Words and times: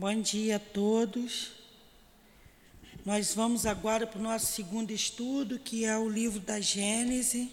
Bom 0.00 0.20
dia 0.20 0.54
a 0.54 0.58
todos. 0.60 1.50
Nós 3.04 3.34
vamos 3.34 3.66
agora 3.66 4.06
para 4.06 4.20
o 4.20 4.22
nosso 4.22 4.46
segundo 4.46 4.92
estudo, 4.92 5.58
que 5.58 5.84
é 5.84 5.98
o 5.98 6.08
livro 6.08 6.38
da 6.38 6.60
Gênese, 6.60 7.50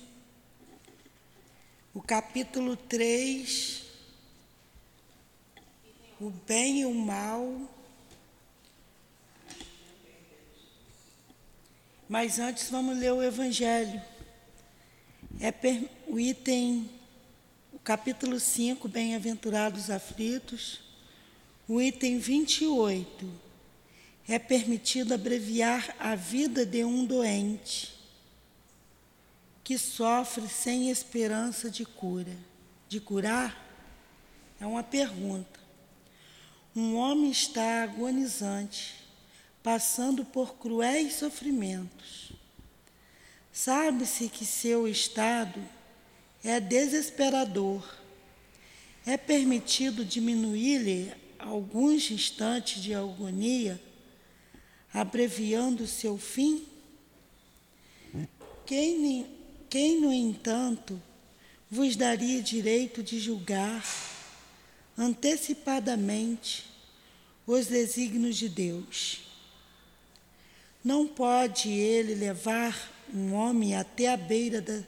o 1.92 2.04
capítulo 2.04 2.78
3, 2.78 3.81
o 6.21 6.29
bem 6.29 6.81
e 6.81 6.86
o 6.86 6.94
mal. 6.94 7.68
Mas 12.07 12.38
antes 12.38 12.70
vamos 12.70 12.96
ler 12.96 13.12
o 13.12 13.23
Evangelho. 13.23 14.00
É 15.39 15.52
o 16.05 16.20
item, 16.20 16.91
o 17.73 17.80
capítulo 17.80 18.39
5, 18.39 18.88
Bem-aventurados 18.88 19.89
aflitos 19.89 20.84
o 21.68 21.82
item 21.82 22.20
28. 22.20 23.45
É 24.27 24.40
permitido 24.40 25.13
abreviar 25.13 25.95
a 25.99 26.16
vida 26.16 26.66
de 26.66 26.84
um 26.84 27.05
doente 27.05 27.94
que 29.63 29.77
sofre 29.77 30.48
sem 30.48 30.90
esperança 30.90 31.70
de 31.70 31.85
cura. 31.85 32.35
De 32.88 32.99
curar? 32.99 33.63
É 34.59 34.66
uma 34.66 34.84
pergunta. 34.84 35.59
Um 36.76 36.95
homem 36.95 37.31
está 37.31 37.84
agonizante, 37.84 38.95
passando 39.63 40.26
por 40.26 40.55
cruéis 40.55 41.13
sofrimentos. 41.13 42.32
Sabe-se 43.52 44.27
que 44.27 44.45
seu 44.45 44.88
estado 44.88 45.63
é 46.43 46.59
desesperador. 46.59 47.98
É 49.05 49.18
permitido 49.18 50.04
diminuir-lhe 50.04 51.13
alguns 51.39 52.09
instantes 52.12 52.81
de 52.81 52.94
agonia, 52.94 53.81
abreviando 54.93 55.87
seu 55.87 56.18
fim? 56.18 56.65
Quem, 58.65 59.27
quem, 59.70 60.01
no 60.01 60.12
entanto, 60.12 61.01
vos 61.70 61.95
daria 61.95 62.41
direito 62.41 63.04
de 63.04 63.20
julgar 63.20 63.84
antecipadamente 64.97 66.66
os 67.45 67.67
desígnios 67.67 68.38
de 68.38 68.50
Deus? 68.50 69.22
Não 70.84 71.07
pode 71.07 71.69
ele 71.69 72.16
levar 72.16 72.91
um 73.13 73.34
homem 73.34 73.75
até 73.75 74.12
a 74.12 74.17
beira 74.17 74.62
da, 74.62 74.84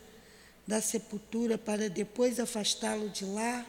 da 0.65 0.81
sepultura 0.81 1.57
para 1.57 1.89
depois 1.89 2.39
afastá-lo 2.39 3.09
de 3.09 3.25
lá? 3.25 3.65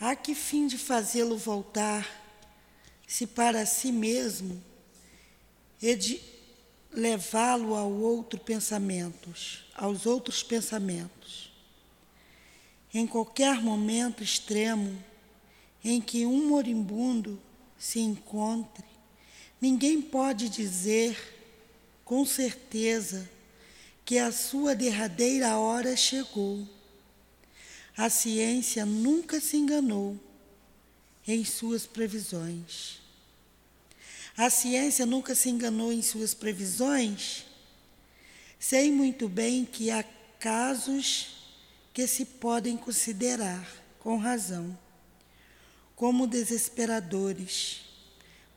Há 0.00 0.16
que 0.16 0.34
fim 0.34 0.66
de 0.66 0.78
fazê-lo 0.78 1.36
voltar, 1.36 2.08
se 3.06 3.26
para 3.26 3.66
si 3.66 3.92
mesmo 3.92 4.64
e 5.82 5.94
de 5.94 6.18
levá-lo 6.90 7.74
ao 7.74 7.92
outro 7.92 8.40
pensamentos, 8.40 9.66
aos 9.74 10.06
outros 10.06 10.42
pensamentos. 10.42 11.52
Em 12.94 13.06
qualquer 13.06 13.60
momento 13.60 14.22
extremo 14.22 15.04
em 15.84 16.00
que 16.00 16.24
um 16.24 16.48
moribundo 16.48 17.38
se 17.78 18.00
encontre, 18.00 18.86
ninguém 19.60 20.00
pode 20.00 20.48
dizer 20.48 21.14
com 22.06 22.24
certeza 22.24 23.30
que 24.02 24.18
a 24.18 24.32
sua 24.32 24.74
derradeira 24.74 25.58
hora 25.58 25.94
chegou 25.94 26.66
a 28.00 28.08
ciência 28.08 28.86
nunca 28.86 29.38
se 29.42 29.58
enganou 29.58 30.18
em 31.28 31.44
suas 31.44 31.84
previsões. 31.84 32.98
A 34.34 34.48
ciência 34.48 35.04
nunca 35.04 35.34
se 35.34 35.50
enganou 35.50 35.92
em 35.92 36.00
suas 36.00 36.32
previsões. 36.32 37.44
Sei 38.58 38.90
muito 38.90 39.28
bem 39.28 39.66
que 39.66 39.90
há 39.90 40.02
casos 40.38 41.44
que 41.92 42.06
se 42.06 42.24
podem 42.24 42.74
considerar, 42.74 43.70
com 43.98 44.16
razão, 44.16 44.78
como 45.94 46.26
desesperadores, 46.26 47.82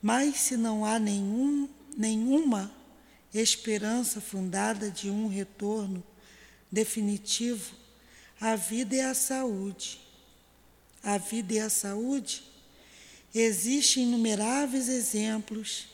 mas 0.02 0.38
se 0.38 0.56
não 0.56 0.86
há 0.86 0.98
nenhum, 0.98 1.68
nenhuma 1.98 2.74
esperança 3.34 4.22
fundada 4.22 4.90
de 4.90 5.10
um 5.10 5.28
retorno 5.28 6.02
definitivo 6.72 7.83
a 8.44 8.58
vida 8.58 8.94
e 8.94 9.00
a 9.00 9.14
saúde. 9.14 10.02
A 11.02 11.18
vida 11.18 11.54
e 11.54 11.60
a 11.62 11.70
saúde 11.70 12.44
existem 13.34 14.04
inumeráveis 14.04 14.90
exemplos 14.90 15.88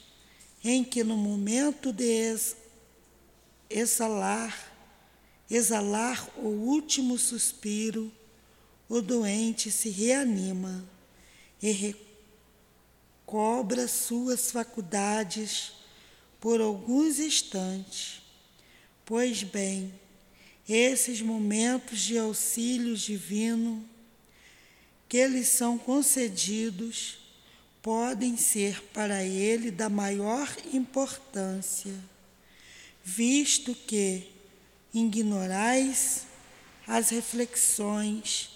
em 0.64 0.84
que 0.84 1.04
no 1.04 1.16
momento 1.16 1.94
de 1.94 2.36
exalar, 3.70 4.58
exalar 5.48 6.28
o 6.38 6.48
último 6.48 7.20
suspiro, 7.20 8.12
o 8.90 9.00
doente 9.00 9.70
se 9.70 9.92
reanima 9.92 10.84
e 11.62 11.94
recobra 13.28 13.88
suas 13.88 14.50
faculdades 14.50 15.74
por 16.40 16.60
alguns 16.60 17.20
instantes. 17.20 18.24
Pois 19.06 19.44
bem, 19.44 19.94
esses 20.70 21.22
momentos 21.22 22.00
de 22.00 22.18
auxílio 22.18 22.96
divino 22.96 23.84
que 25.08 25.26
lhes 25.26 25.48
são 25.48 25.78
concedidos 25.78 27.18
podem 27.82 28.38
ser 28.38 28.84
para 28.94 29.24
ele 29.24 29.72
da 29.72 29.90
maior 29.90 30.48
importância, 30.72 31.94
visto 33.04 33.74
que 33.74 34.28
ignorais 34.94 36.28
as 36.86 37.10
reflexões 37.10 38.52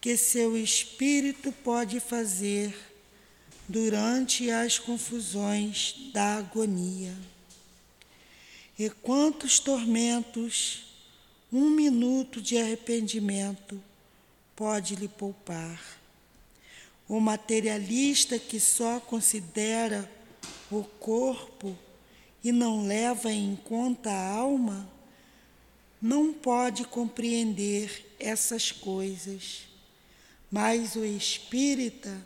que 0.00 0.16
seu 0.16 0.56
espírito 0.56 1.52
pode 1.52 2.00
fazer 2.00 2.74
durante 3.68 4.50
as 4.50 4.78
confusões 4.78 5.94
da 6.12 6.36
agonia. 6.36 7.14
E 8.78 8.90
quantos 8.90 9.58
tormentos 9.58 10.83
um 11.56 11.70
minuto 11.70 12.42
de 12.42 12.58
arrependimento 12.58 13.80
pode 14.56 14.96
lhe 14.96 15.06
poupar. 15.06 15.80
O 17.08 17.20
materialista 17.20 18.40
que 18.40 18.58
só 18.58 18.98
considera 18.98 20.10
o 20.68 20.82
corpo 20.82 21.78
e 22.42 22.50
não 22.50 22.84
leva 22.84 23.30
em 23.30 23.54
conta 23.54 24.10
a 24.10 24.30
alma, 24.32 24.90
não 26.02 26.32
pode 26.32 26.84
compreender 26.86 28.04
essas 28.18 28.72
coisas. 28.72 29.68
Mas 30.50 30.96
o 30.96 31.04
espírita, 31.04 32.20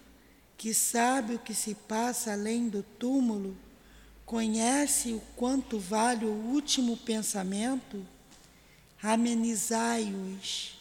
que 0.56 0.72
sabe 0.72 1.34
o 1.34 1.38
que 1.38 1.52
se 1.52 1.74
passa 1.74 2.32
além 2.32 2.66
do 2.70 2.82
túmulo, 2.82 3.54
conhece 4.24 5.12
o 5.12 5.20
quanto 5.36 5.78
vale 5.78 6.24
o 6.24 6.32
último 6.32 6.96
pensamento 6.96 8.02
amenizai-os 9.02 10.78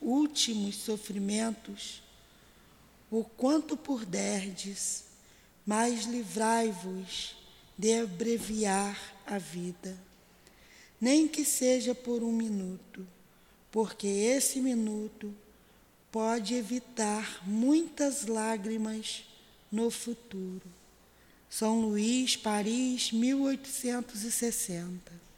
últimos 0.00 0.76
sofrimentos, 0.76 2.02
o 3.10 3.24
quanto 3.24 3.76
puderdes, 3.76 5.04
mas 5.66 6.04
livrai-vos 6.04 7.36
de 7.76 8.00
abreviar 8.00 8.98
a 9.26 9.38
vida, 9.38 9.98
nem 11.00 11.26
que 11.28 11.44
seja 11.44 11.94
por 11.94 12.22
um 12.22 12.32
minuto, 12.32 13.06
porque 13.70 14.06
esse 14.06 14.60
minuto 14.60 15.34
pode 16.10 16.54
evitar 16.54 17.46
muitas 17.46 18.26
lágrimas 18.26 19.24
no 19.70 19.90
futuro. 19.90 20.62
São 21.48 21.80
Luís, 21.80 22.36
Paris, 22.36 23.12
1860. 23.12 25.31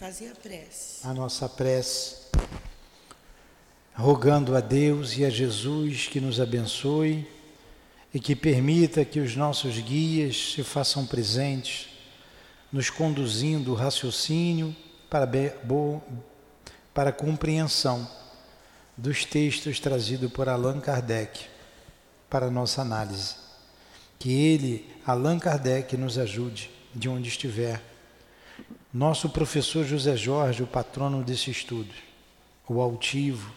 Fazer 0.00 0.30
a 0.30 0.34
prece. 0.34 1.06
A 1.06 1.12
nossa 1.12 1.46
prece, 1.46 2.16
rogando 3.92 4.56
a 4.56 4.60
Deus 4.60 5.14
e 5.18 5.26
a 5.26 5.28
Jesus 5.28 6.08
que 6.08 6.22
nos 6.22 6.40
abençoe 6.40 7.28
e 8.14 8.18
que 8.18 8.34
permita 8.34 9.04
que 9.04 9.20
os 9.20 9.36
nossos 9.36 9.78
guias 9.78 10.54
se 10.54 10.64
façam 10.64 11.06
presentes, 11.06 11.90
nos 12.72 12.88
conduzindo 12.88 13.72
o 13.72 13.74
raciocínio 13.74 14.74
para, 15.10 15.28
para 16.94 17.10
a 17.10 17.12
compreensão 17.12 18.10
dos 18.96 19.26
textos 19.26 19.78
trazidos 19.78 20.32
por 20.32 20.48
Allan 20.48 20.80
Kardec 20.80 21.44
para 22.30 22.50
nossa 22.50 22.80
análise. 22.80 23.34
Que 24.18 24.32
ele, 24.32 24.90
Allan 25.04 25.38
Kardec, 25.38 25.94
nos 25.98 26.16
ajude 26.16 26.70
de 26.94 27.06
onde 27.06 27.28
estiver 27.28 27.89
nosso 28.92 29.28
professor 29.28 29.84
José 29.84 30.16
Jorge, 30.16 30.62
o 30.62 30.66
patrono 30.66 31.22
desse 31.22 31.50
estudo, 31.50 31.92
o 32.68 32.80
altivo, 32.80 33.52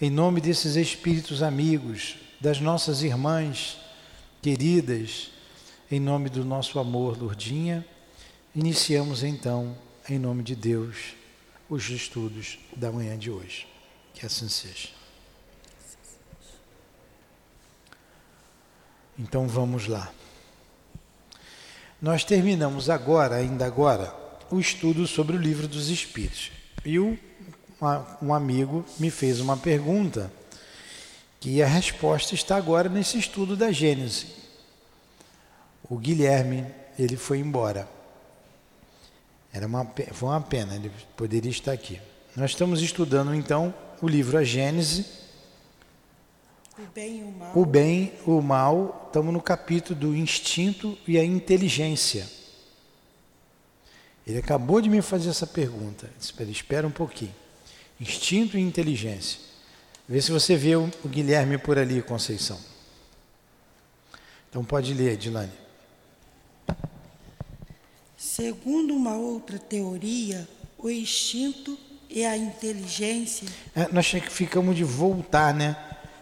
em 0.00 0.10
nome 0.10 0.40
desses 0.40 0.76
espíritos 0.76 1.42
amigos, 1.42 2.16
das 2.40 2.60
nossas 2.60 3.02
irmãs 3.02 3.78
queridas, 4.42 5.30
em 5.90 5.98
nome 6.00 6.28
do 6.28 6.44
nosso 6.44 6.78
amor, 6.78 7.20
Lourdinha, 7.20 7.86
iniciamos 8.54 9.22
então, 9.22 9.76
em 10.08 10.18
nome 10.18 10.42
de 10.42 10.54
Deus, 10.54 11.14
os 11.68 11.88
estudos 11.88 12.58
da 12.76 12.92
manhã 12.92 13.18
de 13.18 13.30
hoje. 13.30 13.66
Que 14.12 14.26
assim 14.26 14.48
seja. 14.48 14.88
Então 19.18 19.48
vamos 19.48 19.86
lá. 19.86 20.12
Nós 22.00 22.24
terminamos 22.24 22.90
agora, 22.90 23.36
ainda 23.36 23.64
agora, 23.64 24.23
o 24.54 24.60
estudo 24.60 25.06
sobre 25.06 25.36
o 25.36 25.40
livro 25.40 25.66
dos 25.66 25.88
Espíritos. 25.88 26.52
E 26.84 26.98
o, 26.98 27.18
um 28.22 28.32
amigo 28.32 28.84
me 28.98 29.10
fez 29.10 29.40
uma 29.40 29.56
pergunta 29.56 30.30
que 31.40 31.62
a 31.62 31.66
resposta 31.66 32.34
está 32.34 32.56
agora 32.56 32.88
nesse 32.88 33.18
estudo 33.18 33.56
da 33.56 33.72
Gênese. 33.72 34.26
O 35.88 35.98
Guilherme, 35.98 36.66
ele 36.98 37.16
foi 37.16 37.38
embora. 37.38 37.88
Era 39.52 39.66
uma, 39.66 39.84
foi 40.12 40.28
uma 40.28 40.40
pena, 40.40 40.74
ele 40.74 40.90
poderia 41.16 41.50
estar 41.50 41.72
aqui. 41.72 42.00
Nós 42.36 42.52
estamos 42.52 42.80
estudando 42.80 43.34
então 43.34 43.74
o 44.00 44.08
livro 44.08 44.38
A 44.38 44.44
Gênese. 44.44 45.04
O 46.78 46.86
bem 46.94 47.18
e 47.18 47.22
o 47.22 47.30
mal. 47.32 47.52
O 47.54 47.66
bem, 47.66 48.12
o 48.26 48.40
mal, 48.40 49.04
estamos 49.06 49.32
no 49.32 49.42
capítulo 49.42 49.98
do 49.98 50.16
instinto 50.16 50.96
e 51.06 51.18
a 51.18 51.24
inteligência. 51.24 52.43
Ele 54.26 54.38
acabou 54.38 54.80
de 54.80 54.88
me 54.88 55.02
fazer 55.02 55.30
essa 55.30 55.46
pergunta. 55.46 56.10
Espera, 56.20 56.50
espera 56.50 56.86
um 56.86 56.90
pouquinho. 56.90 57.34
Instinto 58.00 58.56
e 58.56 58.60
inteligência. 58.60 59.38
Vê 60.08 60.20
se 60.20 60.30
você 60.30 60.56
vê 60.56 60.76
o, 60.76 60.90
Guilherme 61.06 61.58
por 61.58 61.78
ali, 61.78 62.02
Conceição. 62.02 62.58
Então 64.48 64.64
pode 64.64 64.92
ler, 64.94 65.16
Dilane. 65.16 65.52
Segundo 68.16 68.94
uma 68.94 69.16
outra 69.16 69.58
teoria, 69.58 70.48
o 70.78 70.88
instinto 70.88 71.78
e 72.08 72.24
a 72.24 72.36
inteligência. 72.36 73.48
É, 73.74 73.88
nós 73.92 74.06
ficamos 74.06 74.76
de 74.76 74.84
voltar, 74.84 75.52
né? 75.52 75.76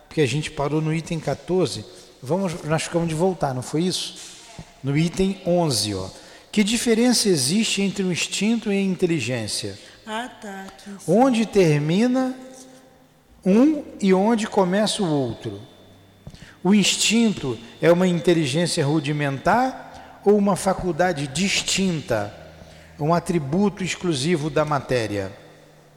Porque 0.08 0.20
a 0.20 0.26
gente 0.26 0.50
parou 0.50 0.80
no 0.80 0.92
item 0.92 1.20
14. 1.20 1.84
Vamos, 2.22 2.62
nós 2.64 2.82
ficamos 2.82 3.08
de 3.08 3.14
voltar, 3.14 3.54
não 3.54 3.62
foi 3.62 3.84
isso? 3.84 4.16
No 4.82 4.96
item 4.96 5.40
11, 5.46 5.94
ó. 5.94 6.10
Que 6.52 6.62
diferença 6.62 7.30
existe 7.30 7.80
entre 7.80 8.04
o 8.04 8.12
instinto 8.12 8.70
e 8.70 8.76
a 8.76 8.82
inteligência? 8.82 9.78
Ah, 10.06 10.28
tá. 10.28 10.66
Onde 11.08 11.46
termina 11.46 12.36
um 13.42 13.82
e 13.98 14.12
onde 14.12 14.46
começa 14.46 15.02
o 15.02 15.10
outro? 15.10 15.62
O 16.62 16.74
instinto 16.74 17.58
é 17.80 17.90
uma 17.90 18.06
inteligência 18.06 18.84
rudimentar 18.84 20.20
ou 20.26 20.36
uma 20.36 20.54
faculdade 20.54 21.26
distinta, 21.26 22.32
um 23.00 23.14
atributo 23.14 23.82
exclusivo 23.82 24.50
da 24.50 24.64
matéria? 24.64 25.32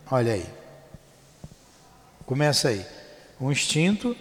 Olha 0.10 0.34
aí. 0.34 0.46
Começa 2.25 2.69
aí. 2.69 2.86
O 3.40 3.52
instinto 3.52 4.16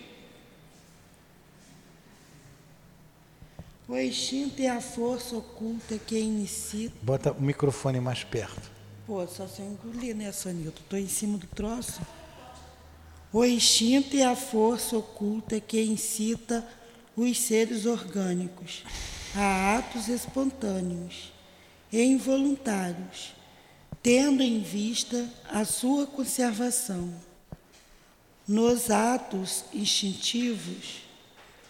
O 3.95 3.97
instinto 3.97 4.61
é 4.61 4.67
a 4.67 4.81
força 4.81 5.37
oculta 5.37 5.97
que 5.97 6.19
inicia. 6.19 6.91
Bota 7.01 7.31
o 7.31 7.41
microfone 7.41 8.01
mais 8.01 8.25
perto. 8.25 8.69
Pô, 9.07 9.25
só 9.25 9.47
se 9.47 9.63
eu 9.63 9.67
engolir, 9.67 10.17
né, 10.17 10.33
Sonilton? 10.33 10.81
Estou 10.83 10.99
em 10.99 11.07
cima 11.07 11.39
do 11.39 11.47
troço. 11.47 12.01
O 13.33 13.45
instinto 13.45 14.17
é 14.17 14.25
a 14.25 14.35
força 14.35 14.97
oculta 14.99 15.61
que 15.61 15.81
incita 15.81 16.67
os 17.17 17.39
seres 17.39 17.87
orgânicos 17.87 18.83
a 19.33 19.79
atos 19.79 20.09
espontâneos 20.09 21.33
e 21.93 22.03
involuntários, 22.03 23.33
tendo 24.03 24.43
em 24.43 24.61
vista 24.61 25.31
a 25.49 25.65
sua 25.65 26.05
conservação. 26.05 27.15
Nos 28.49 28.91
atos 28.91 29.65
instintivos, 29.73 31.04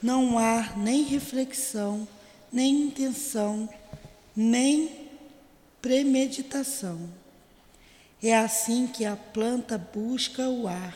não 0.04 0.38
há 0.38 0.74
nem 0.76 1.02
reflexão, 1.02 2.06
nem 2.52 2.82
intenção, 2.82 3.66
nem 4.36 5.08
premeditação. 5.80 7.08
É 8.22 8.36
assim 8.36 8.86
que 8.86 9.06
a 9.06 9.16
planta 9.16 9.78
busca 9.78 10.46
o 10.46 10.68
ar, 10.68 10.94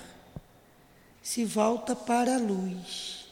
se 1.22 1.43
volta 1.46 1.96
para 1.96 2.34
a 2.34 2.38
luz 2.38 3.28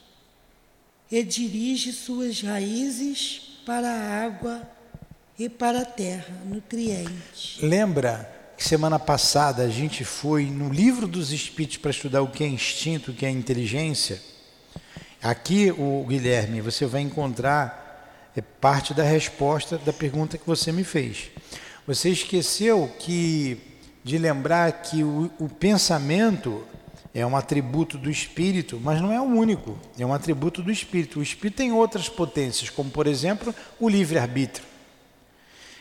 e 1.11 1.23
dirige 1.23 1.93
suas 1.93 2.41
raízes 2.41 3.61
para 3.67 3.87
a 3.87 4.25
água 4.25 4.67
e 5.39 5.47
para 5.47 5.83
a 5.83 5.85
terra, 5.85 6.35
nutrientes. 6.47 7.59
Lembra 7.61 8.55
que 8.57 8.65
semana 8.65 8.99
passada 8.99 9.65
a 9.65 9.69
gente 9.69 10.07
foi 10.07 10.47
no 10.47 10.73
livro 10.73 11.07
dos 11.07 11.33
Espíritos 11.33 11.77
para 11.77 11.91
estudar 11.91 12.23
o 12.23 12.31
que 12.31 12.43
é 12.43 12.49
instinto, 12.49 13.11
o 13.11 13.15
que 13.15 13.27
é 13.27 13.31
inteligência? 13.31 14.36
Aqui, 15.27 15.73
o 15.73 16.05
Guilherme, 16.09 16.61
você 16.61 16.87
vai 16.87 17.01
encontrar 17.01 18.31
é, 18.37 18.41
parte 18.41 18.95
da 18.95 19.03
resposta 19.03 19.77
da 19.77 19.93
pergunta 19.93 20.39
que 20.39 20.47
você 20.47 20.71
me 20.71 20.85
fez. 20.85 21.33
Você 21.85 22.11
esqueceu 22.11 22.89
que 22.97 23.61
de 24.05 24.19
lembrar 24.19 24.71
que 24.83 25.03
o, 25.03 25.29
o 25.41 25.49
pensamento 25.49 26.65
é 27.13 27.27
um 27.27 27.37
atributo 27.37 27.99
do 27.99 28.09
espírito, 28.09 28.81
mas 28.81 29.01
não 29.01 29.13
é 29.13 29.21
o 29.21 29.25
único, 29.25 29.77
é 29.99 30.07
um 30.07 30.15
atributo 30.15 30.63
do 30.63 30.71
espírito. 30.71 31.19
O 31.19 31.23
espírito 31.25 31.57
tem 31.57 31.73
outras 31.73 32.09
potências, 32.09 32.71
como 32.71 32.89
por 32.89 33.09
exemplo 33.09 33.53
o 33.81 33.89
livre-arbítrio. 33.89 34.65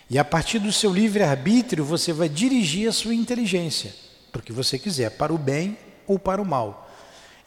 E 0.09 0.17
a 0.17 0.25
partir 0.25 0.57
do 0.57 0.73
seu 0.73 0.91
livre-arbítrio 0.91 1.85
você 1.85 2.11
vai 2.11 2.29
dirigir 2.29 2.89
a 2.89 2.91
sua 2.91 3.13
inteligência, 3.13 3.93
para 4.31 4.39
o 4.39 4.43
que 4.43 4.51
você 4.51 4.79
quiser, 4.79 5.11
para 5.11 5.31
o 5.31 5.37
bem 5.37 5.77
ou 6.07 6.17
para 6.17 6.41
o 6.41 6.45
mal. 6.45 6.89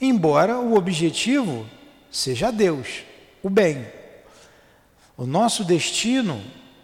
Embora 0.01 0.61
o 0.61 0.77
objetivo 0.77 1.67
seja 2.11 2.51
Deus, 2.51 3.05
o 3.43 3.51
bem. 3.51 3.87
O 5.17 5.27
nosso 5.27 5.65
destino 5.65 6.43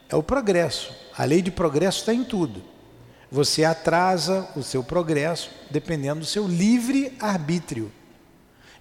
é 0.09 0.17
o 0.17 0.23
progresso. 0.23 0.95
A 1.17 1.25
lei 1.25 1.41
de 1.41 1.51
progresso 1.51 2.01
está 2.01 2.13
em 2.13 2.25
tudo. 2.25 2.63
Você 3.31 3.65
atrasa 3.65 4.49
o 4.57 4.63
seu 4.63 4.83
progresso 4.83 5.51
dependendo 5.71 6.21
do 6.21 6.27
seu 6.27 6.47
livre 6.47 7.13
arbítrio. 7.21 7.91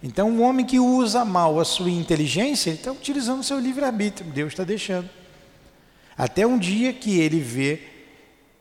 Então, 0.02 0.28
um 0.28 0.42
homem 0.42 0.66
que 0.66 0.78
usa 0.78 1.24
mal 1.24 1.58
a 1.58 1.64
sua 1.64 1.90
inteligência, 1.90 2.70
ele 2.70 2.78
está 2.78 2.92
utilizando 2.92 3.40
o 3.40 3.44
seu 3.44 3.58
livre 3.58 3.84
arbítrio. 3.84 4.30
Deus 4.30 4.52
está 4.52 4.62
deixando. 4.62 5.08
Até 6.16 6.46
um 6.46 6.58
dia 6.58 6.92
que 6.92 7.18
ele 7.18 7.40
vê 7.40 7.80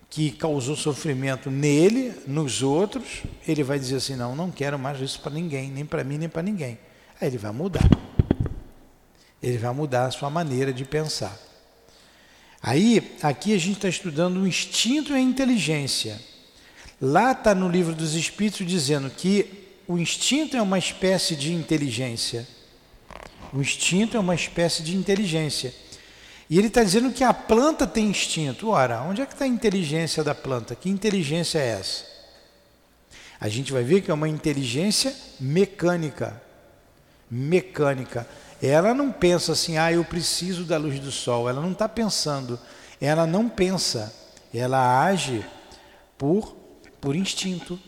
que 0.10 0.32
causou 0.32 0.76
sofrimento 0.76 1.50
nele, 1.50 2.14
nos 2.28 2.62
outros, 2.62 3.24
ele 3.48 3.64
vai 3.64 3.80
dizer 3.80 3.98
assim: 3.98 4.16
não, 4.16 4.36
não 4.36 4.52
quero 4.52 4.78
mais 4.78 5.00
isso 5.02 5.20
para 5.20 5.34
ninguém, 5.34 5.70
nem 5.70 5.86
para 5.86 6.04
mim, 6.04 6.18
nem 6.18 6.30
para 6.30 6.44
ninguém. 6.44 6.78
Aí 7.24 7.30
ele 7.30 7.38
vai 7.38 7.54
mudar. 7.54 7.90
Ele 9.42 9.58
vai 9.58 9.74
mudar 9.74 10.08
a 10.08 10.12
sua 10.12 10.30
maneira 10.30 10.74
de 10.74 10.84
pensar. 10.84 11.40
Aí, 12.62 13.16
aqui 13.22 13.54
a 13.54 13.58
gente 13.58 13.78
está 13.78 13.88
estudando 13.88 14.42
o 14.42 14.48
instinto 14.48 15.14
e 15.14 15.16
a 15.16 15.22
inteligência. 15.22 16.20
Lá 17.02 17.32
está 17.32 17.56
no 17.56 17.70
livro 17.70 17.96
dos 17.96 18.14
Espíritos 18.14 18.68
dizendo 18.68 19.10
que 19.10 19.70
o 19.88 19.98
instinto 19.98 20.58
é 20.58 20.62
uma 20.62 20.78
espécie 20.78 21.34
de 21.34 21.54
inteligência. 21.54 22.46
O 23.54 23.62
instinto 23.62 24.18
é 24.18 24.20
uma 24.20 24.36
espécie 24.36 24.84
de 24.84 24.94
inteligência. 24.94 25.74
E 26.50 26.58
ele 26.58 26.68
está 26.68 26.84
dizendo 26.84 27.10
que 27.10 27.24
a 27.24 27.34
planta 27.34 27.88
tem 27.88 28.08
instinto. 28.10 28.68
Ora, 28.68 29.02
onde 29.02 29.22
é 29.22 29.26
que 29.26 29.32
está 29.32 29.46
a 29.46 29.48
inteligência 29.48 30.26
da 30.26 30.36
planta? 30.36 30.76
Que 30.76 30.90
inteligência 30.90 31.58
é 31.60 31.68
essa? 31.80 32.04
A 33.40 33.48
gente 33.48 33.72
vai 33.72 33.84
ver 33.84 34.02
que 34.02 34.12
é 34.12 34.14
uma 34.14 34.28
inteligência 34.28 35.16
mecânica 35.40 36.44
mecânica. 37.34 38.28
Ela 38.62 38.94
não 38.94 39.12
pensa 39.12 39.54
assim, 39.54 39.78
ah, 39.78 39.92
eu 39.92 40.06
preciso 40.06 40.64
da 40.64 40.78
luz 40.78 41.00
do 41.00 41.12
sol. 41.12 41.50
Ela 41.50 41.62
não 41.62 41.72
está 41.72 41.90
pensando. 41.90 42.60
Ela 43.02 43.26
não 43.26 43.50
pensa. 43.50 44.14
Ela 44.54 45.04
age 45.04 45.44
por, 46.18 46.56
por 47.02 47.16
instinto. 47.16 47.80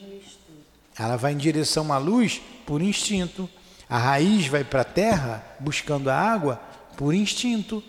Ela 0.98 1.16
vai 1.16 1.34
em 1.34 1.38
direção 1.38 1.94
à 1.94 1.98
luz 1.98 2.42
por 2.66 2.82
instinto. 2.82 3.48
A 3.88 3.98
raiz 3.98 4.48
vai 4.48 4.64
para 4.64 4.82
a 4.82 4.86
terra 4.86 5.46
buscando 5.60 6.10
a 6.10 6.18
água 6.18 6.60
por 6.98 7.14
instinto. 7.14 7.84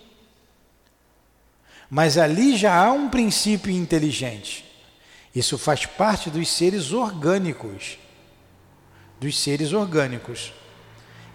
Mas 1.89 2.19
ali 2.19 2.57
já 2.57 2.85
há 2.85 2.93
um 2.93 3.09
princípio 3.09 3.73
inteligente. 3.73 4.65
Isso 5.35 5.57
faz 5.57 5.87
parte 5.87 6.29
dos 6.29 6.49
seres 6.49 6.93
orgânicos. 6.93 7.99
Dos 9.19 9.39
seres 9.39 9.73
orgânicos. 9.73 10.53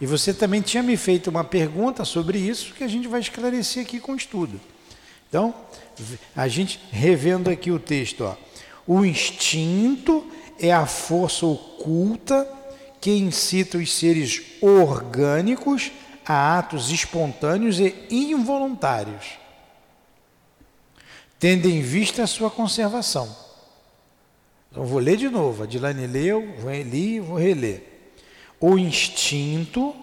E 0.01 0.05
você 0.08 0.34
também 0.34 0.62
tinha 0.62 0.81
me 0.81 0.98
feito 0.98 1.29
uma 1.29 1.43
pergunta 1.43 2.03
sobre 2.03 2.39
isso 2.39 2.74
que 2.74 2.84
a 2.84 2.88
gente 2.88 3.08
vai 3.08 3.20
esclarecer 3.20 3.84
aqui 3.84 4.00
com 4.00 4.13
o 4.13 4.15
estudo. 4.15 4.60
Então, 5.29 5.53
a 6.36 6.48
gente 6.48 6.79
revendo 6.91 7.51
aqui 7.51 7.70
o 7.70 7.77
texto, 7.79 8.22
ó. 8.24 8.36
O 8.88 9.05
instinto 9.05 10.25
é 10.60 10.74
a 10.74 10.88
força 10.88 11.46
oculta 11.46 12.51
que 13.00 13.12
incita 13.12 13.77
os 13.77 13.93
seres 13.93 14.41
orgânicos 14.60 15.91
a 16.25 16.58
atos 16.58 16.89
espontâneos 16.89 17.79
e 17.79 17.93
involuntários, 18.10 19.38
tendo 21.38 21.70
em 21.70 21.81
vista 21.81 22.24
a 22.24 22.27
sua 22.27 22.50
conservação. 22.50 23.34
Então, 24.72 24.84
vou 24.84 25.00
ler 25.00 25.17
de 25.17 25.29
novo. 25.29 25.62
A 25.62 25.67
Dilane 25.67 26.08
leu, 26.08 26.55
vou 26.58 26.74
li, 26.74 27.20
vou 27.20 27.38
reler. 27.38 27.90
O 28.62 28.77
instinto, 28.77 29.96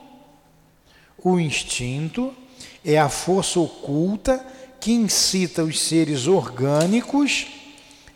o 1.16 1.38
instinto 1.38 2.34
é 2.84 2.98
a 2.98 3.08
força 3.08 3.60
oculta 3.60 4.44
que 4.80 4.90
incita 4.92 5.62
os 5.62 5.80
seres 5.80 6.26
orgânicos 6.26 7.46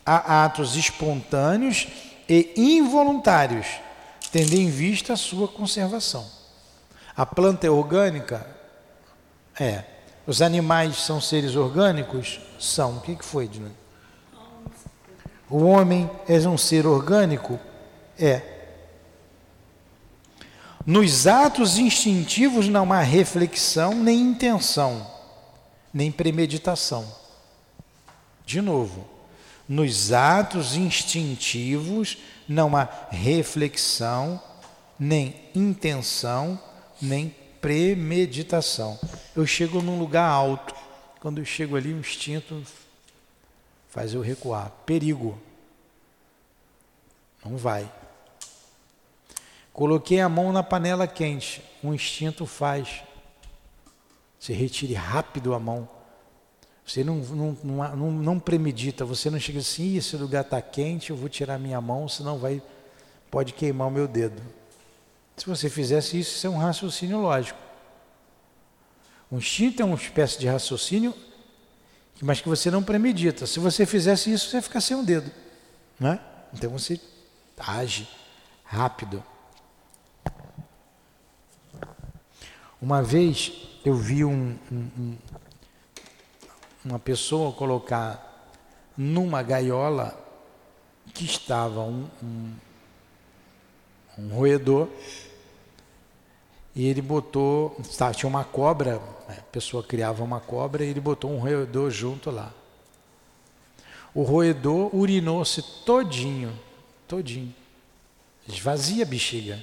a 0.04 0.44
atos 0.44 0.74
espontâneos 0.74 1.86
e 2.28 2.52
involuntários, 2.56 3.66
tendo 4.32 4.54
em 4.54 4.68
vista 4.68 5.12
a 5.12 5.16
sua 5.16 5.46
conservação. 5.46 6.28
A 7.16 7.24
planta 7.24 7.68
é 7.68 7.70
orgânica? 7.70 8.44
É. 9.60 9.84
Os 10.26 10.42
animais 10.42 10.96
são 10.96 11.20
seres 11.20 11.54
orgânicos? 11.54 12.40
São. 12.58 12.96
O 12.96 13.00
que, 13.00 13.14
que 13.14 13.24
foi, 13.24 13.46
Dino? 13.46 13.70
O 15.48 15.64
homem 15.64 16.10
é 16.26 16.36
um 16.48 16.58
ser 16.58 16.84
orgânico? 16.84 17.60
É. 18.18 18.61
Nos 20.84 21.26
atos 21.26 21.78
instintivos 21.78 22.68
não 22.68 22.92
há 22.92 23.00
reflexão 23.00 23.94
nem 23.94 24.20
intenção, 24.20 25.08
nem 25.94 26.10
premeditação. 26.10 27.06
De 28.44 28.60
novo, 28.60 29.08
nos 29.68 30.12
atos 30.12 30.74
instintivos 30.74 32.18
não 32.48 32.76
há 32.76 32.88
reflexão, 33.10 34.42
nem 34.98 35.34
intenção, 35.54 36.60
nem 37.00 37.34
premeditação. 37.60 38.98
Eu 39.36 39.46
chego 39.46 39.80
num 39.80 39.98
lugar 39.98 40.28
alto. 40.28 40.74
Quando 41.20 41.38
eu 41.38 41.44
chego 41.44 41.76
ali, 41.76 41.92
o 41.92 42.00
instinto 42.00 42.60
faz 43.88 44.12
eu 44.12 44.20
recuar. 44.20 44.72
Perigo. 44.84 45.40
Não 47.44 47.56
vai. 47.56 47.88
Coloquei 49.72 50.20
a 50.20 50.28
mão 50.28 50.52
na 50.52 50.62
panela 50.62 51.06
quente. 51.06 51.62
O 51.82 51.94
instinto 51.94 52.44
faz. 52.46 53.02
Você 54.38 54.52
retire 54.52 54.94
rápido 54.94 55.54
a 55.54 55.58
mão. 55.58 55.88
Você 56.84 57.04
não, 57.04 57.16
não, 57.16 57.56
não, 57.64 58.10
não, 58.10 58.40
premedita, 58.40 59.04
você 59.04 59.30
não 59.30 59.38
chega 59.38 59.60
assim, 59.60 59.96
esse 59.96 60.16
lugar 60.16 60.42
está 60.42 60.60
quente, 60.60 61.10
eu 61.10 61.16
vou 61.16 61.28
tirar 61.28 61.58
minha 61.58 61.80
mão, 61.80 62.08
senão 62.08 62.38
vai, 62.38 62.60
pode 63.30 63.52
queimar 63.52 63.86
o 63.86 63.90
meu 63.90 64.08
dedo. 64.08 64.42
Se 65.36 65.46
você 65.46 65.70
fizesse 65.70 66.18
isso, 66.18 66.36
isso 66.36 66.46
é 66.46 66.50
um 66.50 66.58
raciocínio 66.58 67.20
lógico. 67.20 67.58
O 69.30 69.36
instinto 69.38 69.80
é 69.80 69.84
uma 69.84 69.94
espécie 69.94 70.38
de 70.38 70.46
raciocínio, 70.46 71.14
mas 72.20 72.40
que 72.40 72.48
você 72.48 72.70
não 72.70 72.82
premedita. 72.82 73.46
Se 73.46 73.58
você 73.58 73.86
fizesse 73.86 74.32
isso, 74.32 74.50
você 74.50 74.56
ia 74.56 74.62
ficar 74.62 74.80
sem 74.80 74.96
um 74.96 75.04
dedo. 75.04 75.30
Né? 75.98 76.20
Então 76.52 76.70
você 76.70 77.00
age 77.56 78.08
rápido. 78.64 79.24
Uma 82.82 83.00
vez 83.00 83.52
eu 83.84 83.94
vi 83.94 84.24
um, 84.24 84.58
um, 84.72 85.16
uma 86.84 86.98
pessoa 86.98 87.52
colocar 87.52 88.50
numa 88.96 89.40
gaiola 89.40 90.18
que 91.14 91.24
estava 91.24 91.80
um, 91.82 92.08
um, 92.20 92.52
um 94.18 94.28
roedor 94.34 94.88
e 96.74 96.84
ele 96.88 97.00
botou, 97.00 97.80
tá, 97.96 98.12
tinha 98.12 98.28
uma 98.28 98.42
cobra, 98.42 99.00
a 99.28 99.32
pessoa 99.52 99.84
criava 99.84 100.24
uma 100.24 100.40
cobra 100.40 100.84
e 100.84 100.88
ele 100.88 101.00
botou 101.00 101.30
um 101.30 101.38
roedor 101.38 101.88
junto 101.88 102.32
lá. 102.32 102.52
O 104.12 104.24
roedor 104.24 104.92
urinou-se 104.92 105.62
todinho, 105.84 106.58
todinho. 107.06 107.54
Esvazia 108.48 109.04
a 109.04 109.06
bexiga 109.06 109.62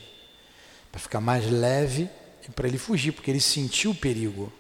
para 0.90 1.02
ficar 1.02 1.20
mais 1.20 1.52
leve 1.52 2.10
para 2.56 2.68
ele 2.68 2.78
fugir, 2.78 3.12
porque 3.12 3.30
ele 3.30 3.42
sentiu 3.42 3.92
o 3.92 3.96
perigo. 3.96 4.52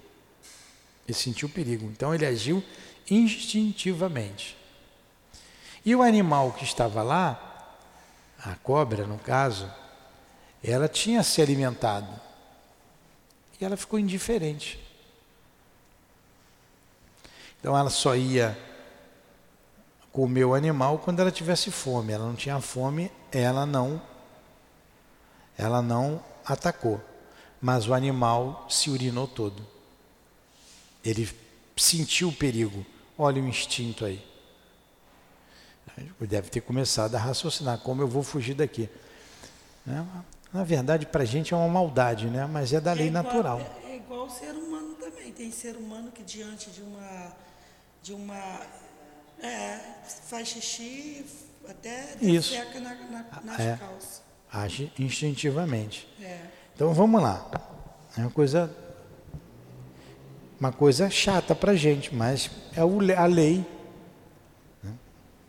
Ele 1.07 1.17
sentiu 1.17 1.47
o 1.47 1.51
perigo. 1.51 1.85
Então 1.85 2.13
ele 2.13 2.25
agiu 2.25 2.63
instintivamente. 3.09 4.57
E 5.85 5.95
o 5.95 6.01
animal 6.01 6.51
que 6.51 6.63
estava 6.63 7.01
lá, 7.01 7.77
a 8.43 8.55
cobra 8.55 9.07
no 9.07 9.17
caso, 9.17 9.71
ela 10.63 10.87
tinha 10.87 11.23
se 11.23 11.41
alimentado. 11.41 12.19
E 13.59 13.65
ela 13.65 13.75
ficou 13.75 13.97
indiferente. 13.97 14.79
Então 17.59 17.77
ela 17.77 17.89
só 17.89 18.15
ia 18.15 18.57
comer 20.11 20.45
o 20.45 20.53
animal 20.53 20.99
quando 20.99 21.19
ela 21.19 21.31
tivesse 21.31 21.71
fome. 21.71 22.13
Ela 22.13 22.25
não 22.25 22.35
tinha 22.35 22.59
fome, 22.61 23.11
ela 23.31 23.65
não 23.65 24.01
ela 25.57 25.81
não 25.81 26.23
atacou. 26.45 27.01
Mas 27.61 27.87
o 27.87 27.93
animal 27.93 28.65
se 28.69 28.89
urinou 28.89 29.27
todo. 29.27 29.65
Ele 31.03 31.29
sentiu 31.75 32.29
o 32.29 32.33
perigo. 32.33 32.85
Olha 33.17 33.41
o 33.41 33.47
instinto 33.47 34.05
aí. 34.05 34.23
Deve 36.21 36.49
ter 36.49 36.61
começado 36.61 37.15
a 37.15 37.19
raciocinar 37.19 37.79
como 37.79 38.01
eu 38.01 38.07
vou 38.07 38.23
fugir 38.23 38.53
daqui. 38.53 38.89
Né? 39.85 40.05
Na 40.53 40.63
verdade, 40.63 41.05
para 41.05 41.23
a 41.23 41.25
gente 41.25 41.53
é 41.53 41.57
uma 41.57 41.67
maldade, 41.67 42.27
né? 42.27 42.45
mas 42.45 42.71
é 42.71 42.79
da 42.79 42.93
lei 42.93 43.07
é 43.07 43.09
igual, 43.09 43.23
natural. 43.23 43.59
É, 43.59 43.91
é 43.91 43.95
igual 43.97 44.25
o 44.25 44.29
ser 44.29 44.51
humano 44.51 44.95
também. 44.95 45.31
Tem 45.33 45.51
ser 45.51 45.75
humano 45.75 46.11
que 46.11 46.23
diante 46.23 46.69
de 46.69 46.81
uma. 46.81 47.33
De 48.01 48.13
uma 48.13 48.65
é, 49.41 49.77
faz 50.27 50.47
xixi, 50.47 51.25
até 51.67 52.17
seca 52.41 52.79
na, 52.79 52.95
na, 52.95 53.41
nas 53.43 53.59
é, 53.59 53.77
calças. 53.77 54.21
Age 54.51 54.91
instintivamente. 54.97 56.07
É. 56.21 56.58
Então 56.79 56.93
vamos 56.93 57.21
lá. 57.21 57.45
É 58.17 58.21
uma 58.21 58.29
coisa 58.29 58.73
uma 60.57 60.71
coisa 60.71 61.09
chata 61.09 61.53
para 61.53 61.73
a 61.73 61.75
gente, 61.75 62.15
mas 62.15 62.49
é 62.73 62.79
a 63.17 63.25
lei. 63.25 63.65
Né? 64.81 64.91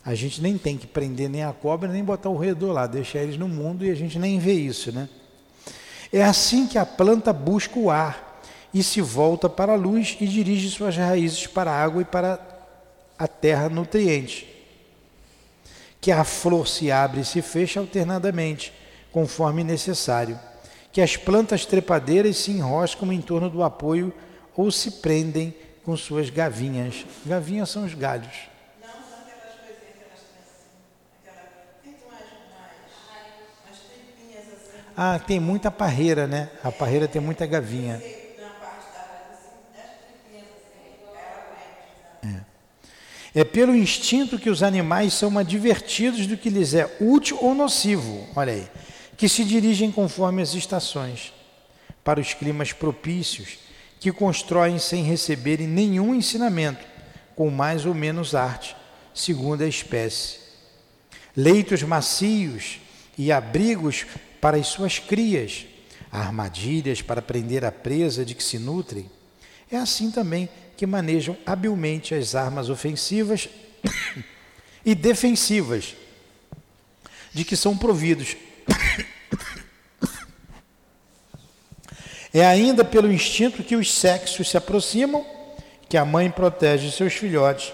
A 0.05 0.13
gente 0.17 0.43
nem 0.43 0.59
tem 0.59 0.77
que 0.77 0.89
prender 0.89 1.31
nem 1.31 1.45
a 1.45 1.53
cobra, 1.53 1.89
nem 1.89 2.03
botar 2.03 2.31
o 2.31 2.35
roedor 2.35 2.73
lá, 2.73 2.89
deixar 2.89 3.21
eles 3.21 3.37
no 3.37 3.47
mundo 3.47 3.85
e 3.85 3.93
a 3.93 3.95
gente 3.95 4.19
nem 4.19 4.41
vê 4.41 4.55
isso. 4.55 4.91
Né? 4.91 5.09
É 6.13 6.25
assim 6.25 6.67
que 6.67 6.77
a 6.77 6.85
planta 6.85 7.33
busca 7.33 7.79
o 7.79 7.91
ar 7.91 8.43
e 8.75 8.83
se 8.83 9.01
volta 9.01 9.49
para 9.49 9.75
a 9.75 9.77
luz 9.77 10.17
e 10.21 10.27
dirige 10.27 10.69
suas 10.69 10.97
raízes 10.97 11.47
para 11.47 11.71
a 11.71 11.81
água 11.81 12.03
e 12.03 12.05
para 12.05 12.41
a 13.17 13.29
terra 13.29 13.69
nutriente. 13.69 14.49
Que 16.01 16.11
a 16.11 16.25
flor 16.25 16.67
se 16.67 16.91
abre 16.91 17.21
e 17.21 17.25
se 17.25 17.41
fecha 17.41 17.79
alternadamente, 17.79 18.73
conforme 19.13 19.63
necessário. 19.63 20.50
Que 20.93 21.01
as 21.01 21.17
plantas 21.17 21.65
trepadeiras 21.65 22.37
se 22.37 22.51
enroscam 22.51 23.13
em 23.13 23.21
torno 23.21 23.49
do 23.49 23.63
apoio 23.63 24.13
ou 24.57 24.71
se 24.71 24.91
prendem 24.93 25.55
com 25.85 25.97
suas 25.97 26.31
gavinhas. 26.31 27.07
Gavinhas 27.25 27.71
são 27.71 27.85
os 27.85 27.95
galhos. 27.95 28.51
Ah, 34.97 35.19
tem 35.19 35.41
muita 35.41 35.71
parreira, 35.71 36.27
né? 36.27 36.51
A 36.63 36.71
parreira 36.71 37.09
tem 37.09 37.23
muita 37.23 37.47
gavinha. 37.47 38.03
É. 42.23 43.41
é 43.41 43.45
pelo 43.45 43.75
instinto 43.75 44.39
que 44.39 44.51
os 44.51 44.63
animais 44.63 45.15
são 45.15 45.39
advertidos 45.39 46.27
do 46.27 46.37
que 46.37 46.51
lhes 46.51 46.75
é 46.75 46.99
útil 47.01 47.39
ou 47.41 47.55
nocivo, 47.55 48.29
olha 48.37 48.53
aí, 48.53 48.69
que 49.21 49.29
se 49.29 49.45
dirigem 49.45 49.93
conforme 49.93 50.41
as 50.41 50.55
estações, 50.55 51.31
para 52.03 52.19
os 52.19 52.33
climas 52.33 52.73
propícios 52.73 53.59
que 54.01 54.11
constroem 54.11 54.79
sem 54.79 55.05
receberem 55.05 55.67
nenhum 55.69 56.15
ensinamento, 56.15 56.83
com 57.37 57.51
mais 57.51 57.85
ou 57.85 57.95
menos 57.95 58.35
arte, 58.35 58.75
segundo 59.13 59.63
a 59.63 59.69
espécie. 59.69 60.39
Leitos 61.37 61.83
macios 61.83 62.81
e 63.19 63.31
abrigos 63.31 64.07
para 64.41 64.57
as 64.57 64.69
suas 64.69 64.99
crias, 64.99 65.67
armadilhas 66.11 67.03
para 67.03 67.21
prender 67.21 67.63
a 67.63 67.71
presa 67.71 68.25
de 68.25 68.35
que 68.35 68.43
se 68.43 68.59
nutrem. 68.59 69.05
É 69.71 69.77
assim 69.77 70.11
também 70.11 70.49
que 70.79 70.87
manejam 70.87 71.37
habilmente 71.45 72.15
as 72.15 72.35
armas 72.35 72.71
ofensivas 72.71 73.51
e 74.83 74.95
defensivas 74.95 75.95
de 77.35 77.45
que 77.45 77.55
são 77.55 77.77
providos 77.77 78.35
É 82.33 82.47
ainda 82.47 82.85
pelo 82.85 83.13
instinto 83.13 83.63
que 83.63 83.75
os 83.75 83.93
sexos 83.93 84.49
se 84.49 84.57
aproximam, 84.57 85.27
que 85.89 85.97
a 85.97 86.05
mãe 86.05 86.31
protege 86.31 86.91
seus 86.91 87.15
filhotes 87.15 87.73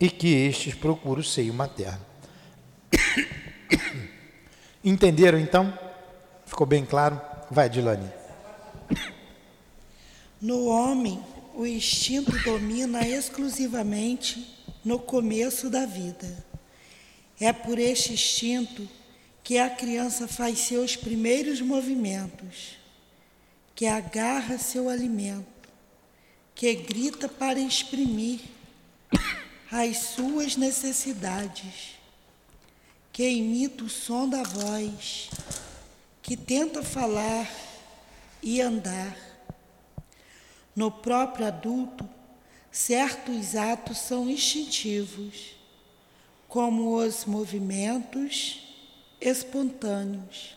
e 0.00 0.10
que 0.10 0.28
estes 0.28 0.74
procuram 0.74 1.20
o 1.20 1.24
seio 1.24 1.54
materno. 1.54 2.04
Entenderam 4.84 5.38
então? 5.38 5.76
Ficou 6.44 6.66
bem 6.66 6.84
claro? 6.84 7.20
Vai, 7.50 7.68
Dilane. 7.68 8.10
No 10.40 10.66
homem, 10.66 11.22
o 11.54 11.66
instinto 11.66 12.36
domina 12.42 13.06
exclusivamente 13.06 14.54
no 14.84 14.98
começo 14.98 15.70
da 15.70 15.86
vida. 15.86 16.44
É 17.40 17.52
por 17.52 17.78
este 17.78 18.12
instinto 18.12 18.88
que 19.42 19.58
a 19.58 19.70
criança 19.70 20.26
faz 20.26 20.58
seus 20.58 20.96
primeiros 20.96 21.60
movimentos, 21.60 22.76
que 23.76 23.86
agarra 23.86 24.56
seu 24.56 24.88
alimento, 24.88 25.46
que 26.54 26.74
grita 26.74 27.28
para 27.28 27.60
exprimir 27.60 28.40
as 29.70 29.98
suas 29.98 30.56
necessidades, 30.56 31.90
que 33.12 33.28
imita 33.28 33.84
o 33.84 33.88
som 33.90 34.26
da 34.26 34.42
voz, 34.42 35.28
que 36.22 36.38
tenta 36.38 36.82
falar 36.82 37.46
e 38.42 38.62
andar. 38.62 39.14
No 40.74 40.90
próprio 40.90 41.46
adulto, 41.46 42.08
certos 42.72 43.54
atos 43.54 43.98
são 43.98 44.30
instintivos, 44.30 45.54
como 46.48 46.96
os 46.96 47.26
movimentos 47.26 48.62
espontâneos, 49.20 50.56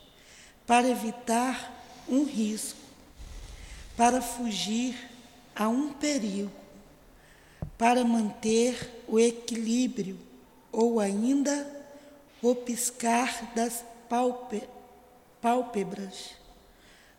para 0.66 0.88
evitar 0.88 1.84
um 2.08 2.24
risco, 2.24 2.79
para 4.00 4.22
fugir 4.22 4.96
a 5.54 5.68
um 5.68 5.92
perigo, 5.92 6.50
para 7.78 8.06
manter 8.06 9.04
o 9.10 9.20
equilíbrio 9.20 10.18
ou 10.72 11.02
ainda 11.02 11.70
o 12.42 12.56
piscar 12.56 13.52
das 13.54 13.84
pálpebras, 15.42 16.30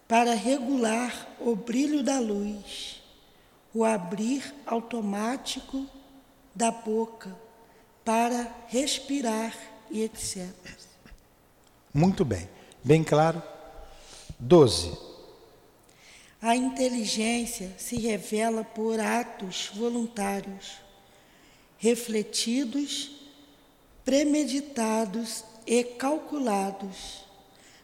para 0.09 0.33
regular 0.33 1.29
o 1.39 1.55
brilho 1.55 2.03
da 2.03 2.19
luz, 2.19 3.03
o 3.75 3.85
abrir 3.85 4.43
automático 4.65 5.87
da 6.55 6.71
boca, 6.71 7.37
para 8.03 8.51
respirar 8.69 9.55
e 9.91 10.01
etc. 10.01 10.49
Muito 11.93 12.25
bem. 12.25 12.49
Bem 12.83 13.05
claro? 13.05 13.43
12. 14.39 15.10
A 16.43 16.57
inteligência 16.57 17.75
se 17.77 17.97
revela 17.97 18.65
por 18.65 18.99
atos 18.99 19.71
voluntários, 19.75 20.79
refletidos, 21.77 23.11
premeditados 24.05 25.45
e 25.67 25.85
calculados, 25.85 27.25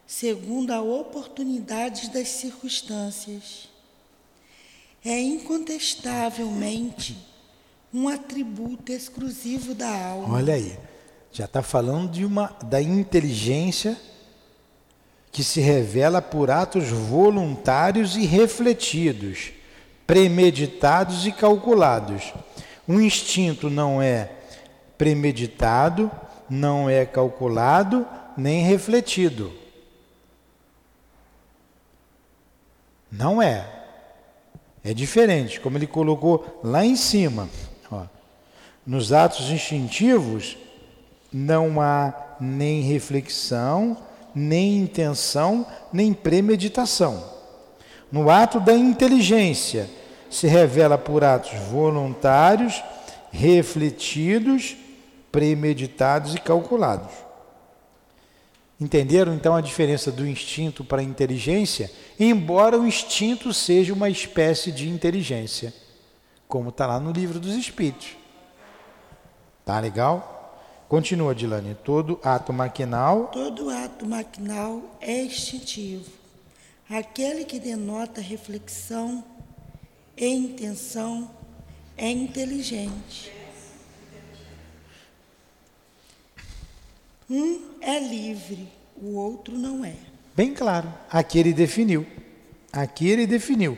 segundo 0.07 0.71
a 0.71 0.81
oportunidade 0.81 2.09
das 2.11 2.29
circunstâncias. 2.29 3.69
É 5.05 5.21
incontestavelmente 5.21 7.17
um 7.93 8.09
atributo 8.09 8.91
exclusivo 8.91 9.75
da 9.75 9.89
alma. 9.89 10.35
Olha 10.35 10.55
aí. 10.55 10.79
Já 11.31 11.45
está 11.45 11.63
falando 11.63 12.11
de 12.11 12.25
uma 12.25 12.47
da 12.65 12.81
inteligência 12.81 14.01
que 15.37 15.45
se 15.45 15.61
revela 15.61 16.23
por 16.23 16.51
atos 16.51 16.89
voluntários 16.89 18.17
e 18.17 18.25
refletidos, 18.25 19.53
premeditados 20.07 21.27
e 21.27 21.31
calculados. 21.31 22.33
Um 22.89 22.99
instinto 22.99 23.69
não 23.69 24.01
é 24.01 24.31
premeditado, 24.97 26.11
não 26.49 26.89
é 26.89 27.05
calculado, 27.05 28.07
nem 28.35 28.63
refletido. 28.65 29.53
Não 33.13 33.43
é. 33.43 33.69
É 34.83 34.95
diferente, 34.95 35.61
como 35.61 35.77
ele 35.77 35.87
colocou 35.87 36.63
lá 36.65 36.83
em 36.83 36.97
cima. 36.97 37.47
Ó. 37.93 38.07
Nos 38.87 39.13
atos 39.13 39.51
instintivos, 39.51 40.57
não 41.31 41.79
há 41.79 42.39
nem 42.41 42.81
reflexão, 42.81 43.99
nem 44.37 44.77
intenção, 44.77 45.67
nem 45.91 46.13
premeditação. 46.13 47.25
No 48.13 48.29
ato 48.31 48.61
da 48.61 48.75
inteligência, 48.75 49.89
se 50.29 50.47
revela 50.47 50.99
por 50.99 51.25
atos 51.25 51.53
voluntários, 51.71 52.85
refletidos, 53.33 54.77
premeditados 55.33 56.35
e 56.35 56.39
calculados. 56.39 57.13
Entenderam 58.79 59.33
então 59.33 59.57
a 59.57 59.63
diferença 59.63 60.13
do 60.13 60.27
instinto 60.27 60.85
para 60.85 61.01
a 61.01 61.05
inteligência? 61.05 61.91
Embora 62.21 62.79
o 62.79 62.87
instinto 62.87 63.55
seja 63.55 63.95
uma 63.95 64.11
espécie 64.11 64.71
de 64.71 64.87
inteligência, 64.87 65.73
como 66.47 66.69
está 66.69 66.87
lá 66.87 67.01
no 67.01 67.11
livro 67.11 67.41
dos 67.41 67.55
Espíritos. 67.55 68.09
Tá 69.65 69.81
legal? 69.81 70.36
Continua, 70.89 71.35
Dilane. 71.35 71.75
Todo 71.75 72.21
ato 72.23 72.53
maquinal. 72.53 73.27
Todo 73.33 73.71
ato 73.71 74.07
maquinal 74.07 74.83
é 75.01 75.25
instintivo. 75.25 76.11
Aquele 76.89 77.45
que 77.45 77.59
denota 77.59 78.21
reflexão 78.21 79.25
e 80.17 80.29
intenção 80.29 81.29
é 81.97 82.09
inteligente. 82.09 83.33
Um 87.29 87.61
é 87.81 87.99
livre, 87.99 88.69
o 88.97 89.17
outro 89.17 89.59
não 89.59 89.85
é. 89.85 89.97
Bem 90.37 90.55
claro. 90.55 90.93
Aqui 91.11 91.41
ele 91.41 91.53
definiu. 91.53 92.07
Aqui 92.73 93.09
ele 93.09 93.27
definiu. 93.27 93.77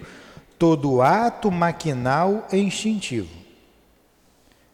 Todo 0.59 1.01
ato 1.01 1.51
maquinal 1.51 2.47
é 2.53 2.59
instintivo. 2.59 3.38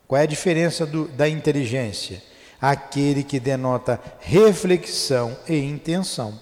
Qual 0.07 0.21
é 0.21 0.25
a 0.25 0.27
diferença 0.27 0.85
do, 0.85 1.09
da 1.09 1.29
inteligência? 1.29 2.23
Aquele 2.61 3.23
que 3.23 3.40
denota 3.40 4.01
reflexão 4.21 5.37
e 5.49 5.57
intenção. 5.57 6.40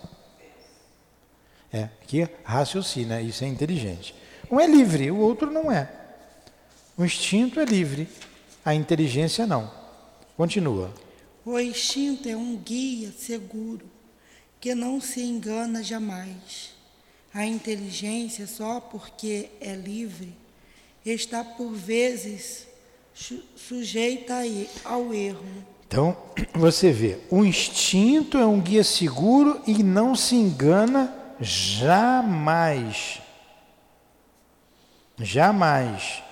É, 1.72 1.84
aqui 2.02 2.28
raciocina, 2.44 3.20
isso 3.20 3.44
é 3.44 3.46
inteligente. 3.46 4.14
Um 4.50 4.60
é 4.60 4.66
livre, 4.66 5.10
o 5.10 5.16
outro 5.16 5.50
não 5.50 5.72
é. 5.72 5.90
O 6.96 7.04
instinto 7.04 7.58
é 7.58 7.64
livre, 7.64 8.06
a 8.64 8.74
inteligência 8.74 9.46
não. 9.46 9.70
Continua. 10.36 10.92
O 11.44 11.58
instinto 11.58 12.28
é 12.28 12.36
um 12.36 12.56
guia 12.56 13.10
seguro 13.12 13.86
que 14.60 14.74
não 14.74 15.00
se 15.00 15.22
engana 15.22 15.82
jamais. 15.82 16.74
A 17.32 17.46
inteligência, 17.46 18.46
só 18.46 18.78
porque 18.78 19.48
é 19.60 19.74
livre, 19.74 20.34
está 21.04 21.42
por 21.42 21.72
vezes 21.72 22.66
sujeita 23.14 24.34
ao 24.84 25.12
erro. 25.12 25.44
Então, 25.86 26.16
você 26.54 26.90
vê, 26.90 27.18
o 27.30 27.44
instinto 27.44 28.38
é 28.38 28.46
um 28.46 28.60
guia 28.60 28.82
seguro 28.82 29.60
e 29.66 29.82
não 29.82 30.14
se 30.14 30.34
engana 30.34 31.14
jamais. 31.40 33.20
Jamais. 35.18 36.22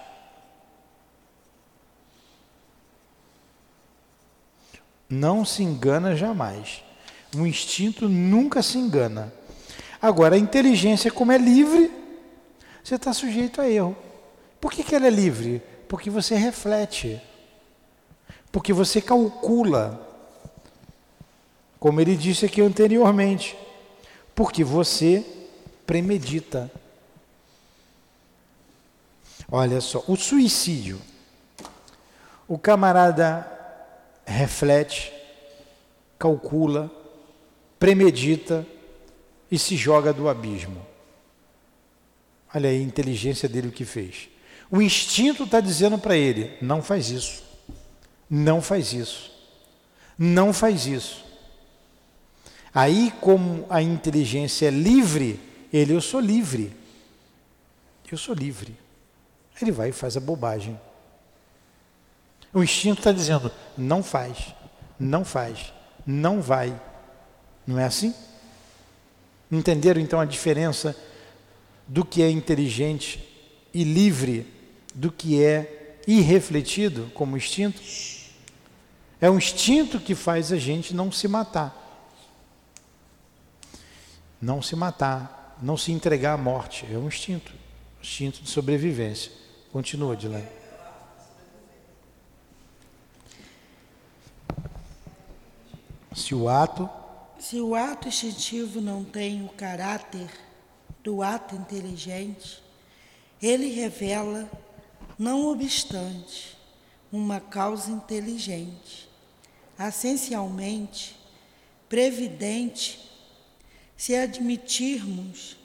Não 5.08 5.44
se 5.44 5.62
engana 5.62 6.16
jamais. 6.16 6.82
O 7.36 7.46
instinto 7.46 8.08
nunca 8.08 8.62
se 8.62 8.78
engana. 8.78 9.32
Agora, 10.00 10.36
a 10.36 10.38
inteligência, 10.38 11.10
como 11.10 11.32
é 11.32 11.38
livre, 11.38 11.90
você 12.82 12.94
está 12.94 13.12
sujeito 13.12 13.60
a 13.60 13.68
erro. 13.68 13.96
Por 14.60 14.72
que, 14.72 14.82
que 14.82 14.94
ela 14.94 15.06
é 15.06 15.10
livre? 15.10 15.62
Porque 15.90 16.08
você 16.08 16.36
reflete, 16.36 17.20
porque 18.52 18.72
você 18.72 19.02
calcula, 19.02 20.00
como 21.80 22.00
ele 22.00 22.14
disse 22.16 22.46
aqui 22.46 22.62
anteriormente, 22.62 23.58
porque 24.32 24.62
você 24.62 25.26
premedita. 25.84 26.70
Olha 29.50 29.80
só, 29.80 30.04
o 30.06 30.14
suicídio. 30.14 31.02
O 32.46 32.56
camarada 32.56 33.44
reflete, 34.24 35.12
calcula, 36.16 36.88
premedita 37.80 38.64
e 39.50 39.58
se 39.58 39.74
joga 39.74 40.12
do 40.12 40.28
abismo. 40.28 40.86
Olha 42.54 42.70
aí 42.70 42.78
a 42.78 42.80
inteligência 42.80 43.48
dele 43.48 43.66
o 43.66 43.72
que 43.72 43.84
fez. 43.84 44.30
O 44.70 44.80
instinto 44.80 45.44
está 45.44 45.60
dizendo 45.60 45.98
para 45.98 46.16
ele: 46.16 46.56
não 46.62 46.82
faz 46.82 47.10
isso, 47.10 47.42
não 48.28 48.62
faz 48.62 48.92
isso, 48.92 49.30
não 50.16 50.52
faz 50.52 50.86
isso. 50.86 51.24
Aí, 52.72 53.12
como 53.20 53.66
a 53.68 53.82
inteligência 53.82 54.68
é 54.68 54.70
livre, 54.70 55.40
ele, 55.72 55.92
eu 55.92 56.00
sou 56.00 56.20
livre, 56.20 56.72
eu 58.10 58.16
sou 58.16 58.34
livre. 58.34 58.76
Ele 59.60 59.72
vai 59.72 59.88
e 59.90 59.92
faz 59.92 60.16
a 60.16 60.20
bobagem. 60.20 60.80
O 62.54 62.62
instinto 62.62 62.98
está 62.98 63.10
dizendo: 63.10 63.50
não 63.76 64.02
faz, 64.02 64.54
não 64.98 65.24
faz, 65.24 65.72
não 66.06 66.40
vai. 66.40 66.80
Não 67.66 67.78
é 67.78 67.84
assim? 67.84 68.14
Entenderam 69.50 70.00
então 70.00 70.20
a 70.20 70.24
diferença 70.24 70.96
do 71.86 72.04
que 72.04 72.22
é 72.22 72.30
inteligente 72.30 73.28
e 73.74 73.84
livre 73.84 74.59
do 74.94 75.10
que 75.10 75.42
é 75.42 75.98
irrefletido 76.06 77.10
como 77.14 77.36
instinto? 77.36 77.80
É 79.20 79.30
um 79.30 79.38
instinto 79.38 80.00
que 80.00 80.14
faz 80.14 80.50
a 80.52 80.56
gente 80.56 80.94
não 80.94 81.12
se 81.12 81.28
matar. 81.28 81.76
Não 84.40 84.62
se 84.62 84.74
matar, 84.74 85.58
não 85.60 85.76
se 85.76 85.92
entregar 85.92 86.34
à 86.34 86.38
morte. 86.38 86.86
É 86.90 86.96
um 86.96 87.08
instinto, 87.08 87.52
instinto 88.02 88.42
de 88.42 88.48
sobrevivência. 88.48 89.30
Continua, 89.70 90.16
Dilane. 90.16 90.48
Se 96.14 96.34
o 96.34 96.48
ato. 96.48 96.88
Se 97.38 97.60
o 97.60 97.74
ato 97.74 98.08
instintivo 98.08 98.80
não 98.80 99.04
tem 99.04 99.44
o 99.44 99.48
caráter 99.48 100.28
do 101.02 101.22
ato 101.22 101.54
inteligente, 101.54 102.62
ele 103.40 103.68
revela, 103.68 104.50
não 105.20 105.48
obstante, 105.48 106.56
uma 107.12 107.40
causa 107.40 107.90
inteligente, 107.90 109.06
essencialmente 109.78 111.14
previdente, 111.90 112.98
se 113.98 114.16
admitirmos 114.16 115.58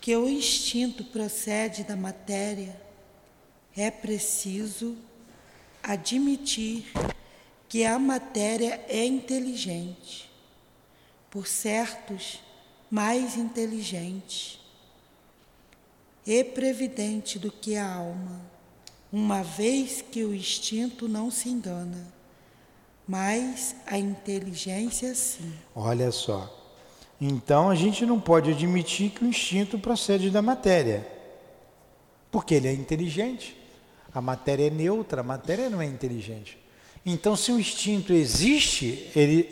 que 0.00 0.16
o 0.16 0.28
instinto 0.28 1.04
procede 1.04 1.84
da 1.84 1.94
matéria, 1.94 2.82
é 3.76 3.92
preciso 3.92 4.96
admitir 5.80 6.90
que 7.68 7.84
a 7.84 7.96
matéria 7.96 8.84
é 8.88 9.04
inteligente, 9.04 10.28
por 11.30 11.46
certos, 11.46 12.40
mais 12.90 13.36
inteligente 13.36 14.61
e 16.26 16.44
previdente 16.44 17.38
do 17.38 17.50
que 17.50 17.76
a 17.76 17.94
alma, 17.94 18.40
uma 19.12 19.42
vez 19.42 20.02
que 20.02 20.24
o 20.24 20.34
instinto 20.34 21.08
não 21.08 21.30
se 21.30 21.48
engana, 21.48 22.06
mas 23.06 23.74
a 23.86 23.98
inteligência 23.98 25.14
sim. 25.14 25.52
Olha 25.74 26.10
só. 26.10 26.58
Então 27.20 27.70
a 27.70 27.74
gente 27.74 28.06
não 28.06 28.20
pode 28.20 28.50
admitir 28.50 29.10
que 29.10 29.24
o 29.24 29.28
instinto 29.28 29.78
procede 29.78 30.30
da 30.30 30.42
matéria, 30.42 31.06
porque 32.30 32.54
ele 32.54 32.68
é 32.68 32.72
inteligente. 32.72 33.56
A 34.14 34.20
matéria 34.20 34.66
é 34.66 34.70
neutra, 34.70 35.20
a 35.20 35.24
matéria 35.24 35.70
não 35.70 35.80
é 35.80 35.86
inteligente. 35.86 36.58
Então, 37.04 37.34
se 37.34 37.50
o 37.50 37.58
instinto 37.58 38.12
existe, 38.12 39.10
ele 39.16 39.48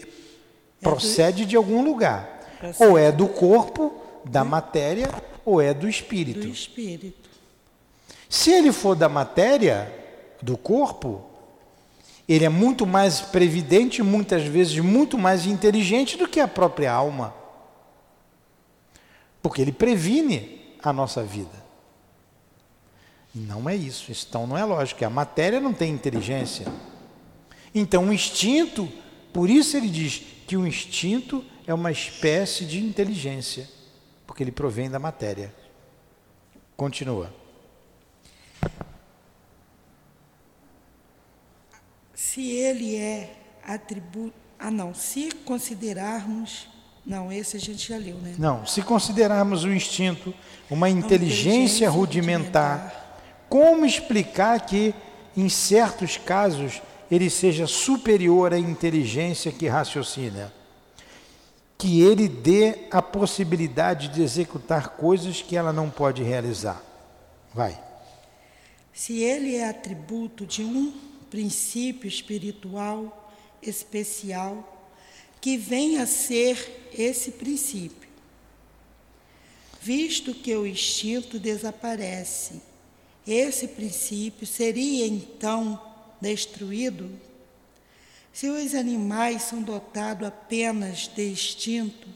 é 0.80 0.82
procede 0.82 1.44
do... 1.44 1.48
de 1.48 1.56
algum 1.56 1.82
lugar. 1.82 2.58
Procede. 2.58 2.90
Ou 2.90 2.98
é 2.98 3.10
do 3.10 3.26
corpo, 3.26 3.92
da 4.24 4.44
matéria, 4.44 5.08
ou 5.44 5.60
é 5.60 5.72
do 5.74 5.88
espírito. 5.88 6.40
Do 6.40 6.48
espírito. 6.48 7.28
Se 8.28 8.50
ele 8.50 8.72
for 8.72 8.94
da 8.94 9.08
matéria, 9.08 9.92
do 10.40 10.56
corpo, 10.56 11.24
ele 12.28 12.44
é 12.44 12.48
muito 12.48 12.86
mais 12.86 13.20
previdente, 13.20 14.02
muitas 14.02 14.44
vezes 14.44 14.78
muito 14.78 15.18
mais 15.18 15.46
inteligente 15.46 16.16
do 16.16 16.28
que 16.28 16.38
a 16.38 16.46
própria 16.46 16.92
alma. 16.92 17.34
Porque 19.42 19.60
ele 19.60 19.72
previne 19.72 20.60
a 20.82 20.92
nossa 20.92 21.22
vida. 21.22 21.60
Não 23.34 23.68
é 23.68 23.76
isso, 23.76 24.10
então 24.10 24.46
não 24.46 24.56
é 24.56 24.64
lógico. 24.64 25.04
A 25.04 25.10
matéria 25.10 25.60
não 25.60 25.72
tem 25.72 25.92
inteligência. 25.92 26.66
Então, 27.74 28.08
o 28.08 28.12
instinto, 28.12 28.88
por 29.32 29.48
isso 29.48 29.76
ele 29.76 29.88
diz 29.88 30.22
que 30.46 30.56
o 30.56 30.66
instinto 30.66 31.44
é 31.66 31.72
uma 31.72 31.92
espécie 31.92 32.64
de 32.64 32.80
inteligência, 32.80 33.68
porque 34.30 34.44
ele 34.44 34.52
provém 34.52 34.88
da 34.88 35.00
matéria. 35.00 35.52
Continua. 36.76 37.34
Se 42.14 42.48
ele 42.48 42.94
é 42.94 43.34
atributo. 43.66 44.32
Ah, 44.56 44.70
não. 44.70 44.94
Se 44.94 45.32
considerarmos. 45.44 46.68
Não, 47.04 47.32
esse 47.32 47.56
a 47.56 47.60
gente 47.60 47.88
já 47.88 47.96
leu, 47.96 48.18
né? 48.18 48.36
Não. 48.38 48.64
Se 48.64 48.82
considerarmos 48.82 49.64
o 49.64 49.72
instinto 49.72 50.32
uma 50.70 50.88
inteligência, 50.88 51.48
inteligência 51.48 51.90
rudimentar, 51.90 52.78
rudimentar, 52.78 53.46
como 53.48 53.84
explicar 53.84 54.64
que, 54.64 54.94
em 55.36 55.48
certos 55.48 56.16
casos, 56.16 56.80
ele 57.10 57.28
seja 57.28 57.66
superior 57.66 58.54
à 58.54 58.58
inteligência 58.60 59.50
que 59.50 59.66
raciocina, 59.66 60.52
que 61.80 62.02
ele 62.02 62.28
dê 62.28 62.88
a 62.90 63.00
possibilidade 63.00 64.08
de 64.08 64.20
executar 64.20 64.90
coisas 64.98 65.40
que 65.40 65.56
ela 65.56 65.72
não 65.72 65.88
pode 65.88 66.22
realizar. 66.22 66.84
Vai. 67.54 67.82
Se 68.92 69.22
ele 69.22 69.56
é 69.56 69.66
atributo 69.66 70.44
de 70.44 70.62
um 70.62 70.92
princípio 71.30 72.06
espiritual 72.06 73.32
especial, 73.62 74.90
que 75.40 75.56
venha 75.56 76.02
a 76.02 76.06
ser 76.06 76.90
esse 76.92 77.30
princípio. 77.30 78.10
Visto 79.80 80.34
que 80.34 80.54
o 80.54 80.66
instinto 80.66 81.38
desaparece, 81.38 82.60
esse 83.26 83.68
princípio 83.68 84.46
seria 84.46 85.06
então 85.06 85.80
destruído? 86.20 87.10
Se 88.32 88.48
os 88.48 88.74
animais 88.74 89.42
são 89.42 89.60
dotados 89.62 90.26
apenas 90.26 91.08
de 91.08 91.30
instinto, 91.30 92.08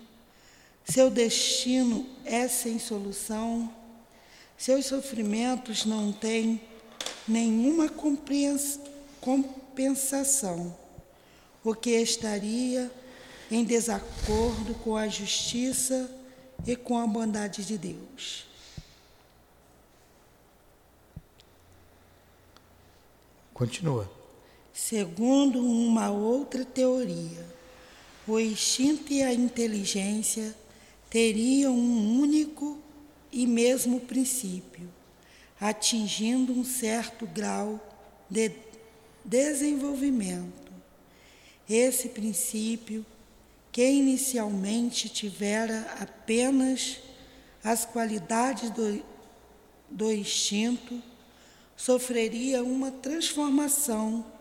seu 0.85 1.11
destino 1.11 2.07
é 2.25 2.47
sem 2.47 2.79
solução, 2.79 3.73
seus 4.57 4.87
sofrimentos 4.87 5.85
não 5.85 6.13
têm 6.13 6.61
nenhuma 7.27 7.89
compensação, 9.21 10.77
o 11.63 11.75
que 11.75 11.91
estaria 11.91 12.91
em 13.51 13.65
desacordo 13.65 14.75
com 14.77 14.97
a 14.97 15.09
justiça 15.09 16.11
e 16.67 16.77
com 16.77 16.99
a 16.99 17.07
bondade 17.07 17.65
de 17.65 17.77
Deus. 17.77 18.47
Continua. 23.53 24.24
Segundo 24.75 25.65
uma 25.65 26.11
outra 26.11 26.65
teoria, 26.65 27.47
o 28.27 28.41
instinto 28.41 29.13
e 29.13 29.23
a 29.23 29.33
inteligência 29.33 30.53
teriam 31.09 31.73
um 31.73 32.19
único 32.21 32.77
e 33.31 33.47
mesmo 33.47 34.01
princípio, 34.01 34.93
atingindo 35.61 36.53
um 36.53 36.65
certo 36.65 37.25
grau 37.25 37.79
de 38.29 38.51
desenvolvimento. 39.25 40.73
Esse 41.71 42.09
princípio, 42.09 43.07
que 43.71 43.89
inicialmente 43.89 45.09
tivera 45.09 45.87
apenas 46.01 46.99
as 47.63 47.85
qualidades 47.85 48.71
do, 48.71 49.01
do 49.89 50.13
instinto, 50.13 51.01
sofreria 51.77 52.65
uma 52.65 52.91
transformação 52.91 54.34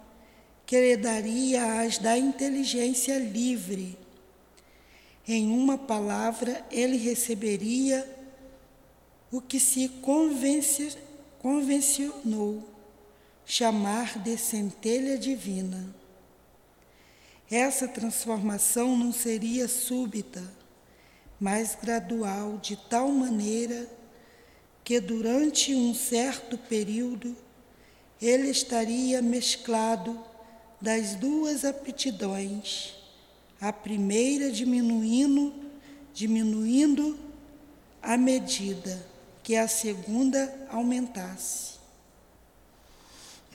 que 0.66 0.80
lhe 0.80 0.98
daria 0.98 1.82
as 1.82 1.98
da 1.98 2.18
inteligência 2.18 3.18
livre. 3.18 3.98
Em 5.28 5.50
uma 5.50 5.78
palavra, 5.78 6.66
ele 6.72 6.98
receberia 6.98 8.10
o 9.32 9.42
que 9.42 9.60
se 9.60 9.90
convencionou 11.42 12.64
chamar 13.46 14.20
de 14.20 14.38
centelha 14.38 15.18
divina. 15.18 15.94
Essa 17.50 17.88
transformação 17.88 18.98
não 18.98 19.12
seria 19.12 19.68
súbita, 19.68 20.44
mas 21.40 21.78
gradual, 21.82 22.58
de 22.58 22.76
tal 22.76 23.10
maneira 23.10 23.88
que 24.84 25.00
durante 25.00 25.76
um 25.76 25.94
certo 25.94 26.58
período 26.58 27.36
ele 28.22 28.50
estaria 28.50 29.22
mesclado 29.22 30.20
das 30.84 31.16
duas 31.16 31.64
aptidões, 31.64 32.94
a 33.62 33.72
primeira 33.72 34.52
diminuindo, 34.52 35.54
diminuindo 36.14 37.18
à 38.02 38.18
medida 38.18 39.02
que 39.42 39.56
a 39.56 39.66
segunda 39.66 40.54
aumentasse. 40.70 41.76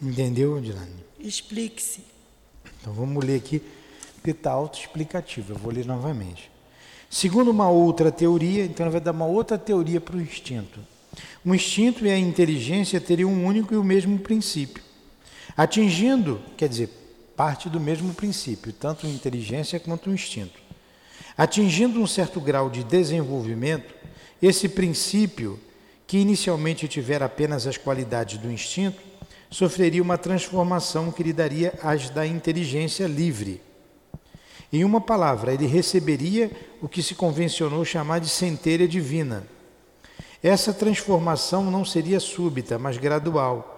Entendeu, 0.00 0.58
Dilane? 0.58 1.04
Explique-se. 1.20 2.00
Então 2.80 2.94
vamos 2.94 3.22
ler 3.22 3.36
aqui, 3.36 3.62
porque 4.14 4.30
está 4.30 4.52
autoexplicativo. 4.52 5.52
Eu 5.52 5.58
vou 5.58 5.70
ler 5.70 5.84
novamente. 5.84 6.50
Segundo 7.10 7.50
uma 7.50 7.68
outra 7.68 8.10
teoria, 8.10 8.64
então 8.64 8.90
vai 8.90 9.02
dar 9.02 9.10
uma 9.10 9.26
outra 9.26 9.58
teoria 9.58 10.00
para 10.00 10.16
o 10.16 10.20
instinto. 10.22 10.80
O 11.44 11.54
instinto 11.54 12.06
e 12.06 12.10
a 12.10 12.18
inteligência 12.18 12.98
teriam 12.98 13.30
um 13.30 13.44
único 13.44 13.74
e 13.74 13.76
o 13.76 13.84
mesmo 13.84 14.18
princípio. 14.18 14.82
Atingindo, 15.54 16.40
quer 16.56 16.70
dizer, 16.70 16.88
parte 17.38 17.68
do 17.68 17.78
mesmo 17.78 18.12
princípio, 18.12 18.72
tanto 18.72 19.06
inteligência 19.06 19.78
quanto 19.78 20.10
instinto. 20.10 20.58
Atingindo 21.36 22.00
um 22.00 22.06
certo 22.06 22.40
grau 22.40 22.68
de 22.68 22.82
desenvolvimento, 22.82 23.94
esse 24.42 24.68
princípio, 24.68 25.56
que 26.04 26.18
inicialmente 26.18 26.88
tivera 26.88 27.26
apenas 27.26 27.64
as 27.64 27.76
qualidades 27.76 28.38
do 28.38 28.50
instinto, 28.50 29.00
sofreria 29.48 30.02
uma 30.02 30.18
transformação 30.18 31.12
que 31.12 31.22
lhe 31.22 31.32
daria 31.32 31.78
as 31.80 32.10
da 32.10 32.26
inteligência 32.26 33.06
livre. 33.06 33.62
Em 34.72 34.82
uma 34.82 35.00
palavra, 35.00 35.54
ele 35.54 35.66
receberia 35.66 36.50
o 36.82 36.88
que 36.88 37.04
se 37.04 37.14
convencionou 37.14 37.84
chamar 37.84 38.18
de 38.18 38.28
centelha 38.28 38.88
divina. 38.88 39.46
Essa 40.42 40.74
transformação 40.74 41.70
não 41.70 41.84
seria 41.84 42.18
súbita, 42.18 42.80
mas 42.80 42.96
gradual, 42.96 43.77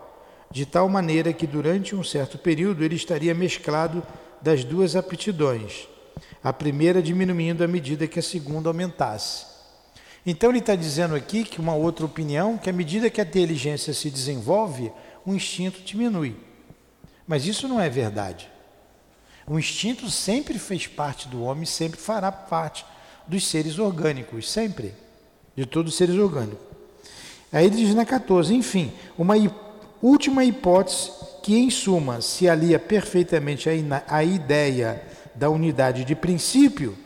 de 0.50 0.66
tal 0.66 0.88
maneira 0.88 1.32
que 1.32 1.46
durante 1.46 1.94
um 1.94 2.02
certo 2.02 2.36
período 2.36 2.82
ele 2.82 2.96
estaria 2.96 3.34
mesclado 3.34 4.02
das 4.42 4.64
duas 4.64 4.96
aptidões, 4.96 5.86
a 6.42 6.52
primeira 6.52 7.02
diminuindo 7.02 7.62
à 7.62 7.68
medida 7.68 8.06
que 8.06 8.18
a 8.18 8.22
segunda 8.22 8.68
aumentasse. 8.68 9.46
Então 10.26 10.50
ele 10.50 10.58
está 10.58 10.74
dizendo 10.74 11.14
aqui 11.14 11.44
que 11.44 11.60
uma 11.60 11.74
outra 11.74 12.04
opinião, 12.04 12.58
que 12.58 12.68
à 12.68 12.72
medida 12.72 13.08
que 13.08 13.20
a 13.20 13.24
inteligência 13.24 13.94
se 13.94 14.10
desenvolve, 14.10 14.92
o 15.24 15.34
instinto 15.34 15.80
diminui. 15.82 16.36
Mas 17.26 17.46
isso 17.46 17.68
não 17.68 17.80
é 17.80 17.88
verdade. 17.88 18.50
O 19.46 19.58
instinto 19.58 20.10
sempre 20.10 20.58
fez 20.58 20.86
parte 20.86 21.28
do 21.28 21.42
homem, 21.42 21.64
sempre 21.64 21.98
fará 21.98 22.30
parte 22.30 22.84
dos 23.26 23.46
seres 23.46 23.78
orgânicos, 23.78 24.50
sempre, 24.50 24.94
de 25.56 25.64
todos 25.64 25.92
os 25.92 25.98
seres 25.98 26.16
orgânicos. 26.16 26.66
Aí 27.52 27.66
ele 27.66 27.76
diz 27.76 27.94
na 27.94 28.04
14, 28.04 28.54
enfim, 28.54 28.92
uma 29.18 29.36
última 30.02 30.44
hipótese 30.44 31.10
que, 31.42 31.56
em 31.56 31.70
suma, 31.70 32.20
se 32.20 32.48
alia 32.48 32.78
perfeitamente 32.78 33.68
à 34.06 34.24
ideia 34.24 35.02
da 35.34 35.48
unidade 35.48 36.04
de 36.04 36.14
princípio, 36.14 36.96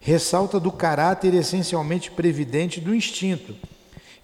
ressalta 0.00 0.58
do 0.58 0.70
caráter 0.70 1.32
essencialmente 1.34 2.10
previdente 2.10 2.80
do 2.80 2.94
instinto 2.94 3.54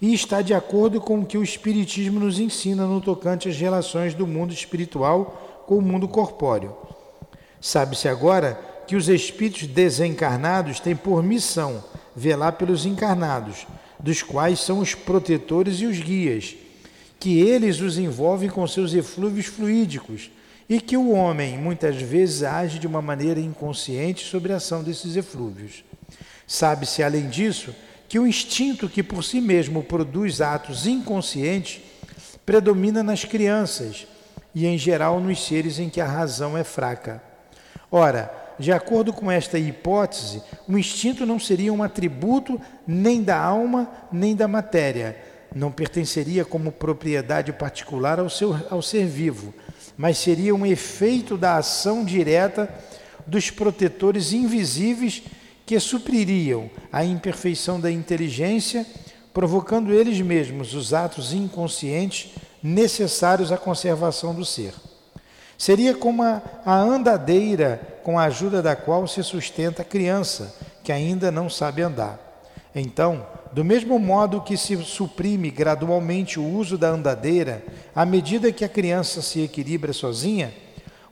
e 0.01 0.13
está 0.13 0.41
de 0.41 0.53
acordo 0.53 1.01
com 1.01 1.19
o 1.19 1.25
que 1.25 1.37
o 1.37 1.43
Espiritismo 1.43 2.19
nos 2.19 2.39
ensina 2.39 2.85
no 2.85 3.01
tocante 3.01 3.49
às 3.49 3.57
relações 3.57 4.13
do 4.13 4.25
mundo 4.25 4.53
espiritual 4.53 5.63
com 5.67 5.77
o 5.77 5.81
mundo 5.81 6.07
corpóreo. 6.07 6.75
Sabe-se 7.59 8.07
agora 8.07 8.59
que 8.87 8.95
os 8.95 9.09
espíritos 9.09 9.67
desencarnados 9.67 10.79
têm 10.79 10.95
por 10.95 11.21
missão 11.21 11.83
velar 12.15 12.53
pelos 12.53 12.85
encarnados, 12.85 13.67
dos 13.99 14.23
quais 14.23 14.59
são 14.59 14.79
os 14.79 14.95
protetores 14.95 15.79
e 15.79 15.85
os 15.85 15.99
guias, 15.99 16.55
que 17.19 17.39
eles 17.39 17.81
os 17.81 17.97
envolvem 17.97 18.49
com 18.49 18.65
seus 18.65 18.93
eflúvios 18.93 19.47
fluídicos 19.47 20.31
e 20.69 20.79
que 20.79 20.95
o 20.95 21.11
homem 21.11 21.57
muitas 21.57 22.01
vezes 22.01 22.43
age 22.43 22.79
de 22.79 22.87
uma 22.87 23.01
maneira 23.01 23.39
inconsciente 23.39 24.25
sobre 24.25 24.53
a 24.53 24.57
ação 24.57 24.83
desses 24.83 25.15
eflúvios. 25.15 25.83
Sabe-se, 26.47 27.03
além 27.03 27.27
disso, 27.27 27.75
que 28.07 28.19
o 28.19 28.25
instinto 28.25 28.87
que 28.87 29.03
por 29.03 29.23
si 29.23 29.41
mesmo 29.41 29.83
produz 29.83 30.41
atos 30.41 30.87
inconscientes 30.87 31.81
predomina 32.45 33.03
nas 33.03 33.25
crianças 33.25 34.07
e, 34.55 34.65
em 34.65 34.77
geral, 34.77 35.19
nos 35.19 35.45
seres 35.45 35.77
em 35.77 35.89
que 35.89 36.01
a 36.01 36.07
razão 36.07 36.57
é 36.57 36.63
fraca. 36.63 37.21
Ora, 37.91 38.31
de 38.57 38.71
acordo 38.71 39.13
com 39.13 39.31
esta 39.31 39.57
hipótese, 39.57 40.41
o 40.67 40.77
instinto 40.77 41.25
não 41.25 41.39
seria 41.39 41.71
um 41.71 41.81
atributo 41.81 42.59
nem 42.85 43.23
da 43.23 43.39
alma 43.39 43.89
nem 44.11 44.35
da 44.35 44.47
matéria, 44.47 45.17
não 45.55 45.71
pertenceria 45.71 46.45
como 46.45 46.71
propriedade 46.71 47.51
particular 47.51 48.19
ao, 48.19 48.29
seu, 48.29 48.55
ao 48.69 48.81
ser 48.81 49.05
vivo, 49.05 49.53
mas 49.97 50.17
seria 50.17 50.53
um 50.55 50.65
efeito 50.65 51.37
da 51.37 51.57
ação 51.57 52.05
direta 52.05 52.69
dos 53.25 53.49
protetores 53.49 54.33
invisíveis 54.33 55.23
que 55.65 55.79
supririam 55.79 56.69
a 56.91 57.03
imperfeição 57.03 57.79
da 57.79 57.91
inteligência, 57.91 58.85
provocando 59.33 59.93
eles 59.93 60.19
mesmos 60.19 60.73
os 60.73 60.93
atos 60.93 61.31
inconscientes 61.31 62.31
necessários 62.61 63.51
à 63.51 63.57
conservação 63.57 64.33
do 64.33 64.43
ser. 64.43 64.73
Seria 65.57 65.93
como 65.93 66.23
a, 66.23 66.41
andadeira 66.65 67.99
com 68.03 68.17
a 68.17 68.23
ajuda 68.23 68.61
da 68.61 68.75
qual 68.75 69.05
se 69.07 69.21
sustenta 69.23 69.81
a 69.81 69.85
criança, 69.85 70.55
que 70.83 70.91
ainda 70.91 71.29
não 71.29 71.49
sabe 71.49 71.81
andar. 71.81 72.17
Então, 72.73 73.27
do 73.51 73.65
mesmo 73.65 73.97
modo 73.97 74.41
que 74.41 74.55
se 74.55 74.77
suprime 74.83 75.49
gradualmente 75.49 76.39
o 76.39 76.45
uso 76.45 76.77
da 76.77 76.89
andadeira 76.89 77.63
à 77.95 78.05
medida 78.05 78.51
que 78.51 78.63
a 78.63 78.69
criança 78.69 79.21
se 79.21 79.41
equilibra 79.41 79.91
sozinha, 79.91 80.53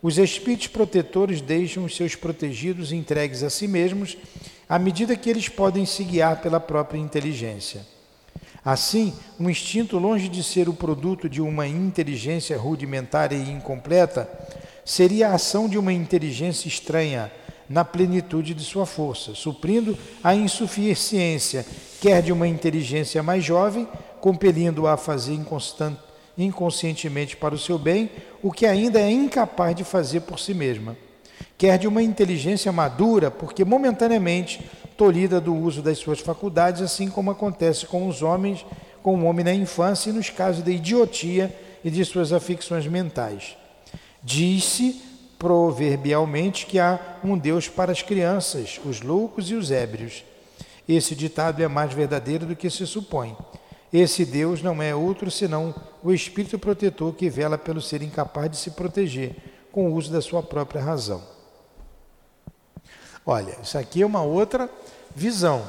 os 0.02 0.18
espíritos 0.18 0.68
protetores 0.68 1.42
deixam 1.42 1.86
os 1.86 1.96
seus 1.96 2.16
protegidos 2.16 2.92
entregues 2.92 3.42
a 3.42 3.50
si 3.50 3.68
mesmos 3.68 4.18
à 4.70 4.78
medida 4.78 5.16
que 5.16 5.30
eles 5.30 5.50
podem 5.50 5.86
se 5.86 6.04
guiar 6.04 6.42
pela 6.42 6.60
própria 6.60 7.00
inteligência. 7.00 7.86
Assim, 8.64 9.14
o 9.40 9.50
instinto, 9.50 9.98
longe 9.98 10.28
de 10.28 10.44
ser 10.44 10.68
o 10.68 10.74
produto 10.74 11.30
de 11.30 11.42
uma 11.42 11.66
inteligência 11.66 12.58
rudimentar 12.58 13.32
e 13.32 13.50
incompleta, 13.50 14.30
seria 14.84 15.30
a 15.30 15.36
ação 15.36 15.70
de 15.70 15.78
uma 15.78 15.94
inteligência 15.94 16.68
estranha 16.68 17.32
na 17.70 17.84
plenitude 17.84 18.54
de 18.54 18.64
sua 18.64 18.86
força, 18.86 19.36
suprindo 19.36 19.98
a 20.24 20.34
insuficiência, 20.34 21.66
quer 22.00 22.22
de 22.22 22.32
uma 22.32 22.48
inteligência 22.48 23.22
mais 23.22 23.44
jovem, 23.44 23.88
compelindo-a 24.22 24.94
a 24.94 24.98
fazer 24.98 25.38
inconscientemente 26.38 27.36
para 27.36 27.56
o 27.56 27.60
seu 27.60 27.78
bem 27.78 28.10
o 28.42 28.52
que 28.52 28.66
ainda 28.66 29.00
é 29.00 29.12
incapaz 29.12 29.76
de 29.76 29.84
fazer 29.84 30.22
por 30.22 30.40
si 30.40 30.54
mesma, 30.54 30.96
quer 31.58 31.78
de 31.78 31.88
uma 31.88 32.02
inteligência 32.02 32.72
madura, 32.72 33.30
porque 33.30 33.66
momentaneamente 33.66 34.62
tolhida 34.96 35.40
do 35.40 35.56
uso 35.56 35.82
das 35.82 35.98
suas 36.00 36.20
faculdades, 36.20 36.82
assim 36.82 37.10
como 37.10 37.30
acontece 37.30 37.86
com 37.86 38.08
os 38.08 38.22
homens, 38.22 38.66
com 39.04 39.16
o 39.16 39.26
homem 39.26 39.46
na 39.46 39.54
infância 39.54 40.10
e 40.10 40.14
nos 40.14 40.30
casos 40.30 40.64
da 40.64 40.72
idiotia 40.72 41.56
e 41.84 41.90
de 41.90 42.04
suas 42.04 42.34
afecções 42.34 42.88
mentais. 42.88 43.56
Diz-se 44.24 45.02
proverbialmente 45.38 46.66
que 46.66 46.80
há 46.80 47.00
um 47.24 47.38
Deus 47.38 47.68
para 47.68 47.92
as 47.92 48.02
crianças, 48.02 48.80
os 48.84 49.02
loucos 49.02 49.50
e 49.50 49.54
os 49.54 49.72
ébrios. 49.72 50.24
Esse 50.88 51.16
ditado 51.16 51.62
é 51.62 51.68
mais 51.68 51.94
verdadeiro 51.94 52.46
do 52.46 52.56
que 52.56 52.70
se 52.70 52.88
supõe. 52.88 53.36
Esse 53.92 54.26
Deus 54.26 54.62
não 54.62 54.82
é 54.82 54.94
outro 54.94 55.30
senão 55.32 55.74
o 56.04 56.12
espírito 56.12 56.58
protetor 56.60 57.14
que 57.14 57.30
vela 57.30 57.58
pelo 57.58 57.82
ser 57.82 58.02
incapaz 58.02 58.52
de 58.52 58.58
se 58.58 58.72
proteger 58.72 59.36
com 59.72 59.90
o 59.90 59.94
uso 59.94 60.12
da 60.12 60.22
sua 60.22 60.42
própria 60.42 60.82
razão. 60.82 61.22
Olha, 63.26 63.58
isso 63.62 63.78
aqui 63.78 64.02
é 64.02 64.06
uma 64.06 64.22
outra 64.22 64.70
visão, 65.16 65.64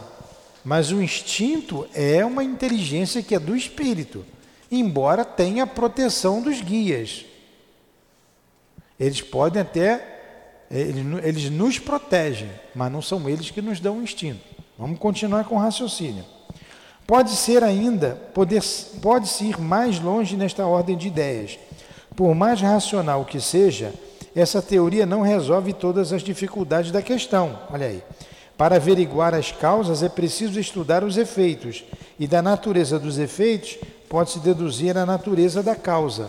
mas 0.65 0.91
o 0.93 1.03
instinto 1.03 1.87
é 1.93 2.25
uma 2.25 2.45
inteligência 2.45 3.23
que 3.23 3.35
é 3.35 3.39
do 3.39 3.57
espírito, 3.57 4.25
embora 4.71 5.25
tenha 5.25 5.65
a 5.65 5.67
proteção 5.67 6.41
dos 6.41 6.61
guias. 6.61 7.25
Eles 8.99 9.21
podem 9.21 9.63
até, 9.63 10.67
eles, 10.71 11.05
eles 11.23 11.51
nos 11.51 11.79
protegem, 11.79 12.51
mas 12.75 12.91
não 12.91 13.01
são 13.01 13.29
eles 13.29 13.51
que 13.51 13.63
nos 13.63 13.81
dão 13.81 13.99
o 13.99 14.03
instinto. 14.03 14.41
Vamos 14.79 14.99
continuar 14.99 15.45
com 15.45 15.57
o 15.57 15.59
raciocínio. 15.59 16.25
Pode 17.07 17.31
ser 17.31 17.65
ainda, 17.65 18.21
poder, 18.35 18.63
pode-se 19.01 19.45
ir 19.47 19.59
mais 19.59 19.99
longe 19.99 20.37
nesta 20.37 20.67
ordem 20.67 20.97
de 20.97 21.09
ideias. 21.09 21.59
Por 22.15 22.35
mais 22.35 22.61
racional 22.61 23.25
que 23.25 23.41
seja, 23.41 23.95
essa 24.37 24.61
teoria 24.61 25.07
não 25.07 25.23
resolve 25.23 25.73
todas 25.73 26.13
as 26.13 26.23
dificuldades 26.23 26.91
da 26.91 27.01
questão. 27.01 27.59
Olha 27.73 27.87
aí. 27.87 28.03
Para 28.59 28.77
averiguar 28.77 29.35
as 29.35 29.53
causas 29.53 30.03
é 30.03 30.09
preciso 30.09 30.59
estudar 30.59 31.05
os 31.05 31.17
efeitos, 31.17 31.85
e 32.19 32.27
da 32.27 32.43
natureza 32.43 32.99
dos 32.99 33.17
efeitos 33.17 33.79
pode-se 34.09 34.41
deduzir 34.41 34.99
a 34.99 35.07
natureza 35.07 35.63
da 35.63 35.77
causa. 35.77 36.29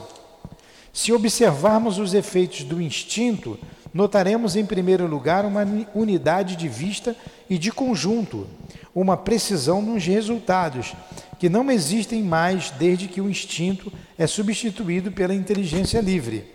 Se 0.91 1.13
observarmos 1.13 1.97
os 1.97 2.13
efeitos 2.13 2.63
do 2.63 2.81
instinto, 2.81 3.57
notaremos 3.93 4.55
em 4.55 4.65
primeiro 4.65 5.07
lugar 5.07 5.45
uma 5.45 5.65
unidade 5.93 6.55
de 6.55 6.67
vista 6.67 7.15
e 7.49 7.57
de 7.57 7.71
conjunto, 7.71 8.47
uma 8.93 9.17
precisão 9.17 9.81
nos 9.81 10.05
resultados, 10.05 10.93
que 11.39 11.49
não 11.49 11.69
existem 11.71 12.21
mais 12.23 12.71
desde 12.71 13.07
que 13.07 13.21
o 13.21 13.29
instinto 13.29 13.91
é 14.17 14.27
substituído 14.27 15.11
pela 15.11 15.33
inteligência 15.33 16.01
livre. 16.01 16.51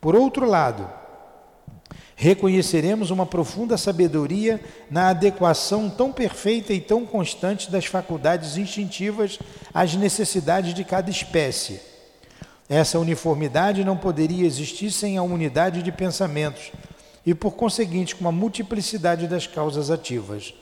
Por 0.00 0.16
outro 0.16 0.46
lado, 0.46 0.88
reconheceremos 2.16 3.10
uma 3.10 3.24
profunda 3.24 3.78
sabedoria 3.78 4.60
na 4.90 5.10
adequação 5.10 5.88
tão 5.88 6.12
perfeita 6.12 6.72
e 6.72 6.80
tão 6.80 7.06
constante 7.06 7.70
das 7.70 7.86
faculdades 7.86 8.56
instintivas 8.56 9.38
às 9.72 9.94
necessidades 9.94 10.74
de 10.74 10.82
cada 10.84 11.10
espécie. 11.10 11.87
Essa 12.68 12.98
uniformidade 12.98 13.82
não 13.82 13.96
poderia 13.96 14.46
existir 14.46 14.90
sem 14.90 15.16
a 15.16 15.22
unidade 15.22 15.82
de 15.82 15.90
pensamentos 15.90 16.70
e, 17.24 17.34
por 17.34 17.52
conseguinte, 17.52 18.14
com 18.14 18.28
a 18.28 18.32
multiplicidade 18.32 19.26
das 19.26 19.46
causas 19.46 19.90
ativas. 19.90 20.52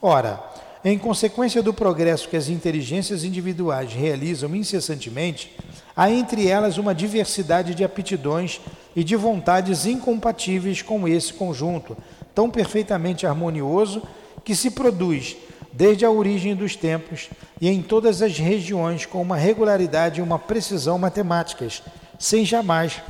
Ora, 0.00 0.42
em 0.82 0.98
consequência 0.98 1.62
do 1.62 1.74
progresso 1.74 2.28
que 2.28 2.36
as 2.36 2.48
inteligências 2.48 3.24
individuais 3.24 3.92
realizam 3.92 4.56
incessantemente, 4.56 5.54
há 5.94 6.10
entre 6.10 6.48
elas 6.48 6.78
uma 6.78 6.94
diversidade 6.94 7.74
de 7.74 7.84
aptidões 7.84 8.60
e 8.96 9.04
de 9.04 9.14
vontades 9.14 9.84
incompatíveis 9.84 10.80
com 10.80 11.06
esse 11.06 11.34
conjunto, 11.34 11.94
tão 12.34 12.48
perfeitamente 12.48 13.26
harmonioso 13.26 14.02
que 14.42 14.56
se 14.56 14.70
produz 14.70 15.36
desde 15.72 16.04
a 16.04 16.10
origem 16.10 16.54
dos 16.54 16.76
tempos 16.76 17.30
e 17.60 17.68
em 17.68 17.82
todas 17.82 18.22
as 18.22 18.38
regiões 18.38 19.06
com 19.06 19.22
uma 19.22 19.36
regularidade 19.36 20.20
e 20.20 20.22
uma 20.22 20.38
precisão 20.38 20.98
matemáticas, 20.98 21.82
sem 22.18 22.44
jamais 22.44 23.02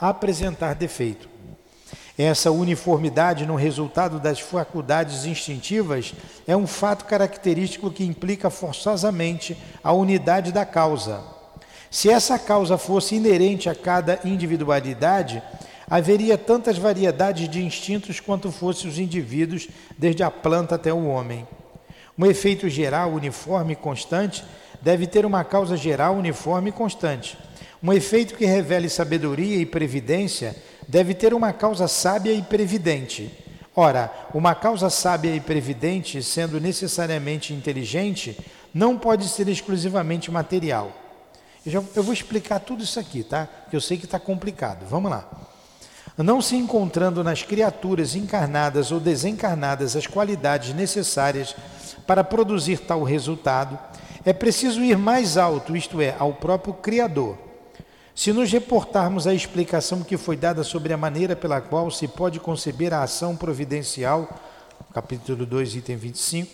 apresentar 0.00 0.74
defeito. 0.74 1.28
Essa 2.18 2.50
uniformidade 2.50 3.44
no 3.44 3.56
resultado 3.56 4.18
das 4.18 4.40
faculdades 4.40 5.26
instintivas 5.26 6.14
é 6.46 6.56
um 6.56 6.66
fato 6.66 7.04
característico 7.04 7.90
que 7.90 8.04
implica 8.04 8.48
forçosamente 8.48 9.56
a 9.84 9.92
unidade 9.92 10.50
da 10.50 10.64
causa. 10.64 11.22
Se 11.90 12.08
essa 12.08 12.38
causa 12.38 12.78
fosse 12.78 13.14
inerente 13.14 13.68
a 13.68 13.74
cada 13.74 14.18
individualidade, 14.24 15.42
haveria 15.88 16.38
tantas 16.38 16.78
variedades 16.78 17.48
de 17.48 17.62
instintos 17.62 18.18
quanto 18.18 18.50
fossem 18.50 18.90
os 18.90 18.98
indivíduos, 18.98 19.68
desde 19.96 20.22
a 20.22 20.30
planta 20.30 20.74
até 20.74 20.92
o 20.92 21.06
homem. 21.06 21.46
Um 22.18 22.24
efeito 22.26 22.68
geral, 22.68 23.12
uniforme 23.12 23.74
e 23.74 23.76
constante 23.76 24.44
deve 24.80 25.06
ter 25.06 25.26
uma 25.26 25.44
causa 25.44 25.76
geral, 25.76 26.16
uniforme 26.16 26.70
e 26.70 26.72
constante. 26.72 27.36
Um 27.82 27.92
efeito 27.92 28.34
que 28.34 28.46
revele 28.46 28.88
sabedoria 28.88 29.56
e 29.56 29.66
previdência 29.66 30.56
deve 30.88 31.14
ter 31.14 31.34
uma 31.34 31.52
causa 31.52 31.86
sábia 31.86 32.32
e 32.32 32.42
previdente. 32.42 33.30
Ora, 33.74 34.10
uma 34.32 34.54
causa 34.54 34.88
sábia 34.88 35.34
e 35.34 35.40
previdente, 35.40 36.22
sendo 36.22 36.58
necessariamente 36.58 37.52
inteligente, 37.52 38.38
não 38.72 38.96
pode 38.96 39.28
ser 39.28 39.48
exclusivamente 39.48 40.30
material. 40.30 40.92
Eu, 41.64 41.72
já, 41.72 41.82
eu 41.94 42.02
vou 42.02 42.14
explicar 42.14 42.60
tudo 42.60 42.82
isso 42.82 42.98
aqui, 42.98 43.22
tá? 43.22 43.48
Eu 43.70 43.80
sei 43.80 43.98
que 43.98 44.06
está 44.06 44.18
complicado. 44.18 44.86
Vamos 44.88 45.10
lá. 45.10 45.28
Não 46.18 46.40
se 46.40 46.56
encontrando 46.56 47.22
nas 47.22 47.42
criaturas 47.42 48.14
encarnadas 48.14 48.90
ou 48.90 48.98
desencarnadas 48.98 49.94
as 49.94 50.06
qualidades 50.06 50.74
necessárias 50.74 51.54
para 52.06 52.24
produzir 52.24 52.78
tal 52.78 53.02
resultado, 53.02 53.78
é 54.24 54.32
preciso 54.32 54.80
ir 54.82 54.96
mais 54.96 55.36
alto, 55.36 55.76
isto 55.76 56.00
é, 56.00 56.14
ao 56.18 56.32
próprio 56.32 56.72
Criador. 56.74 57.36
Se 58.14 58.32
nos 58.32 58.50
reportarmos 58.50 59.26
à 59.26 59.34
explicação 59.34 60.02
que 60.02 60.16
foi 60.16 60.38
dada 60.38 60.64
sobre 60.64 60.92
a 60.92 60.96
maneira 60.96 61.36
pela 61.36 61.60
qual 61.60 61.90
se 61.90 62.08
pode 62.08 62.40
conceber 62.40 62.94
a 62.94 63.02
ação 63.02 63.36
providencial, 63.36 64.28
capítulo 64.94 65.44
2, 65.44 65.76
item 65.76 65.96
25, 65.96 66.50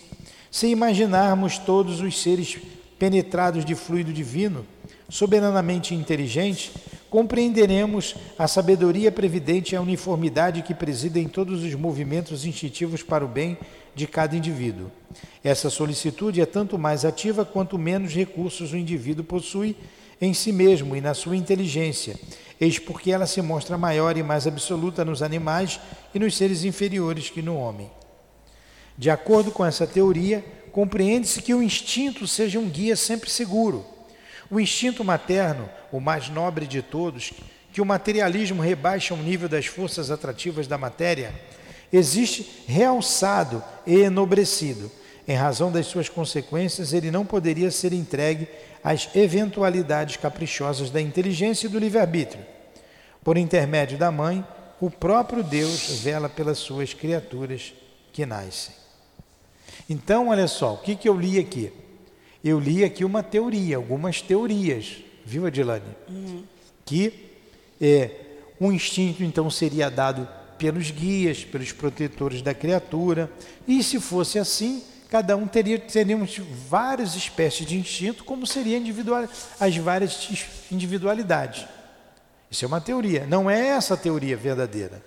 se 0.51 0.67
imaginarmos 0.67 1.57
todos 1.57 2.01
os 2.01 2.21
seres 2.21 2.57
penetrados 2.99 3.63
de 3.63 3.75
fluido 3.75 4.11
divino, 4.11 4.65
soberanamente 5.07 5.95
inteligentes, 5.95 6.71
compreenderemos 7.13 8.15
a 8.39 8.47
sabedoria 8.47 9.11
previdente 9.11 9.73
e 9.73 9.75
a 9.75 9.81
uniformidade 9.81 10.63
que 10.63 10.73
presida 10.73 11.19
em 11.19 11.27
todos 11.27 11.63
os 11.63 11.75
movimentos 11.75 12.43
instintivos 12.43 13.03
para 13.03 13.23
o 13.23 13.27
bem 13.27 13.55
de 13.93 14.07
cada 14.07 14.35
indivíduo. 14.35 14.89
Essa 15.43 15.69
solicitude 15.69 16.41
é 16.41 16.45
tanto 16.47 16.75
mais 16.75 17.05
ativa 17.05 17.45
quanto 17.45 17.77
menos 17.77 18.15
recursos 18.15 18.73
o 18.73 18.77
indivíduo 18.77 19.23
possui 19.23 19.77
em 20.19 20.33
si 20.33 20.51
mesmo 20.51 20.95
e 20.95 21.01
na 21.01 21.13
sua 21.13 21.37
inteligência, 21.37 22.19
eis 22.59 22.79
porque 22.79 23.11
ela 23.11 23.27
se 23.27 23.43
mostra 23.43 23.77
maior 23.77 24.17
e 24.17 24.23
mais 24.23 24.47
absoluta 24.47 25.05
nos 25.05 25.21
animais 25.21 25.79
e 26.15 26.17
nos 26.17 26.35
seres 26.35 26.63
inferiores 26.63 27.29
que 27.29 27.43
no 27.43 27.57
homem. 27.57 27.91
De 28.97 29.11
acordo 29.11 29.51
com 29.51 29.63
essa 29.63 29.85
teoria, 29.85 30.43
compreende-se 30.71 31.43
que 31.43 31.53
o 31.53 31.61
instinto 31.61 32.25
seja 32.25 32.57
um 32.57 32.67
guia 32.67 32.95
sempre 32.95 33.29
seguro. 33.29 33.92
O 34.53 34.59
instinto 34.59 35.03
materno, 35.03 35.67
o 35.91 35.99
mais 35.99 36.29
nobre 36.29 36.67
de 36.67 36.83
todos, 36.83 37.33
que 37.71 37.81
o 37.81 37.85
materialismo 37.85 38.61
rebaixa 38.61 39.11
ao 39.11 39.19
nível 39.19 39.49
das 39.49 39.65
forças 39.65 40.11
atrativas 40.11 40.67
da 40.67 40.77
matéria, 40.77 41.33
existe 41.91 42.63
realçado 42.67 43.63
e 43.83 44.01
enobrecido. 44.01 44.91
Em 45.27 45.33
razão 45.35 45.71
das 45.71 45.87
suas 45.87 46.07
consequências, 46.07 46.93
ele 46.93 47.09
não 47.09 47.25
poderia 47.25 47.71
ser 47.71 47.93
entregue 47.93 48.47
as 48.83 49.09
eventualidades 49.15 50.17
caprichosas 50.17 50.91
da 50.91 51.01
inteligência 51.01 51.65
e 51.65 51.69
do 51.71 51.79
livre-arbítrio. 51.79 52.45
Por 53.23 53.39
intermédio 53.39 53.97
da 53.97 54.11
mãe, 54.11 54.45
o 54.79 54.87
próprio 54.87 55.41
Deus 55.41 55.99
vela 56.03 56.29
pelas 56.29 56.59
suas 56.59 56.93
criaturas 56.93 57.73
que 58.11 58.23
nascem. 58.23 58.75
Então, 59.89 60.27
olha 60.27 60.47
só, 60.47 60.75
o 60.75 60.77
que, 60.77 60.95
que 60.95 61.09
eu 61.09 61.19
li 61.19 61.39
aqui? 61.39 61.73
Eu 62.43 62.59
li 62.59 62.83
aqui 62.83 63.05
uma 63.05 63.23
teoria, 63.23 63.77
algumas 63.77 64.21
teorias, 64.21 64.97
viu, 65.25 65.45
Adilane? 65.45 65.83
Uhum. 66.09 66.43
Que 66.85 67.13
é, 67.79 68.11
um 68.59 68.71
instinto, 68.71 69.23
então, 69.23 69.49
seria 69.49 69.89
dado 69.89 70.27
pelos 70.57 70.91
guias, 70.91 71.43
pelos 71.43 71.71
protetores 71.71 72.41
da 72.41 72.53
criatura, 72.53 73.31
e 73.67 73.83
se 73.83 73.99
fosse 73.99 74.37
assim, 74.37 74.83
cada 75.09 75.35
um 75.35 75.47
teria 75.47 75.79
teríamos 75.79 76.39
várias 76.67 77.15
espécies 77.15 77.65
de 77.65 77.77
instinto, 77.77 78.23
como 78.23 78.47
seriam 78.47 78.79
individual, 78.79 79.27
as 79.59 79.77
várias 79.77 80.29
individualidades. 80.71 81.65
Isso 82.49 82.65
é 82.65 82.67
uma 82.67 82.81
teoria, 82.81 83.25
não 83.25 83.49
é 83.49 83.67
essa 83.67 83.95
a 83.95 83.97
teoria 83.97 84.37
verdadeira. 84.37 85.03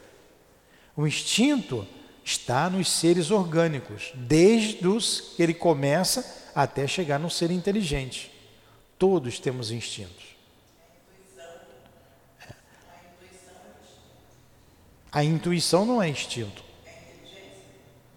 O 0.96 1.07
instinto 1.07 1.87
está 2.25 2.68
nos 2.68 2.90
seres 2.90 3.31
orgânicos, 3.31 4.12
desde 4.14 4.87
os 4.87 5.35
que 5.37 5.42
ele 5.42 5.55
começa 5.55 6.25
até 6.57 6.87
chegar 6.87 7.21
no 7.21 7.29
ser 7.29 7.51
inteligente. 7.51 8.33
Todos 8.99 9.38
temos 9.38 9.71
instintos. 9.71 10.25
É. 12.40 12.55
A 15.12 15.23
intuição 15.23 15.85
não 15.85 16.03
é 16.03 16.09
instinto. 16.09 16.64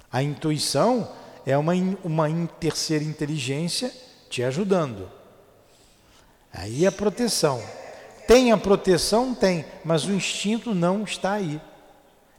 A 0.10 0.24
intuição 0.24 1.14
é 1.46 1.58
uma, 1.58 1.74
uma 2.02 2.48
terceira 2.62 3.04
inteligência 3.04 3.94
te 4.30 4.42
ajudando. 4.42 5.12
Aí 6.54 6.88
a 6.88 6.92
proteção. 6.94 7.62
Tem 8.26 8.54
a 8.54 8.58
proteção? 8.58 9.36
Tem, 9.36 9.66
mas 9.84 10.06
o 10.06 10.14
instinto 10.14 10.74
não 10.74 11.04
está 11.04 11.34
aí. 11.34 11.60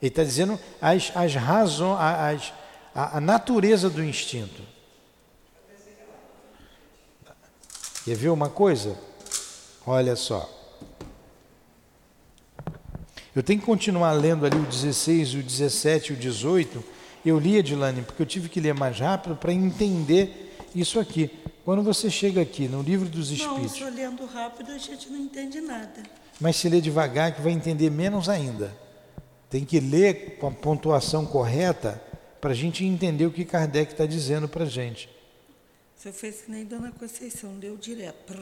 Ele 0.00 0.08
está 0.08 0.24
dizendo 0.24 0.58
as, 0.80 1.12
as 1.14 1.34
razões, 1.34 2.00
as, 2.00 2.52
a, 2.94 3.18
a 3.18 3.20
natureza 3.20 3.90
do 3.90 4.02
instinto. 4.02 4.79
Quer 8.11 8.16
ver 8.16 8.31
uma 8.31 8.49
coisa? 8.49 8.99
Olha 9.87 10.16
só. 10.16 10.51
Eu 13.37 13.40
tenho 13.40 13.61
que 13.61 13.64
continuar 13.64 14.11
lendo 14.14 14.44
ali 14.44 14.57
o 14.57 14.66
16, 14.66 15.35
o 15.35 15.42
17 15.44 16.11
e 16.11 16.16
o 16.16 16.18
18 16.18 16.85
eu 17.25 17.38
li, 17.38 17.57
Edilane, 17.57 18.03
porque 18.03 18.20
eu 18.20 18.27
tive 18.27 18.49
que 18.49 18.59
ler 18.59 18.75
mais 18.75 18.99
rápido 18.99 19.37
para 19.37 19.53
entender 19.53 20.57
isso 20.75 20.99
aqui. 20.99 21.31
Quando 21.64 21.85
você 21.85 22.11
chega 22.11 22.42
aqui 22.42 22.66
no 22.66 22.83
livro 22.83 23.09
dos 23.09 23.31
Espíritos. 23.31 23.79
Não, 23.79 23.94
lendo 23.94 24.27
rápido 24.27 24.73
a 24.73 24.79
gente 24.79 25.09
não 25.09 25.16
entende 25.16 25.61
nada. 25.61 26.03
Mas 26.40 26.57
se 26.57 26.68
ler 26.68 26.81
devagar, 26.81 27.33
que 27.37 27.40
vai 27.40 27.53
entender 27.53 27.90
menos 27.90 28.29
ainda. 28.29 28.77
Tem 29.49 29.64
que 29.64 29.79
ler 29.79 30.37
com 30.40 30.49
a 30.49 30.51
pontuação 30.51 31.25
correta 31.25 32.03
para 32.40 32.51
a 32.51 32.55
gente 32.55 32.85
entender 32.85 33.27
o 33.27 33.31
que 33.31 33.44
Kardec 33.44 33.92
está 33.92 34.05
dizendo 34.05 34.49
para 34.49 34.64
a 34.64 34.68
gente. 34.68 35.09
Você 36.00 36.12
fez 36.12 36.40
que 36.40 36.50
nem 36.50 36.64
Dona 36.64 36.90
Conceição, 36.92 37.58
leu 37.58 37.76
direto. 37.76 38.32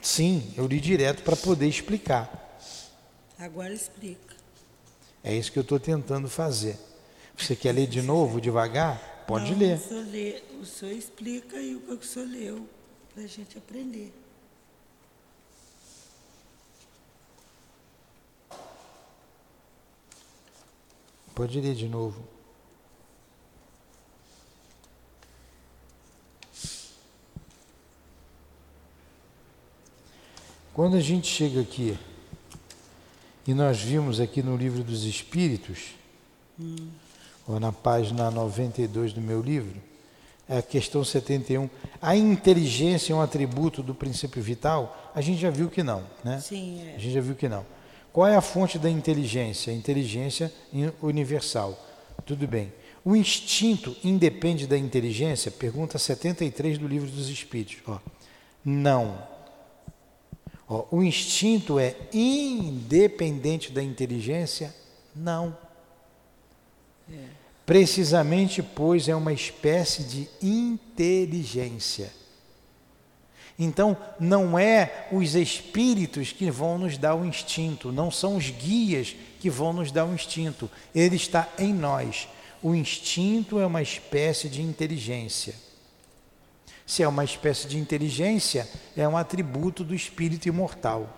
Sim, 0.00 0.54
eu 0.56 0.64
li 0.64 0.78
direto 0.78 1.24
para 1.24 1.34
poder 1.34 1.66
explicar. 1.66 2.56
Agora 3.36 3.74
explica. 3.74 4.36
É 5.20 5.34
isso 5.34 5.50
que 5.50 5.58
eu 5.58 5.62
estou 5.64 5.80
tentando 5.80 6.28
fazer. 6.28 6.78
Você 7.36 7.56
quer 7.56 7.72
ler 7.72 7.88
de 7.88 8.00
novo, 8.06 8.40
devagar? 8.40 9.24
Pode 9.26 9.50
Não, 9.50 9.58
ler. 9.58 9.76
O 9.76 9.80
senhor, 9.80 10.06
lê, 10.06 10.42
o 10.60 10.64
senhor 10.64 10.92
explica 10.92 11.56
e 11.56 11.74
o 11.74 11.80
que 11.80 12.06
o 12.06 12.08
senhor 12.08 12.28
leu, 12.28 12.68
para 13.12 13.24
a 13.24 13.26
gente 13.26 13.58
aprender. 13.58 14.12
Pode 21.34 21.60
ler 21.60 21.74
de 21.74 21.88
novo. 21.88 22.33
Quando 30.74 30.96
a 30.96 31.00
gente 31.00 31.28
chega 31.28 31.60
aqui, 31.60 31.96
e 33.46 33.54
nós 33.54 33.80
vimos 33.80 34.20
aqui 34.20 34.42
no 34.42 34.56
livro 34.56 34.82
dos 34.84 35.04
Espíritos, 35.04 35.94
hum 36.60 36.88
ou 37.46 37.60
na 37.60 37.72
página 37.72 38.30
92 38.30 39.12
do 39.12 39.20
meu 39.20 39.40
livro, 39.40 39.80
é 40.48 40.58
a 40.58 40.62
questão 40.62 41.02
71. 41.04 41.68
A 42.00 42.16
inteligência 42.16 43.12
é 43.12 43.16
um 43.16 43.20
atributo 43.20 43.82
do 43.82 43.94
princípio 43.94 44.42
vital? 44.42 45.12
A 45.14 45.20
gente 45.20 45.40
já 45.40 45.50
viu 45.50 45.70
que 45.70 45.82
não, 45.82 46.02
né? 46.22 46.40
Sim, 46.40 46.82
é. 46.86 46.96
A 46.96 46.98
gente 46.98 47.12
já 47.12 47.20
viu 47.20 47.34
que 47.34 47.48
não. 47.48 47.64
Qual 48.12 48.26
é 48.26 48.36
a 48.36 48.40
fonte 48.40 48.78
da 48.78 48.88
inteligência? 48.88 49.72
A 49.72 49.76
inteligência 49.76 50.52
universal. 51.02 51.78
Tudo 52.24 52.46
bem. 52.46 52.72
O 53.04 53.16
instinto 53.16 53.96
independe 54.04 54.66
da 54.66 54.78
inteligência? 54.78 55.50
Pergunta 55.50 55.98
73 55.98 56.78
do 56.78 56.86
livro 56.86 57.10
dos 57.10 57.28
Espíritos. 57.28 57.76
Ó, 57.86 57.98
não. 58.64 59.18
Ó, 60.68 60.86
o 60.90 61.02
instinto 61.02 61.78
é 61.78 61.94
independente 62.12 63.70
da 63.70 63.82
inteligência? 63.82 64.74
Não. 65.14 65.56
Precisamente, 67.66 68.62
pois, 68.62 69.08
é 69.08 69.14
uma 69.14 69.32
espécie 69.32 70.04
de 70.04 70.28
inteligência. 70.42 72.12
Então, 73.58 73.96
não 74.18 74.58
é 74.58 75.08
os 75.12 75.34
espíritos 75.34 76.32
que 76.32 76.50
vão 76.50 76.76
nos 76.76 76.98
dar 76.98 77.14
o 77.14 77.24
instinto, 77.24 77.92
não 77.92 78.10
são 78.10 78.36
os 78.36 78.50
guias 78.50 79.14
que 79.40 79.48
vão 79.48 79.72
nos 79.72 79.92
dar 79.92 80.04
o 80.06 80.14
instinto, 80.14 80.68
ele 80.94 81.16
está 81.16 81.48
em 81.58 81.72
nós. 81.72 82.28
O 82.62 82.74
instinto 82.74 83.60
é 83.60 83.66
uma 83.66 83.82
espécie 83.82 84.48
de 84.48 84.60
inteligência. 84.60 85.54
Se 86.86 87.02
é 87.02 87.08
uma 87.08 87.24
espécie 87.24 87.66
de 87.66 87.78
inteligência, 87.78 88.68
é 88.96 89.08
um 89.08 89.16
atributo 89.16 89.82
do 89.82 89.94
espírito 89.94 90.48
imortal. 90.48 91.08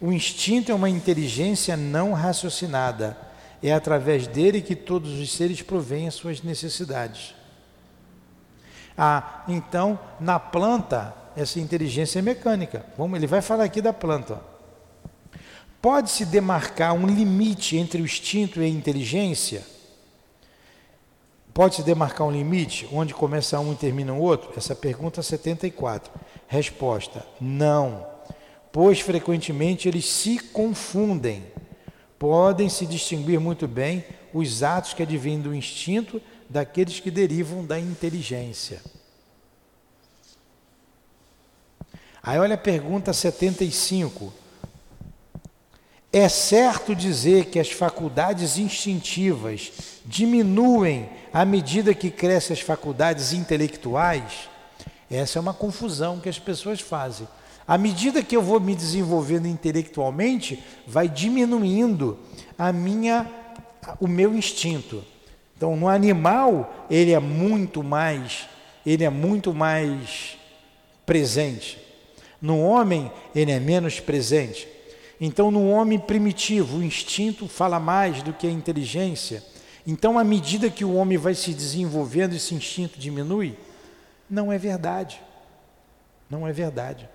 O 0.00 0.10
instinto 0.12 0.72
é 0.72 0.74
uma 0.74 0.88
inteligência 0.88 1.76
não 1.76 2.12
raciocinada. 2.12 3.16
É 3.62 3.72
através 3.72 4.26
dele 4.26 4.60
que 4.60 4.74
todos 4.74 5.20
os 5.20 5.32
seres 5.32 5.62
provêm 5.62 6.08
as 6.08 6.14
suas 6.14 6.42
necessidades. 6.42 7.34
Ah, 8.98 9.44
então, 9.46 9.98
na 10.18 10.40
planta, 10.40 11.14
essa 11.36 11.60
inteligência 11.60 12.18
é 12.18 12.22
mecânica. 12.22 12.84
Vamos, 12.98 13.16
ele 13.16 13.26
vai 13.26 13.40
falar 13.40 13.64
aqui 13.64 13.80
da 13.80 13.92
planta. 13.92 14.40
Pode-se 15.80 16.24
demarcar 16.24 16.94
um 16.94 17.06
limite 17.06 17.76
entre 17.76 18.02
o 18.02 18.04
instinto 18.04 18.60
e 18.60 18.64
a 18.64 18.68
inteligência? 18.68 19.64
Pode-se 21.54 21.82
demarcar 21.82 22.26
um 22.26 22.30
limite 22.30 22.88
onde 22.90 23.12
começa 23.12 23.60
um 23.60 23.72
e 23.72 23.76
termina 23.76 24.14
o 24.14 24.20
outro? 24.20 24.52
Essa 24.56 24.74
pergunta 24.74 25.22
74. 25.22 26.10
Resposta: 26.48 27.26
não, 27.40 28.06
pois 28.72 29.00
frequentemente 29.00 29.88
eles 29.88 30.06
se 30.06 30.38
confundem. 30.38 31.44
Podem 32.18 32.68
se 32.68 32.86
distinguir 32.86 33.38
muito 33.40 33.66
bem 33.68 34.04
os 34.32 34.62
atos 34.62 34.94
que 34.94 35.02
advêm 35.02 35.40
do 35.40 35.54
instinto 35.54 36.22
daqueles 36.48 37.00
que 37.00 37.10
derivam 37.10 37.64
da 37.64 37.78
inteligência. 37.78 38.80
Aí 42.22 42.38
olha 42.38 42.54
a 42.54 42.58
pergunta 42.58 43.12
75. 43.12 44.32
É 46.12 46.28
certo 46.28 46.94
dizer 46.94 47.46
que 47.46 47.58
as 47.58 47.70
faculdades 47.70 48.58
instintivas 48.58 49.72
diminuem 50.04 51.08
à 51.32 51.42
medida 51.42 51.94
que 51.94 52.10
crescem 52.10 52.52
as 52.52 52.60
faculdades 52.60 53.32
intelectuais? 53.32 54.50
Essa 55.10 55.38
é 55.38 55.40
uma 55.40 55.54
confusão 55.54 56.20
que 56.20 56.28
as 56.28 56.38
pessoas 56.38 56.80
fazem. 56.80 57.26
À 57.66 57.78
medida 57.78 58.22
que 58.22 58.36
eu 58.36 58.42
vou 58.42 58.60
me 58.60 58.74
desenvolvendo 58.74 59.46
intelectualmente, 59.46 60.62
vai 60.86 61.08
diminuindo 61.08 62.18
a 62.58 62.70
minha 62.72 63.26
o 63.98 64.06
meu 64.06 64.34
instinto. 64.34 65.02
Então, 65.56 65.76
no 65.76 65.88
animal, 65.88 66.86
ele 66.90 67.12
é 67.12 67.18
muito 67.18 67.82
mais, 67.82 68.46
ele 68.84 69.02
é 69.02 69.10
muito 69.10 69.54
mais 69.54 70.36
presente. 71.06 71.78
No 72.40 72.60
homem, 72.60 73.10
ele 73.34 73.50
é 73.50 73.58
menos 73.58 73.98
presente. 73.98 74.68
Então, 75.24 75.52
no 75.52 75.70
homem 75.70 76.00
primitivo, 76.00 76.78
o 76.78 76.82
instinto 76.82 77.46
fala 77.46 77.78
mais 77.78 78.24
do 78.24 78.32
que 78.32 78.44
a 78.44 78.50
inteligência. 78.50 79.40
Então, 79.86 80.18
à 80.18 80.24
medida 80.24 80.68
que 80.68 80.84
o 80.84 80.94
homem 80.94 81.16
vai 81.16 81.32
se 81.32 81.54
desenvolvendo, 81.54 82.34
esse 82.34 82.56
instinto 82.56 82.98
diminui? 82.98 83.56
Não 84.28 84.52
é 84.52 84.58
verdade. 84.58 85.22
Não 86.28 86.44
é 86.44 86.52
verdade. 86.52 87.08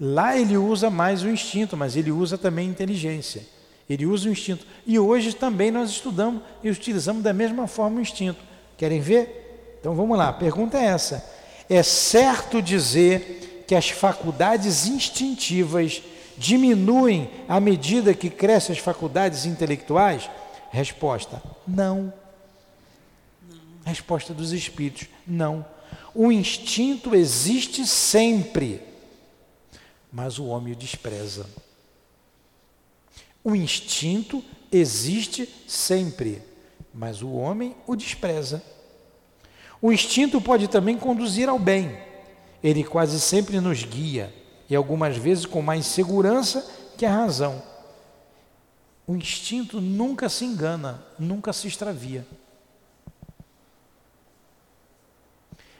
Lá 0.00 0.34
ele 0.34 0.56
usa 0.56 0.88
mais 0.88 1.22
o 1.22 1.28
instinto, 1.28 1.76
mas 1.76 1.94
ele 1.94 2.10
usa 2.10 2.38
também 2.38 2.66
a 2.66 2.70
inteligência. 2.70 3.42
Ele 3.86 4.06
usa 4.06 4.26
o 4.26 4.32
instinto. 4.32 4.66
E 4.86 4.98
hoje 4.98 5.34
também 5.34 5.70
nós 5.70 5.90
estudamos 5.90 6.42
e 6.64 6.70
utilizamos 6.70 7.22
da 7.22 7.34
mesma 7.34 7.66
forma 7.66 7.98
o 7.98 8.00
instinto. 8.00 8.40
Querem 8.78 8.98
ver? 8.98 9.76
Então 9.78 9.94
vamos 9.94 10.16
lá, 10.16 10.30
a 10.30 10.32
pergunta 10.32 10.78
é 10.78 10.86
essa. 10.86 11.22
É 11.68 11.82
certo 11.82 12.62
dizer 12.62 13.64
que 13.68 13.74
as 13.74 13.90
faculdades 13.90 14.86
instintivas 14.86 16.02
diminuem 16.40 17.30
à 17.46 17.60
medida 17.60 18.14
que 18.14 18.30
crescem 18.30 18.74
as 18.74 18.80
faculdades 18.80 19.44
intelectuais? 19.44 20.30
Resposta: 20.70 21.42
não. 21.68 22.10
Resposta 23.84 24.32
dos 24.32 24.50
espíritos: 24.52 25.06
não. 25.26 25.64
O 26.14 26.32
instinto 26.32 27.14
existe 27.14 27.86
sempre, 27.86 28.80
mas 30.10 30.38
o 30.38 30.46
homem 30.46 30.72
o 30.72 30.76
despreza. 30.76 31.46
O 33.44 33.54
instinto 33.54 34.42
existe 34.72 35.46
sempre, 35.68 36.42
mas 36.94 37.20
o 37.20 37.32
homem 37.32 37.76
o 37.86 37.94
despreza. 37.94 38.62
O 39.82 39.92
instinto 39.92 40.40
pode 40.40 40.68
também 40.68 40.96
conduzir 40.96 41.48
ao 41.48 41.58
bem 41.58 42.10
ele 42.62 42.84
quase 42.84 43.18
sempre 43.20 43.60
nos 43.60 43.82
guia, 43.84 44.32
e 44.70 44.76
algumas 44.76 45.16
vezes 45.16 45.44
com 45.44 45.60
mais 45.60 45.84
segurança 45.84 46.64
que 46.96 47.04
a 47.04 47.12
razão. 47.12 47.60
O 49.06 49.16
instinto 49.16 49.80
nunca 49.80 50.28
se 50.28 50.44
engana, 50.44 51.02
nunca 51.18 51.52
se 51.52 51.66
extravia. 51.66 52.24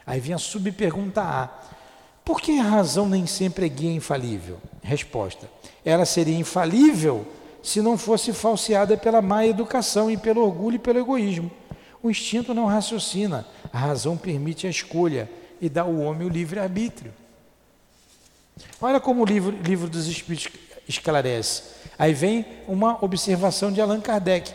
Aí 0.05 0.19
vem 0.19 0.35
a 0.35 0.39
subpergunta 0.39 1.23
A. 1.23 1.49
Por 2.25 2.41
que 2.41 2.59
a 2.59 2.65
razão 2.65 3.09
nem 3.09 3.27
sempre 3.27 3.67
é 3.67 3.69
guia 3.69 3.93
infalível? 3.93 4.59
Resposta: 4.83 5.49
ela 5.85 6.05
seria 6.05 6.37
infalível 6.37 7.25
se 7.63 7.81
não 7.81 7.97
fosse 7.97 8.33
falseada 8.33 8.97
pela 8.97 9.23
má 9.23 9.47
educação 9.47 10.11
e 10.11 10.17
pelo 10.17 10.43
orgulho 10.43 10.77
e 10.77 10.81
pelo 10.81 10.99
egoísmo. 10.99 11.51
O 12.03 12.11
instinto 12.11 12.53
não 12.53 12.67
raciocina, 12.67 13.47
a 13.73 13.79
razão 13.79 14.17
permite 14.17 14.67
a 14.67 14.71
escolha, 14.71 15.31
e 15.61 15.69
dá 15.69 15.83
ao 15.83 15.95
homem 15.95 16.27
o 16.27 16.31
livre-arbítrio. 16.31 17.13
Olha 18.81 19.01
como 19.01 19.23
o 19.23 19.27
livro, 19.27 19.57
livro 19.63 19.89
dos 19.89 20.07
Espíritos 20.07 20.53
esclarece. 20.89 21.63
Aí 21.99 22.13
vem 22.13 22.45
uma 22.67 23.03
observação 23.05 23.71
de 23.71 23.81
Allan 23.81 24.01
Kardec. 24.01 24.53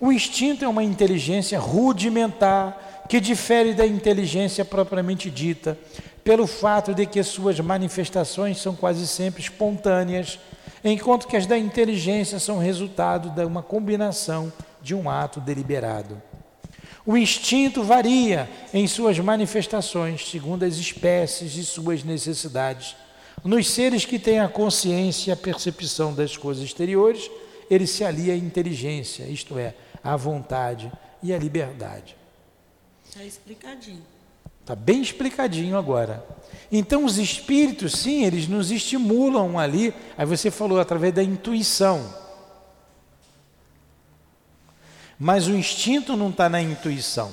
O 0.00 0.10
instinto 0.10 0.64
é 0.64 0.68
uma 0.68 0.82
inteligência 0.82 1.58
rudimentar 1.58 3.04
que 3.08 3.20
difere 3.20 3.74
da 3.74 3.86
inteligência 3.86 4.64
propriamente 4.64 5.30
dita, 5.30 5.78
pelo 6.24 6.46
fato 6.46 6.94
de 6.94 7.04
que 7.06 7.22
suas 7.22 7.60
manifestações 7.60 8.60
são 8.60 8.74
quase 8.74 9.06
sempre 9.06 9.42
espontâneas, 9.42 10.38
enquanto 10.82 11.26
que 11.26 11.36
as 11.36 11.46
da 11.46 11.58
inteligência 11.58 12.38
são 12.38 12.58
resultado 12.58 13.30
de 13.30 13.44
uma 13.44 13.62
combinação 13.62 14.52
de 14.80 14.94
um 14.94 15.10
ato 15.10 15.40
deliberado. 15.40 16.20
O 17.04 17.16
instinto 17.16 17.82
varia 17.82 18.48
em 18.72 18.86
suas 18.86 19.18
manifestações, 19.18 20.28
segundo 20.28 20.64
as 20.64 20.76
espécies 20.76 21.56
e 21.56 21.64
suas 21.64 22.04
necessidades. 22.04 22.96
Nos 23.44 23.70
seres 23.70 24.04
que 24.04 24.18
têm 24.18 24.38
a 24.38 24.48
consciência 24.48 25.30
e 25.30 25.32
a 25.32 25.36
percepção 25.36 26.14
das 26.14 26.36
coisas 26.36 26.62
exteriores, 26.62 27.30
ele 27.68 27.86
se 27.86 28.04
alia 28.04 28.34
à 28.34 28.36
inteligência, 28.36 29.24
isto 29.24 29.58
é, 29.58 29.74
à 30.02 30.16
vontade 30.16 30.92
e 31.22 31.32
à 31.32 31.38
liberdade. 31.38 32.16
Está 33.04 33.24
explicadinho. 33.24 34.02
Está 34.60 34.76
bem 34.76 35.02
explicadinho 35.02 35.76
agora. 35.76 36.24
Então, 36.70 37.04
os 37.04 37.18
espíritos, 37.18 37.94
sim, 37.94 38.24
eles 38.24 38.46
nos 38.46 38.70
estimulam 38.70 39.58
ali. 39.58 39.92
Aí 40.16 40.24
você 40.24 40.50
falou 40.50 40.78
através 40.78 41.12
da 41.12 41.22
intuição. 41.22 42.14
Mas 45.18 45.48
o 45.48 45.54
instinto 45.54 46.16
não 46.16 46.30
está 46.30 46.48
na 46.48 46.60
intuição, 46.62 47.32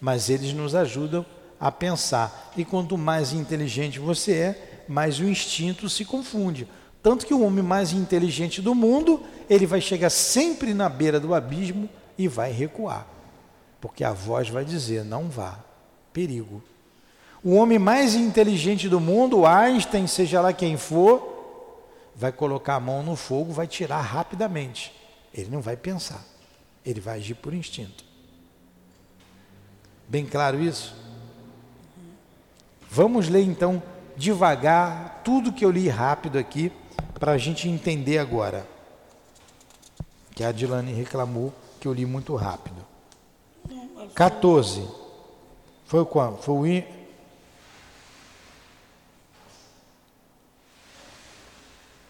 mas 0.00 0.30
eles 0.30 0.52
nos 0.52 0.74
ajudam 0.74 1.24
a 1.58 1.70
pensar. 1.70 2.52
E 2.56 2.64
quanto 2.64 2.96
mais 2.96 3.32
inteligente 3.32 3.98
você 3.98 4.32
é, 4.32 4.71
mais 4.88 5.18
o 5.18 5.24
instinto 5.24 5.88
se 5.88 6.04
confunde. 6.04 6.68
Tanto 7.02 7.26
que 7.26 7.34
o 7.34 7.42
homem 7.42 7.64
mais 7.64 7.92
inteligente 7.92 8.62
do 8.62 8.74
mundo, 8.74 9.22
ele 9.50 9.66
vai 9.66 9.80
chegar 9.80 10.10
sempre 10.10 10.72
na 10.72 10.88
beira 10.88 11.18
do 11.18 11.34
abismo 11.34 11.88
e 12.16 12.28
vai 12.28 12.52
recuar. 12.52 13.06
Porque 13.80 14.04
a 14.04 14.12
voz 14.12 14.48
vai 14.48 14.64
dizer: 14.64 15.04
não 15.04 15.28
vá, 15.28 15.58
perigo. 16.12 16.62
O 17.42 17.56
homem 17.56 17.78
mais 17.78 18.14
inteligente 18.14 18.88
do 18.88 19.00
mundo, 19.00 19.44
Einstein, 19.44 20.06
seja 20.06 20.40
lá 20.40 20.52
quem 20.52 20.76
for, 20.76 21.32
vai 22.14 22.30
colocar 22.30 22.76
a 22.76 22.80
mão 22.80 23.02
no 23.02 23.16
fogo, 23.16 23.52
vai 23.52 23.66
tirar 23.66 24.00
rapidamente. 24.00 24.94
Ele 25.34 25.50
não 25.50 25.60
vai 25.60 25.76
pensar. 25.76 26.24
Ele 26.86 27.00
vai 27.00 27.18
agir 27.18 27.34
por 27.34 27.52
instinto. 27.52 28.04
Bem 30.06 30.24
claro 30.24 30.60
isso? 30.60 30.94
Vamos 32.88 33.28
ler 33.28 33.42
então 33.42 33.82
devagar 34.16 35.22
tudo 35.24 35.52
que 35.52 35.64
eu 35.64 35.70
li 35.70 35.88
rápido 35.88 36.38
aqui 36.38 36.72
para 37.18 37.32
a 37.32 37.38
gente 37.38 37.68
entender 37.68 38.18
agora. 38.18 38.66
Que 40.34 40.42
a 40.44 40.48
Adilane 40.48 40.92
reclamou 40.92 41.52
que 41.80 41.86
eu 41.86 41.92
li 41.92 42.06
muito 42.06 42.34
rápido. 42.34 42.84
14. 44.14 44.86
Foi 45.86 46.00
o 46.00 46.06
qual? 46.06 46.38
Foi 46.38 46.54
o. 46.54 47.02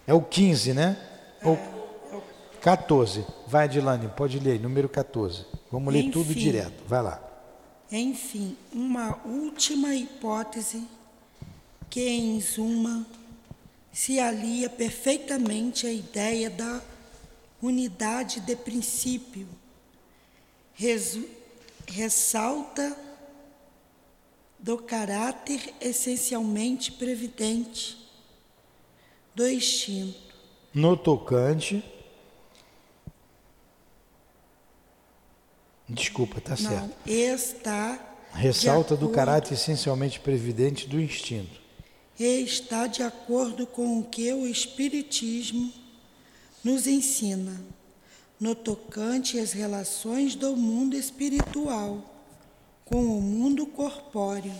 É 0.07 0.15
o 0.15 0.21
15, 0.21 0.75
né? 0.75 0.97
É, 1.41 1.59
14. 2.61 3.25
Vai, 3.47 3.65
Adilane, 3.65 4.09
pode 4.09 4.39
ler, 4.39 4.61
número 4.61 4.89
14. 4.89 5.45
Vamos 5.71 5.93
ler 5.93 6.01
Enfim. 6.01 6.11
tudo 6.11 6.35
direto. 6.35 6.85
Vai 6.87 7.03
lá. 7.03 7.21
Enfim, 7.91 8.57
uma 8.73 9.19
última 9.25 9.95
hipótese 9.95 10.87
que, 11.93 12.09
em 12.09 12.41
suma, 12.41 13.07
se 13.93 14.19
alia 14.19 14.71
perfeitamente 14.71 15.87
à 15.87 15.93
ideia 15.93 16.49
da 16.49 16.81
unidade 17.61 18.41
de 18.41 18.57
princípio, 18.57 19.47
resu- 20.73 21.29
ressalta 21.87 22.97
do 24.59 24.79
caráter 24.79 25.75
essencialmente 25.83 26.93
previdente 26.93 27.99
do 29.35 29.47
instinto. 29.47 30.35
No 30.73 30.97
tocante. 30.97 31.85
Desculpa, 35.87 36.41
tá 36.41 36.57
certo. 36.57 36.73
Não, 36.87 36.93
está 37.05 38.09
Ressalta 38.33 38.97
do 38.97 39.11
caráter 39.11 39.53
essencialmente 39.53 40.19
previdente 40.19 40.89
do 40.89 40.99
instinto. 40.99 41.62
E 42.19 42.25
está 42.43 42.87
de 42.87 43.03
acordo 43.03 43.67
com 43.67 43.99
o 43.99 44.05
que 44.05 44.33
o 44.33 44.47
Espiritismo 44.47 45.73
nos 46.63 46.87
ensina 46.87 47.61
no 48.39 48.55
tocante 48.55 49.39
às 49.39 49.53
relações 49.53 50.35
do 50.35 50.57
mundo 50.57 50.97
espiritual 50.97 52.09
com 52.85 53.19
o 53.19 53.21
mundo 53.21 53.67
corpóreo. 53.67 54.55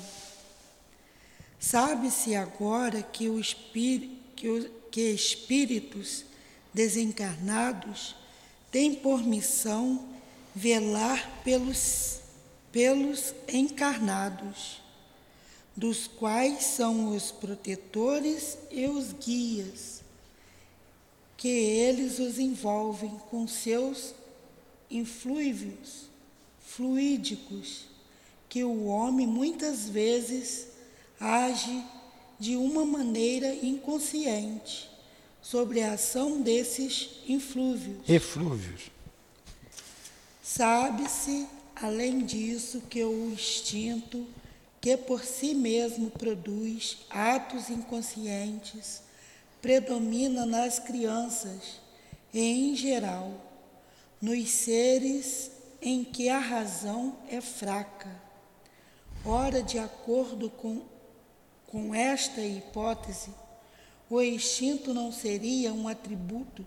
Sabe-se 1.59 2.35
agora 2.35 3.03
que, 3.03 3.29
o 3.29 3.41
que, 4.35 4.49
o- 4.49 4.71
que 4.91 5.11
espíritos 5.13 6.25
desencarnados 6.75 8.17
têm 8.71 8.95
por 8.95 9.23
missão 9.23 10.09
velar 10.55 11.43
pelos, 11.45 12.21
pelos 12.73 13.35
encarnados 13.49 14.82
dos 15.77 16.07
quais 16.07 16.65
são 16.65 17.15
os 17.15 17.31
protetores 17.31 18.59
e 18.71 18.87
os 18.87 19.13
guias, 19.13 20.03
que 21.37 21.49
eles 21.49 22.19
os 22.19 22.39
envolvem 22.39 23.11
com 23.31 23.49
seus 23.49 24.15
influíveis, 24.91 26.11
fluídicos, 26.61 27.87
que 28.49 28.63
o 28.63 28.85
homem 28.85 29.27
muitas 29.27 29.89
vezes 29.89 30.69
age 31.19 31.83
de 32.39 32.57
uma 32.57 32.85
maneira 32.85 33.55
inconsciente 33.55 34.91
sobre 35.41 35.83
a 35.83 35.95
ação 35.95 36.41
desses 36.41 37.11
inflúvios. 37.27 38.09
Eflúvios. 38.09 38.91
Sabe-se, 40.43 41.47
além 41.75 42.25
disso, 42.25 42.83
que 42.91 43.03
o 43.03 43.33
instinto, 43.33 44.27
que 44.83 44.97
por 44.97 45.25
si 45.25 45.55
mesmo 45.55 46.11
produz 46.11 47.07
atos 47.09 47.71
inconscientes, 47.71 49.01
predomina 49.63 50.45
nas 50.45 50.81
crianças 50.81 51.81
e, 52.35 52.41
em 52.41 52.75
geral, 52.75 53.33
nos 54.21 54.51
seres 54.51 55.53
em 55.81 56.03
que 56.03 56.29
a 56.29 56.41
razão 56.41 57.17
é 57.31 57.41
fraca. 57.41 58.11
Ora, 59.25 59.63
de 59.63 59.79
acordo 59.79 60.51
com, 60.51 60.83
com 61.69 61.95
esta 61.95 62.41
hipótese, 62.41 63.31
o 64.11 64.21
instinto 64.21 64.93
não 64.93 65.13
seria 65.13 65.73
um 65.73 65.87
atributo 65.87 66.67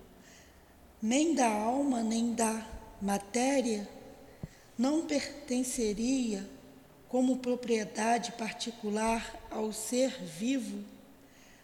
nem 1.01 1.35
da 1.35 1.51
alma 1.51 2.01
nem 2.01 2.33
da 2.33 2.65
matéria, 3.01 3.85
não 4.77 5.05
pertenceria 5.05 6.54
como 7.15 7.37
propriedade 7.37 8.33
particular 8.33 9.41
ao 9.49 9.71
ser 9.71 10.21
vivo, 10.21 10.83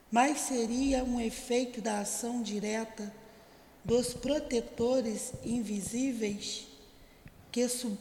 mas 0.09 0.39
seria 0.39 1.03
um 1.03 1.19
efeito 1.19 1.81
da 1.81 1.99
ação 1.99 2.41
direta 2.41 3.13
dos 3.83 4.13
protetores 4.13 5.33
invisíveis 5.43 6.67
que 7.51 7.67
su 7.67 7.97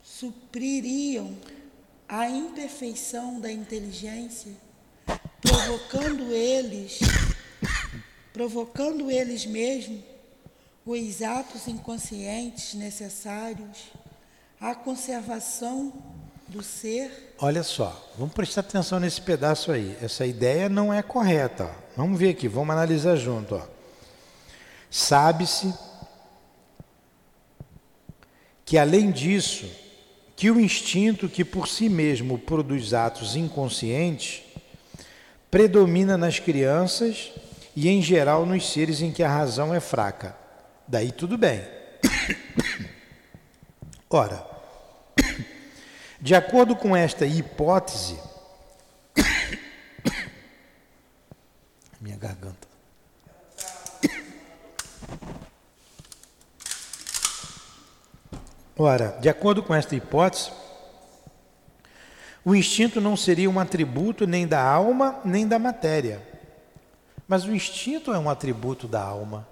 supririam 0.00 1.36
a 2.08 2.30
imperfeição 2.30 3.40
da 3.40 3.50
inteligência, 3.50 4.52
provocando 5.42 6.32
eles, 6.32 7.00
provocando 8.32 9.10
eles 9.10 9.44
mesmos 9.44 10.04
os 10.86 11.20
atos 11.20 11.66
inconscientes 11.66 12.74
necessários 12.74 13.90
à 14.60 14.72
conservação 14.72 16.29
do 16.50 16.62
ser. 16.62 17.34
Olha 17.38 17.62
só, 17.62 18.10
vamos 18.18 18.34
prestar 18.34 18.62
atenção 18.62 18.98
nesse 18.98 19.20
pedaço 19.20 19.70
aí. 19.70 19.96
Essa 20.02 20.26
ideia 20.26 20.68
não 20.68 20.92
é 20.92 21.00
correta. 21.00 21.64
ó. 21.64 21.70
Vamos 21.96 22.18
ver 22.18 22.30
aqui, 22.30 22.48
vamos 22.48 22.70
analisar 22.70 23.16
junto. 23.16 23.60
Sabe-se 24.90 25.72
que, 28.64 28.76
além 28.76 29.12
disso, 29.12 29.64
que 30.34 30.50
o 30.50 30.58
instinto 30.58 31.28
que 31.28 31.44
por 31.44 31.68
si 31.68 31.88
mesmo 31.88 32.36
produz 32.36 32.92
atos 32.92 33.36
inconscientes 33.36 34.42
predomina 35.50 36.18
nas 36.18 36.40
crianças 36.40 37.30
e, 37.76 37.88
em 37.88 38.02
geral, 38.02 38.44
nos 38.44 38.72
seres 38.72 39.00
em 39.00 39.12
que 39.12 39.22
a 39.22 39.28
razão 39.28 39.72
é 39.72 39.78
fraca. 39.78 40.36
Daí 40.86 41.12
tudo 41.12 41.38
bem. 41.38 41.62
Ora, 44.10 44.49
de 46.20 46.34
acordo 46.34 46.76
com 46.76 46.94
esta 46.94 47.24
hipótese, 47.24 48.18
minha 52.00 52.16
garganta. 52.16 52.68
Ora, 58.76 59.18
de 59.20 59.28
acordo 59.28 59.62
com 59.62 59.74
esta 59.74 59.94
hipótese, 59.94 60.50
o 62.42 62.54
instinto 62.54 63.00
não 63.00 63.14
seria 63.14 63.50
um 63.50 63.60
atributo 63.60 64.26
nem 64.26 64.46
da 64.46 64.62
alma 64.62 65.20
nem 65.24 65.46
da 65.46 65.58
matéria. 65.58 66.26
Mas 67.28 67.44
o 67.44 67.54
instinto 67.54 68.12
é 68.12 68.18
um 68.18 68.30
atributo 68.30 68.88
da 68.88 69.02
alma. 69.02 69.46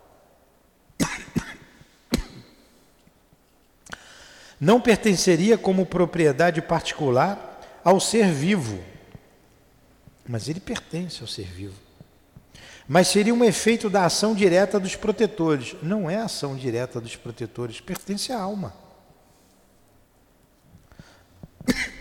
Não 4.60 4.80
pertenceria 4.80 5.56
como 5.56 5.86
propriedade 5.86 6.60
particular 6.60 7.80
ao 7.84 8.00
ser 8.00 8.30
vivo. 8.32 8.82
Mas 10.26 10.48
ele 10.48 10.60
pertence 10.60 11.22
ao 11.22 11.28
ser 11.28 11.46
vivo. 11.46 11.74
Mas 12.86 13.08
seria 13.08 13.34
um 13.34 13.44
efeito 13.44 13.88
da 13.90 14.04
ação 14.04 14.34
direta 14.34 14.80
dos 14.80 14.96
protetores. 14.96 15.76
Não 15.82 16.08
é 16.08 16.16
ação 16.16 16.56
direta 16.56 17.00
dos 17.00 17.14
protetores, 17.16 17.80
pertence 17.80 18.32
à 18.32 18.40
alma. 18.40 18.74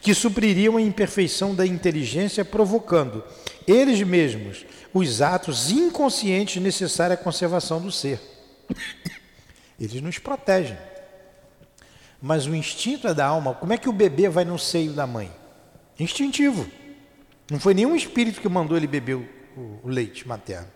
Que 0.00 0.14
supririam 0.14 0.76
a 0.76 0.82
imperfeição 0.82 1.54
da 1.54 1.64
inteligência, 1.64 2.44
provocando 2.44 3.22
eles 3.68 4.02
mesmos 4.02 4.66
os 4.92 5.22
atos 5.22 5.70
inconscientes 5.70 6.60
necessários 6.60 7.20
à 7.20 7.22
conservação 7.22 7.80
do 7.80 7.92
ser. 7.92 8.20
Eles 9.78 10.02
nos 10.02 10.18
protegem. 10.18 10.76
Mas 12.22 12.46
o 12.46 12.54
instinto 12.54 13.08
é 13.08 13.12
da 13.12 13.26
alma. 13.26 13.52
Como 13.52 13.72
é 13.72 13.76
que 13.76 13.88
o 13.88 13.92
bebê 13.92 14.28
vai 14.28 14.44
no 14.44 14.56
seio 14.56 14.92
da 14.92 15.06
mãe? 15.08 15.28
Instintivo. 15.98 16.64
Não 17.50 17.58
foi 17.58 17.74
nenhum 17.74 17.96
espírito 17.96 18.40
que 18.40 18.48
mandou 18.48 18.76
ele 18.76 18.86
beber 18.86 19.16
o, 19.16 19.26
o- 19.56 19.80
leite 19.88 20.26
materno. 20.26 20.68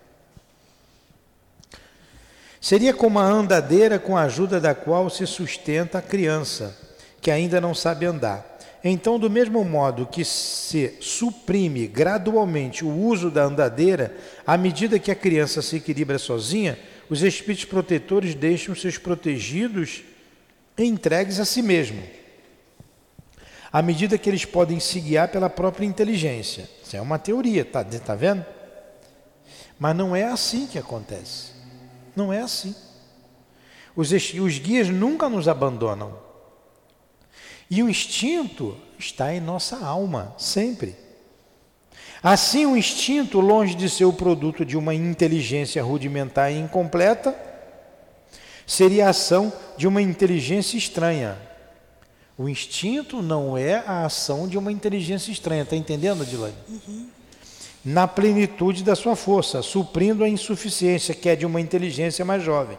Seria 2.60 2.92
como 2.92 3.20
a 3.20 3.24
andadeira 3.24 3.96
com 3.98 4.16
a 4.16 4.22
ajuda 4.22 4.60
da 4.60 4.74
qual 4.74 5.08
se 5.08 5.24
sustenta 5.24 5.98
a 5.98 6.02
criança, 6.02 6.76
que 7.20 7.30
ainda 7.30 7.60
não 7.60 7.74
sabe 7.74 8.06
andar. 8.06 8.44
Então, 8.82 9.18
do 9.18 9.30
mesmo 9.30 9.64
modo 9.64 10.06
que 10.06 10.24
se 10.24 10.96
suprime 11.00 11.86
gradualmente 11.86 12.84
o 12.84 12.90
uso 12.90 13.30
da 13.30 13.44
andadeira, 13.44 14.16
à 14.46 14.56
medida 14.56 14.98
que 14.98 15.10
a 15.10 15.14
criança 15.14 15.62
se 15.62 15.76
equilibra 15.76 16.18
sozinha, 16.18 16.78
os 17.08 17.22
espíritos 17.22 17.64
protetores 17.66 18.34
deixam 18.34 18.74
seus 18.74 18.98
protegidos 18.98 20.02
entregues 20.84 21.40
a 21.40 21.44
si 21.44 21.62
mesmo, 21.62 22.02
à 23.72 23.80
medida 23.82 24.18
que 24.18 24.28
eles 24.28 24.44
podem 24.44 24.78
se 24.78 25.00
guiar 25.00 25.28
pela 25.28 25.50
própria 25.50 25.86
inteligência. 25.86 26.68
Isso 26.82 26.96
é 26.96 27.00
uma 27.00 27.18
teoria, 27.18 27.64
tá, 27.64 27.84
tá 27.84 28.14
vendo? 28.14 28.44
Mas 29.78 29.96
não 29.96 30.14
é 30.14 30.24
assim 30.24 30.66
que 30.66 30.78
acontece. 30.78 31.52
Não 32.14 32.32
é 32.32 32.40
assim. 32.40 32.74
Os, 33.94 34.10
os 34.12 34.58
guias 34.58 34.88
nunca 34.88 35.28
nos 35.28 35.48
abandonam. 35.48 36.18
E 37.68 37.82
o 37.82 37.88
instinto 37.88 38.76
está 38.98 39.34
em 39.34 39.40
nossa 39.40 39.84
alma, 39.84 40.34
sempre. 40.38 40.96
Assim, 42.22 42.64
o 42.66 42.76
instinto, 42.76 43.40
longe 43.40 43.74
de 43.74 43.90
ser 43.90 44.04
o 44.04 44.12
produto 44.12 44.64
de 44.64 44.76
uma 44.76 44.94
inteligência 44.94 45.82
rudimentar 45.82 46.52
e 46.52 46.58
incompleta, 46.58 47.36
Seria 48.66 49.06
a 49.06 49.10
ação 49.10 49.52
de 49.76 49.86
uma 49.86 50.02
inteligência 50.02 50.76
estranha. 50.76 51.38
O 52.36 52.48
instinto 52.48 53.22
não 53.22 53.56
é 53.56 53.82
a 53.86 54.04
ação 54.04 54.48
de 54.48 54.58
uma 54.58 54.72
inteligência 54.72 55.30
estranha, 55.30 55.62
está 55.62 55.76
entendendo, 55.76 56.22
Adilane? 56.22 56.54
Uhum. 56.68 57.08
Na 57.84 58.08
plenitude 58.08 58.82
da 58.82 58.96
sua 58.96 59.14
força, 59.14 59.62
suprindo 59.62 60.24
a 60.24 60.28
insuficiência 60.28 61.14
que 61.14 61.28
é 61.28 61.36
de 61.36 61.46
uma 61.46 61.60
inteligência 61.60 62.24
mais 62.24 62.42
jovem, 62.42 62.76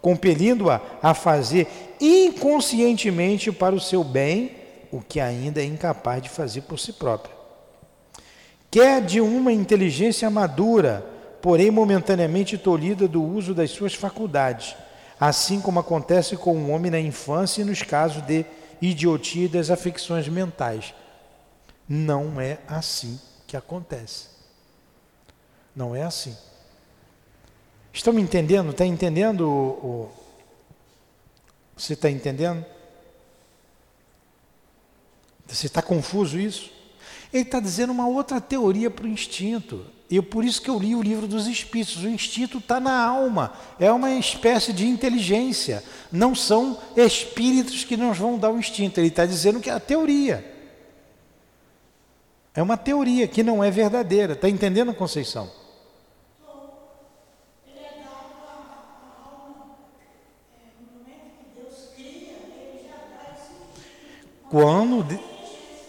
compelindo-a 0.00 0.80
a 1.02 1.12
fazer 1.12 1.66
inconscientemente 2.00 3.50
para 3.50 3.74
o 3.74 3.80
seu 3.80 4.04
bem 4.04 4.52
o 4.90 5.00
que 5.00 5.20
ainda 5.20 5.60
é 5.60 5.64
incapaz 5.64 6.22
de 6.22 6.28
fazer 6.28 6.62
por 6.62 6.78
si 6.78 6.92
própria. 6.92 7.36
Quer 8.70 9.02
de 9.02 9.20
uma 9.20 9.52
inteligência 9.52 10.30
madura, 10.30 11.04
porém 11.42 11.70
momentaneamente 11.70 12.56
tolhida 12.56 13.08
do 13.08 13.22
uso 13.22 13.52
das 13.52 13.70
suas 13.70 13.92
faculdades, 13.92 14.74
assim 15.20 15.60
como 15.60 15.80
acontece 15.80 16.36
com 16.36 16.52
o 16.52 16.56
um 16.56 16.72
homem 16.72 16.90
na 16.90 17.00
infância 17.00 17.62
e 17.62 17.64
nos 17.64 17.82
casos 17.82 18.22
de 18.22 18.44
idiotia 18.80 19.48
das 19.48 19.70
afecções 19.70 20.28
mentais. 20.28 20.94
Não 21.88 22.40
é 22.40 22.58
assim 22.68 23.18
que 23.46 23.56
acontece. 23.56 24.28
Não 25.74 25.94
é 25.94 26.02
assim. 26.02 26.36
Estão 27.92 28.12
me 28.12 28.22
entendendo? 28.22 28.70
Está 28.70 28.84
entendendo? 28.84 29.48
O, 29.48 30.10
Você 31.76 31.94
está 31.94 32.10
entendendo? 32.10 32.64
Você 35.46 35.66
está 35.66 35.80
confuso 35.80 36.38
isso? 36.38 36.70
Ele 37.32 37.42
está 37.42 37.58
dizendo 37.58 37.90
uma 37.90 38.06
outra 38.06 38.40
teoria 38.40 38.90
para 38.90 39.04
o 39.04 39.08
instinto. 39.08 39.86
E 40.10 40.22
por 40.22 40.42
isso 40.44 40.62
que 40.62 40.70
eu 40.70 40.78
li 40.78 40.94
o 40.94 41.02
livro 41.02 41.26
dos 41.26 41.46
espíritos. 41.46 42.02
O 42.02 42.08
instinto 42.08 42.58
está 42.58 42.80
na 42.80 43.04
alma, 43.04 43.52
é 43.78 43.92
uma 43.92 44.10
espécie 44.12 44.72
de 44.72 44.86
inteligência. 44.86 45.84
Não 46.10 46.34
são 46.34 46.78
espíritos 46.96 47.84
que 47.84 47.96
nos 47.96 48.16
vão 48.16 48.38
dar 48.38 48.50
o 48.50 48.58
instinto. 48.58 48.98
Ele 48.98 49.08
está 49.08 49.26
dizendo 49.26 49.60
que 49.60 49.68
é 49.68 49.72
a 49.74 49.80
teoria. 49.80 50.56
É 52.54 52.62
uma 52.62 52.76
teoria 52.76 53.28
que 53.28 53.42
não 53.42 53.62
é 53.62 53.70
verdadeira. 53.70 54.32
Está 54.32 54.48
entendendo, 54.48 54.94
Conceição? 54.94 55.50
Quando. 64.50 65.20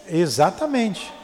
Exatamente. 0.06 1.19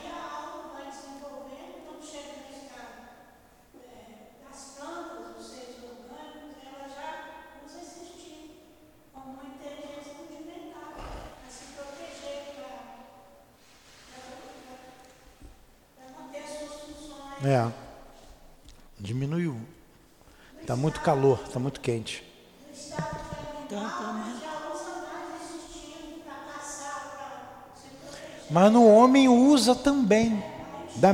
É. 17.46 17.70
Diminuiu. 18.98 19.56
Está 20.60 20.74
muito 20.74 21.00
calor, 21.00 21.40
está 21.46 21.60
muito 21.60 21.80
quente. 21.80 22.24
Mas 28.50 28.72
no 28.72 28.84
homem 28.84 29.28
usa 29.28 29.76
também. 29.76 30.42
Da, 30.96 31.12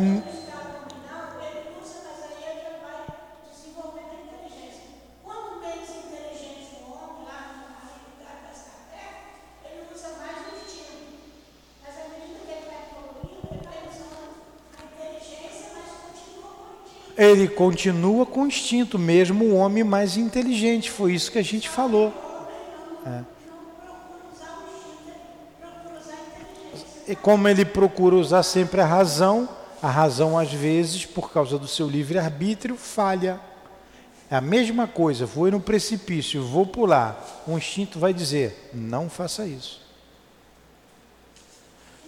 ele 17.32 17.48
continua 17.48 18.24
com 18.24 18.42
o 18.42 18.46
instinto, 18.46 18.98
mesmo 18.98 19.44
o 19.44 19.54
homem 19.56 19.82
mais 19.82 20.16
inteligente. 20.16 20.90
Foi 20.90 21.12
isso 21.12 21.32
que 21.32 21.38
a 21.38 21.44
gente 21.44 21.68
falou. 21.68 22.12
É. 23.06 23.20
E 27.08 27.16
como 27.16 27.48
ele 27.48 27.64
procura 27.64 28.14
usar 28.14 28.42
sempre 28.42 28.80
a 28.80 28.86
razão, 28.86 29.48
a 29.82 29.90
razão 29.90 30.38
às 30.38 30.52
vezes, 30.52 31.04
por 31.04 31.32
causa 31.32 31.58
do 31.58 31.66
seu 31.66 31.88
livre-arbítrio, 31.88 32.76
falha. 32.76 33.40
É 34.30 34.36
a 34.36 34.40
mesma 34.40 34.86
coisa, 34.86 35.26
vou 35.26 35.50
no 35.50 35.60
precipício, 35.60 36.42
vou 36.42 36.64
pular. 36.64 37.42
O 37.46 37.58
instinto 37.58 37.98
vai 37.98 38.14
dizer: 38.14 38.70
não 38.72 39.10
faça 39.10 39.44
isso. 39.44 39.82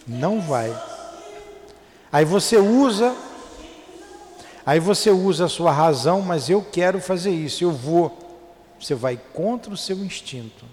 Não 0.07 0.39
vai. 0.39 0.75
Aí 2.11 2.23
você 2.23 2.57
usa 2.57 3.15
Aí 4.65 4.79
você 4.79 5.11
usa 5.11 5.45
a 5.45 5.49
sua 5.49 5.71
razão, 5.71 6.21
mas 6.21 6.49
eu 6.49 6.61
quero 6.61 6.99
fazer 6.99 7.31
isso, 7.31 7.63
eu 7.63 7.71
vou. 7.71 8.17
Você 8.79 8.95
vai 8.95 9.19
contra 9.33 9.71
o 9.71 9.77
seu 9.77 9.97
instinto. 9.97 10.65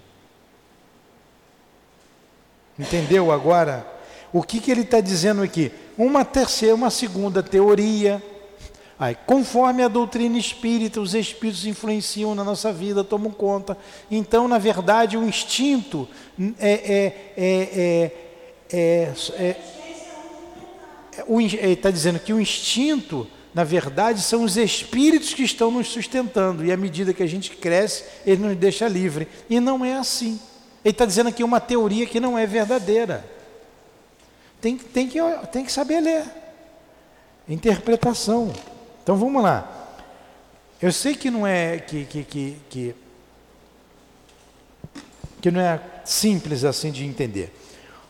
Entendeu 2.77 3.31
agora? 3.31 3.85
O 4.31 4.41
que, 4.41 4.59
que 4.59 4.71
ele 4.71 4.81
está 4.81 4.99
dizendo 4.99 5.43
aqui? 5.43 5.71
Uma 5.95 6.25
terceira, 6.25 6.73
uma 6.73 6.89
segunda 6.89 7.43
teoria. 7.43 8.21
Aí, 8.97 9.15
conforme 9.27 9.83
a 9.83 9.87
doutrina 9.87 10.39
espírita, 10.39 10.99
os 10.99 11.13
espíritos 11.13 11.65
influenciam 11.65 12.33
na 12.33 12.43
nossa 12.43 12.73
vida, 12.73 13.03
tomam 13.03 13.31
conta. 13.31 13.77
Então, 14.09 14.47
na 14.47 14.57
verdade, 14.57 15.17
o 15.17 15.23
instinto 15.23 16.07
é, 16.59 16.73
é, 16.73 17.33
é, 17.37 18.11
é, 18.71 19.13
é, 19.37 19.55
é 21.59 21.71
está 21.71 21.91
dizendo 21.91 22.19
que 22.19 22.33
o 22.33 22.41
instinto 22.41 23.27
na 23.53 23.63
verdade, 23.63 24.21
são 24.21 24.43
os 24.43 24.57
espíritos 24.57 25.33
que 25.33 25.43
estão 25.43 25.69
nos 25.69 25.87
sustentando, 25.87 26.65
e 26.65 26.71
à 26.71 26.77
medida 26.77 27.13
que 27.13 27.21
a 27.21 27.27
gente 27.27 27.51
cresce, 27.51 28.03
ele 28.25 28.41
nos 28.41 28.57
deixa 28.57 28.87
livre. 28.87 29.27
E 29.49 29.59
não 29.59 29.85
é 29.85 29.95
assim. 29.95 30.39
Ele 30.83 30.91
está 30.91 31.05
dizendo 31.05 31.29
aqui 31.29 31.43
uma 31.43 31.59
teoria 31.59 32.05
que 32.05 32.19
não 32.19 32.37
é 32.37 32.47
verdadeira. 32.47 33.23
Tem, 34.59 34.75
tem, 34.77 35.07
que, 35.07 35.19
tem 35.51 35.63
que 35.63 35.71
saber 35.71 36.01
ler. 36.01 36.25
Interpretação. 37.47 38.51
Então 39.03 39.17
vamos 39.17 39.43
lá. 39.43 39.69
Eu 40.81 40.91
sei 40.91 41.15
que 41.15 41.29
não 41.29 41.45
é 41.45 41.77
que, 41.77 42.05
que, 42.05 42.23
que, 42.23 42.57
que, 42.69 42.95
que 45.41 45.51
não 45.51 45.61
é 45.61 45.79
simples 46.03 46.63
assim 46.63 46.91
de 46.91 47.05
entender. 47.05 47.53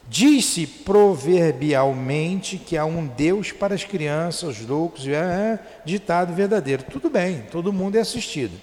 Diz-se 0.08 0.68
proverbialmente 0.68 2.58
que 2.58 2.78
há 2.78 2.86
um 2.86 3.08
Deus 3.08 3.52
para 3.52 3.74
as 3.74 3.84
crianças, 3.84 4.60
os 4.60 4.68
loucos, 4.68 5.08
é 5.08 5.60
ditado 5.86 6.34
verdadeiro. 6.34 6.84
Tudo 6.84 7.10
bem, 7.10 7.44
todo 7.52 7.74
mundo 7.74 7.96
é 7.96 8.02
assistido. 8.02 8.60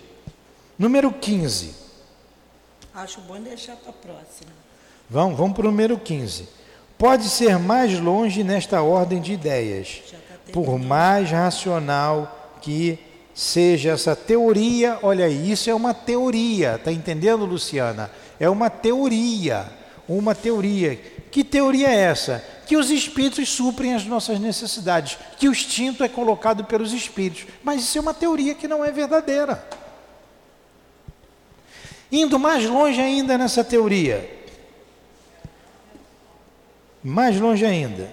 Número 0.78 1.12
15. 1.12 1.74
Acho 2.94 3.20
bom 3.22 3.40
deixar 3.40 3.76
para 3.76 3.90
a 3.90 3.92
próxima. 3.92 4.50
Vamos, 5.08 5.36
vamos 5.36 5.56
para 5.56 5.66
o 5.66 5.70
número 5.70 5.98
15. 5.98 6.48
Pode 6.96 7.28
ser 7.28 7.58
mais 7.58 7.98
longe 7.98 8.44
nesta 8.44 8.82
ordem 8.82 9.20
de 9.20 9.32
ideias, 9.32 10.02
tá 10.10 10.52
por 10.52 10.78
mais 10.78 11.30
racional 11.30 12.56
que 12.60 12.98
seja 13.34 13.92
essa 13.92 14.14
teoria. 14.14 14.98
Olha, 15.02 15.28
isso 15.28 15.70
é 15.70 15.74
uma 15.74 15.94
teoria, 15.94 16.76
está 16.76 16.92
entendendo, 16.92 17.46
Luciana? 17.46 18.10
É 18.38 18.50
uma 18.50 18.68
teoria, 18.68 19.66
uma 20.06 20.34
teoria 20.34 21.00
que 21.30 21.44
teoria 21.44 21.88
é 21.88 21.94
essa? 21.94 22.44
Que 22.66 22.76
os 22.76 22.90
espíritos 22.90 23.48
suprem 23.48 23.94
as 23.94 24.04
nossas 24.04 24.38
necessidades, 24.38 25.18
que 25.38 25.48
o 25.48 25.52
instinto 25.52 26.02
é 26.02 26.08
colocado 26.08 26.64
pelos 26.64 26.92
espíritos. 26.92 27.46
Mas 27.62 27.82
isso 27.82 27.98
é 27.98 28.00
uma 28.00 28.14
teoria 28.14 28.54
que 28.54 28.66
não 28.66 28.84
é 28.84 28.90
verdadeira. 28.90 29.64
Indo 32.10 32.38
mais 32.38 32.64
longe 32.66 33.00
ainda 33.00 33.38
nessa 33.38 33.62
teoria, 33.62 34.28
mais 37.02 37.38
longe 37.38 37.64
ainda, 37.64 38.12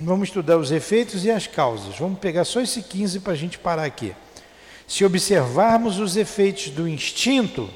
vamos 0.00 0.28
estudar 0.28 0.58
os 0.58 0.72
efeitos 0.72 1.24
e 1.24 1.30
as 1.30 1.46
causas. 1.46 1.96
Vamos 1.96 2.18
pegar 2.18 2.44
só 2.44 2.60
esse 2.60 2.82
15 2.82 3.20
para 3.20 3.32
a 3.32 3.36
gente 3.36 3.58
parar 3.58 3.84
aqui. 3.84 4.14
Se 4.88 5.04
observarmos 5.04 6.00
os 6.00 6.16
efeitos 6.16 6.70
do 6.70 6.88
instinto, 6.88 7.70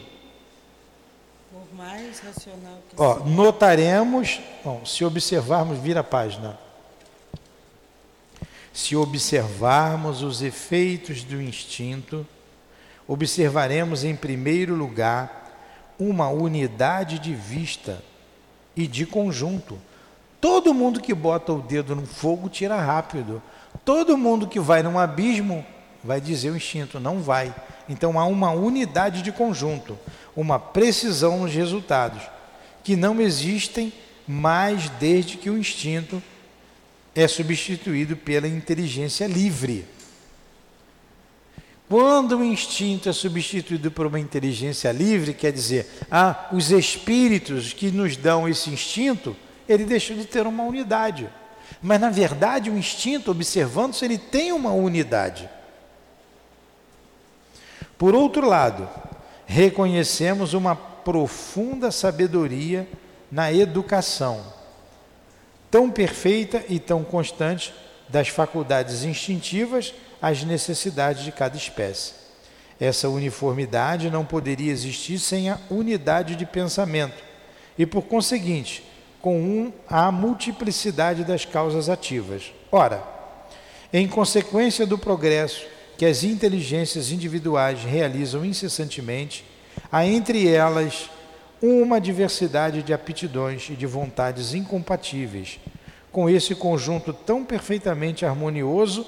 mais 1.84 2.18
racional 2.20 2.78
que 2.88 2.96
Ó, 2.96 3.18
notaremos, 3.26 4.40
bom, 4.64 4.86
se 4.86 5.04
observarmos, 5.04 5.78
vira 5.78 6.00
a 6.00 6.04
página. 6.04 6.58
Se 8.72 8.96
observarmos 8.96 10.22
os 10.22 10.40
efeitos 10.40 11.22
do 11.22 11.40
instinto, 11.42 12.26
observaremos 13.06 14.02
em 14.02 14.16
primeiro 14.16 14.74
lugar 14.74 15.52
uma 15.98 16.28
unidade 16.30 17.18
de 17.18 17.34
vista 17.34 18.02
e 18.74 18.86
de 18.86 19.04
conjunto. 19.04 19.78
Todo 20.40 20.72
mundo 20.72 21.02
que 21.02 21.12
bota 21.12 21.52
o 21.52 21.60
dedo 21.60 21.94
no 21.94 22.06
fogo 22.06 22.48
tira 22.48 22.80
rápido. 22.80 23.42
Todo 23.84 24.16
mundo 24.16 24.48
que 24.48 24.58
vai 24.58 24.82
num 24.82 24.98
abismo 24.98 25.64
vai 26.02 26.20
dizer 26.20 26.50
o 26.50 26.56
instinto, 26.56 26.98
não 26.98 27.20
vai. 27.20 27.54
Então 27.88 28.18
há 28.18 28.24
uma 28.24 28.50
unidade 28.50 29.20
de 29.20 29.30
conjunto. 29.30 29.98
Uma 30.36 30.58
precisão 30.58 31.40
nos 31.40 31.54
resultados, 31.54 32.22
que 32.82 32.96
não 32.96 33.20
existem 33.20 33.92
mais 34.26 34.88
desde 34.90 35.36
que 35.36 35.50
o 35.50 35.58
instinto 35.58 36.22
é 37.14 37.28
substituído 37.28 38.16
pela 38.16 38.48
inteligência 38.48 39.26
livre. 39.26 39.86
Quando 41.88 42.38
o 42.38 42.44
instinto 42.44 43.08
é 43.08 43.12
substituído 43.12 43.90
por 43.90 44.06
uma 44.06 44.18
inteligência 44.18 44.90
livre, 44.90 45.34
quer 45.34 45.52
dizer, 45.52 45.86
ah, 46.10 46.48
os 46.50 46.72
espíritos 46.72 47.72
que 47.72 47.90
nos 47.90 48.16
dão 48.16 48.48
esse 48.48 48.70
instinto, 48.70 49.36
ele 49.68 49.84
deixou 49.84 50.16
de 50.16 50.24
ter 50.24 50.46
uma 50.46 50.64
unidade. 50.64 51.28
Mas 51.80 52.00
na 52.00 52.10
verdade, 52.10 52.70
o 52.70 52.76
instinto, 52.78 53.30
observando-se, 53.30 54.04
ele 54.04 54.18
tem 54.18 54.50
uma 54.52 54.72
unidade. 54.72 55.48
Por 57.96 58.14
outro 58.14 58.48
lado, 58.48 58.88
reconhecemos 59.46 60.54
uma 60.54 60.74
profunda 60.74 61.90
sabedoria 61.90 62.88
na 63.30 63.52
educação, 63.52 64.44
tão 65.70 65.90
perfeita 65.90 66.64
e 66.68 66.78
tão 66.78 67.04
constante 67.04 67.74
das 68.08 68.28
faculdades 68.28 69.04
instintivas 69.04 69.94
às 70.20 70.44
necessidades 70.44 71.24
de 71.24 71.32
cada 71.32 71.56
espécie. 71.56 72.14
Essa 72.80 73.08
uniformidade 73.08 74.10
não 74.10 74.24
poderia 74.24 74.72
existir 74.72 75.18
sem 75.18 75.48
a 75.48 75.58
unidade 75.70 76.36
de 76.36 76.44
pensamento 76.44 77.22
e, 77.78 77.86
por 77.86 78.02
conseguinte, 78.02 78.84
com 79.20 79.38
um, 79.40 79.72
a 79.88 80.10
multiplicidade 80.12 81.24
das 81.24 81.44
causas 81.44 81.88
ativas. 81.88 82.52
Ora, 82.70 83.02
em 83.92 84.06
consequência 84.08 84.86
do 84.86 84.98
progresso 84.98 85.64
que 85.96 86.04
as 86.04 86.24
inteligências 86.24 87.10
individuais 87.10 87.82
realizam 87.82 88.44
incessantemente, 88.44 89.44
há 89.90 90.04
entre 90.06 90.48
elas 90.48 91.10
uma 91.62 92.00
diversidade 92.00 92.82
de 92.82 92.92
aptidões 92.92 93.68
e 93.70 93.74
de 93.74 93.86
vontades 93.86 94.54
incompatíveis 94.54 95.58
com 96.14 96.30
esse 96.30 96.54
conjunto 96.54 97.12
tão 97.12 97.44
perfeitamente 97.44 98.24
harmonioso 98.24 99.04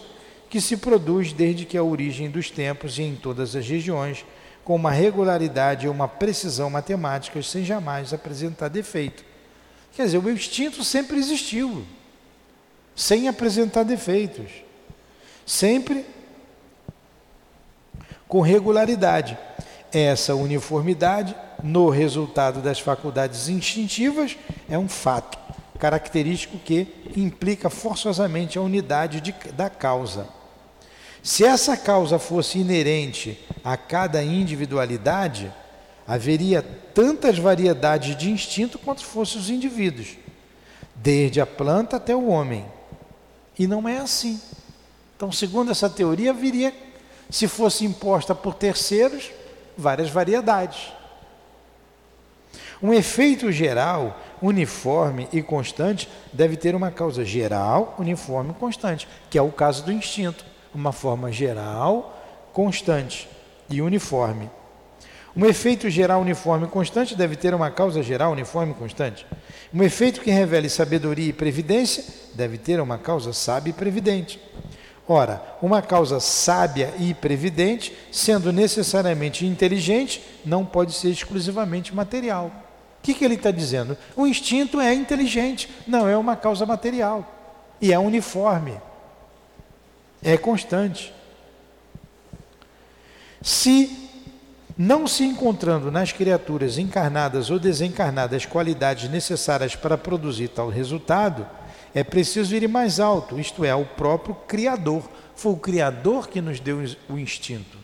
que 0.51 0.61
se 0.61 0.77
produz 0.77 1.33
desde 1.33 1.65
que 1.65 1.79
a 1.79 1.83
origem 1.83 2.29
dos 2.29 2.51
tempos 2.51 2.99
e 2.99 3.03
em 3.03 3.15
todas 3.15 3.55
as 3.55 3.69
regiões, 3.69 4.27
com 4.65 4.75
uma 4.75 4.91
regularidade 4.91 5.87
e 5.87 5.89
uma 5.89 6.09
precisão 6.09 6.69
matemáticas 6.69 7.49
sem 7.49 7.65
jamais 7.65 8.13
apresentar 8.13 8.67
defeito. 8.67 9.25
Quer 9.95 10.07
dizer, 10.07 10.19
o 10.19 10.29
instinto 10.29 10.83
sempre 10.83 11.17
existiu, 11.17 11.85
sem 12.97 13.29
apresentar 13.29 13.85
defeitos, 13.85 14.51
sempre 15.47 16.05
com 18.29 18.41
regularidade. 18.41 19.39
Essa 19.93 20.35
uniformidade 20.35 21.35
no 21.63 21.89
resultado 21.89 22.61
das 22.61 22.79
faculdades 22.79 23.49
instintivas 23.49 24.37
é 24.69 24.79
um 24.79 24.89
fato 24.89 25.39
característico 25.77 26.59
que 26.59 26.89
implica 27.17 27.71
forçosamente 27.71 28.59
a 28.59 28.63
unidade 28.63 29.21
de, 29.21 29.35
da 29.53 29.71
causa. 29.71 30.29
Se 31.23 31.45
essa 31.45 31.77
causa 31.77 32.19
fosse 32.19 32.59
inerente 32.59 33.39
a 33.65 33.77
cada 33.77 34.23
individualidade, 34.23 35.53
haveria 36.07 36.63
tantas 36.63 37.39
variedades 37.39 38.17
de 38.17 38.31
instinto 38.31 38.79
quanto 38.79 39.05
fossem 39.05 39.41
os 39.41 39.51
indivíduos, 39.51 40.17
desde 40.95 41.41
a 41.41 41.47
planta 41.47 41.97
até 41.97 42.15
o 42.15 42.29
homem. 42.29 42.65
E 43.59 43.67
não 43.67 43.89
é 43.89 43.99
assim. 43.99 44.41
Então, 45.17 45.33
segundo 45.33 45.71
essa 45.71 45.91
teoria, 45.91 46.31
haveria, 46.31 46.73
se 47.31 47.49
fosse 47.49 47.85
imposta 47.85 48.35
por 48.35 48.55
terceiros, 48.55 49.31
várias 49.77 50.11
variedades. 50.11 50.93
Um 52.83 52.93
efeito 52.93 53.51
geral, 53.51 54.21
uniforme 54.43 55.29
e 55.33 55.43
constante 55.43 56.09
deve 56.33 56.57
ter 56.57 56.75
uma 56.75 56.91
causa 56.91 57.25
geral, 57.25 57.95
uniforme 57.99 58.51
e 58.51 58.55
constante, 58.55 59.09
que 59.31 59.39
é 59.39 59.43
o 59.43 59.51
caso 59.51 59.85
do 59.85 59.93
instinto 59.93 60.45
uma 60.75 60.93
forma 60.93 61.33
geral, 61.33 62.15
constante 62.53 63.29
e 63.71 63.81
uniforme. 63.81 64.51
Um 65.35 65.45
efeito 65.45 65.89
geral 65.91 66.21
uniforme 66.21 66.67
e 66.67 66.71
constante 66.71 67.15
deve 67.15 67.37
ter 67.37 67.55
uma 67.55 67.71
causa 67.71 68.03
geral 68.03 68.33
uniforme 68.33 68.73
e 68.73 68.75
constante. 68.75 69.27
Um 69.73 69.83
efeito 69.83 70.21
que 70.21 70.31
revele 70.31 70.69
sabedoria 70.69 71.29
e 71.29 71.33
previdência 71.33 72.05
deve 72.35 72.59
ter 72.59 72.81
uma 72.81 72.99
causa 72.99 73.33
sábia 73.33 73.71
e 73.71 73.75
previdente. 73.75 74.41
Ora, 75.09 75.43
uma 75.63 75.81
causa 75.81 76.19
sábia 76.19 76.93
e 76.99 77.15
previdente, 77.15 77.97
sendo 78.11 78.53
necessariamente 78.53 79.47
inteligente, 79.47 80.23
não 80.45 80.65
pode 80.65 80.93
ser 80.93 81.11
exclusivamente 81.11 81.95
material. 81.95 82.47
O 82.47 83.03
que, 83.03 83.15
que 83.15 83.25
ele 83.25 83.35
está 83.35 83.53
dizendo? 83.53 83.97
O 84.17 84.27
instinto 84.27 84.81
é 84.81 84.93
inteligente, 84.93 85.71
não 85.87 86.09
é 86.09 86.17
uma 86.17 86.35
causa 86.35 86.67
material. 86.67 87.25
E 87.81 87.93
é 87.93 87.99
uniforme 87.99 88.81
é 90.23 90.37
constante. 90.37 91.15
Se 93.41 94.11
não 94.77 95.07
se 95.07 95.25
encontrando 95.25 95.91
nas 95.91 96.11
criaturas 96.11 96.79
encarnadas 96.79 97.49
ou 97.49 97.59
desencarnadas 97.59 98.45
qualidades 98.45 99.09
necessárias 99.09 99.77
para 99.77 99.97
produzir 99.97 100.49
tal 100.49 100.69
resultado, 100.69 101.47
é 101.97 102.05
preciso 102.05 102.55
ir 102.55 102.69
mais 102.69 103.01
alto, 103.01 103.41
isto 103.41 103.65
é, 103.65 103.71
ao 103.71 103.83
próprio 103.83 104.35
Criador. 104.47 105.03
Foi 105.35 105.53
o 105.53 105.57
Criador 105.57 106.29
que 106.29 106.43
nos 106.43 106.61
deu 106.61 106.85
o 107.09 107.19
instinto. 107.19 107.79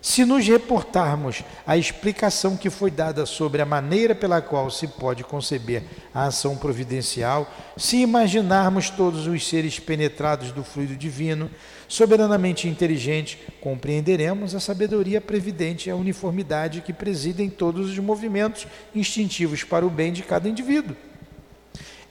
Se 0.00 0.24
nos 0.24 0.46
reportarmos 0.46 1.44
à 1.66 1.76
explicação 1.76 2.56
que 2.56 2.70
foi 2.70 2.90
dada 2.90 3.26
sobre 3.26 3.60
a 3.60 3.66
maneira 3.66 4.14
pela 4.14 4.40
qual 4.40 4.70
se 4.70 4.88
pode 4.88 5.24
conceber 5.24 5.82
a 6.14 6.24
ação 6.24 6.56
providencial, 6.56 7.52
se 7.76 7.98
imaginarmos 7.98 8.88
todos 8.88 9.26
os 9.26 9.46
seres 9.46 9.78
penetrados 9.78 10.52
do 10.52 10.64
fluido 10.64 10.96
divino, 10.96 11.50
soberanamente 11.86 12.66
inteligente, 12.66 13.38
compreenderemos 13.60 14.54
a 14.54 14.60
sabedoria 14.60 15.20
previdente 15.20 15.90
e 15.90 15.92
a 15.92 15.96
uniformidade 15.96 16.80
que 16.80 16.94
presidem 16.94 17.50
todos 17.50 17.90
os 17.90 17.98
movimentos 17.98 18.66
instintivos 18.94 19.64
para 19.64 19.84
o 19.84 19.90
bem 19.90 20.14
de 20.14 20.22
cada 20.22 20.48
indivíduo. 20.48 20.96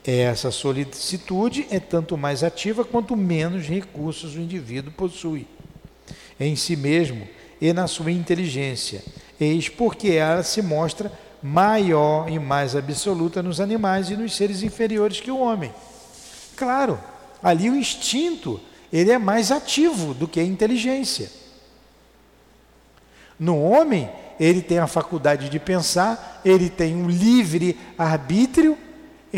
Essa 0.06 0.52
solicitude 0.52 1.66
é 1.68 1.80
tanto 1.80 2.16
mais 2.16 2.44
ativa 2.44 2.84
quanto 2.84 3.16
menos 3.16 3.66
recursos 3.66 4.36
o 4.36 4.40
indivíduo 4.40 4.92
possui. 4.92 5.48
Em 6.38 6.54
si 6.54 6.76
mesmo, 6.76 7.26
e 7.60 7.72
na 7.72 7.88
sua 7.88 8.12
inteligência. 8.12 9.02
Eis 9.40 9.68
porque 9.68 10.10
ela 10.10 10.44
se 10.44 10.62
mostra 10.62 11.10
maior 11.42 12.30
e 12.30 12.38
mais 12.38 12.76
absoluta 12.76 13.42
nos 13.42 13.60
animais 13.60 14.08
e 14.08 14.16
nos 14.16 14.36
seres 14.36 14.62
inferiores 14.62 15.20
que 15.20 15.30
o 15.30 15.38
homem. 15.38 15.72
Claro, 16.54 17.00
ali 17.42 17.68
o 17.68 17.76
instinto, 17.76 18.60
ele 18.92 19.10
é 19.10 19.18
mais 19.18 19.50
ativo 19.50 20.14
do 20.14 20.28
que 20.28 20.38
a 20.38 20.44
inteligência. 20.44 21.30
No 23.38 23.60
homem, 23.60 24.08
ele 24.38 24.62
tem 24.62 24.78
a 24.78 24.86
faculdade 24.86 25.48
de 25.48 25.58
pensar, 25.58 26.40
ele 26.44 26.70
tem 26.70 26.94
um 26.94 27.08
livre 27.08 27.78
arbítrio, 27.98 28.78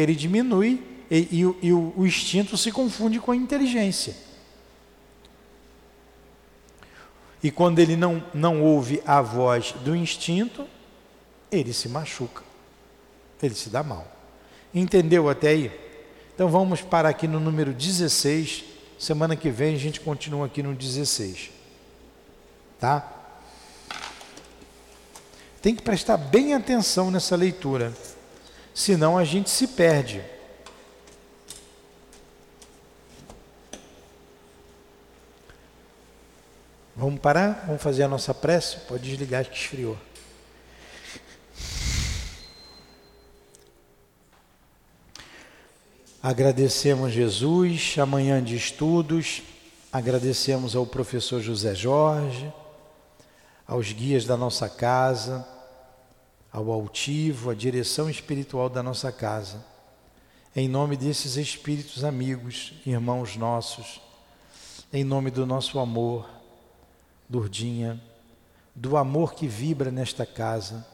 ele 0.00 0.14
diminui 0.14 0.82
e, 1.10 1.16
e, 1.16 1.66
e 1.66 1.72
o, 1.72 1.92
o 1.96 2.06
instinto 2.06 2.56
se 2.56 2.70
confunde 2.70 3.18
com 3.18 3.32
a 3.32 3.36
inteligência. 3.36 4.14
E 7.42 7.50
quando 7.50 7.78
ele 7.78 7.96
não, 7.96 8.22
não 8.34 8.62
ouve 8.62 9.02
a 9.06 9.20
voz 9.22 9.72
do 9.84 9.94
instinto, 9.94 10.66
ele 11.50 11.72
se 11.72 11.88
machuca, 11.88 12.42
ele 13.42 13.54
se 13.54 13.70
dá 13.70 13.82
mal. 13.82 14.06
Entendeu 14.74 15.28
até 15.28 15.48
aí? 15.48 15.72
Então 16.34 16.48
vamos 16.48 16.82
parar 16.82 17.08
aqui 17.08 17.26
no 17.26 17.40
número 17.40 17.72
16. 17.72 18.64
Semana 18.98 19.36
que 19.36 19.50
vem 19.50 19.74
a 19.74 19.78
gente 19.78 20.00
continua 20.00 20.46
aqui 20.46 20.62
no 20.62 20.74
16. 20.74 21.50
Tá? 22.78 23.12
Tem 25.62 25.74
que 25.74 25.82
prestar 25.82 26.16
bem 26.16 26.54
atenção 26.54 27.10
nessa 27.10 27.34
leitura, 27.34 27.92
senão 28.78 29.18
a 29.18 29.24
gente 29.24 29.50
se 29.50 29.66
perde. 29.66 30.22
Vamos 36.94 37.18
parar? 37.20 37.64
Vamos 37.66 37.82
fazer 37.82 38.04
a 38.04 38.08
nossa 38.08 38.32
prece? 38.32 38.76
Pode 38.86 39.02
desligar 39.02 39.44
que 39.44 39.56
esfriou. 39.56 39.98
Agradecemos 46.22 47.12
Jesus, 47.12 47.96
amanhã 47.98 48.42
de 48.42 48.54
estudos, 48.54 49.42
agradecemos 49.92 50.76
ao 50.76 50.86
professor 50.86 51.40
José 51.40 51.74
Jorge, 51.74 52.52
aos 53.66 53.90
guias 53.92 54.24
da 54.24 54.36
nossa 54.36 54.68
casa, 54.68 55.44
ao 56.52 56.70
altivo, 56.70 57.50
à 57.50 57.54
direção 57.54 58.08
espiritual 58.08 58.68
da 58.68 58.82
nossa 58.82 59.12
casa. 59.12 59.64
Em 60.54 60.68
nome 60.68 60.96
desses 60.96 61.36
espíritos 61.36 62.04
amigos, 62.04 62.72
irmãos 62.84 63.36
nossos, 63.36 64.00
em 64.92 65.04
nome 65.04 65.30
do 65.30 65.46
nosso 65.46 65.78
amor, 65.78 66.28
Durdinha, 67.28 68.00
do 68.74 68.96
amor 68.96 69.34
que 69.34 69.46
vibra 69.46 69.90
nesta 69.90 70.24
casa, 70.24 70.86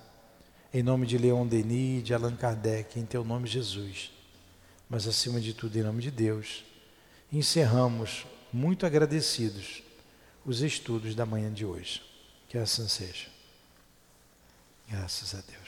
em 0.73 0.83
nome 0.83 1.07
de 1.07 1.17
Leon 1.17 1.47
Denis, 1.47 2.03
de 2.03 2.13
Allan 2.13 2.35
Kardec, 2.35 2.99
em 2.99 3.07
teu 3.07 3.25
nome, 3.25 3.49
Jesus, 3.49 4.11
mas 4.89 5.07
acima 5.07 5.41
de 5.41 5.55
tudo, 5.55 5.79
em 5.79 5.83
nome 5.83 6.03
de 6.03 6.11
Deus, 6.11 6.65
encerramos 7.33 8.27
muito 8.53 8.85
agradecidos 8.85 9.83
os 10.45 10.61
estudos 10.61 11.15
da 11.15 11.25
manhã 11.25 11.53
de 11.53 11.65
hoje. 11.65 12.03
Que 12.49 12.59
assim 12.59 12.87
seja. 12.87 13.34
Graças 14.89 15.35
a 15.35 15.41
Deus. 15.41 15.64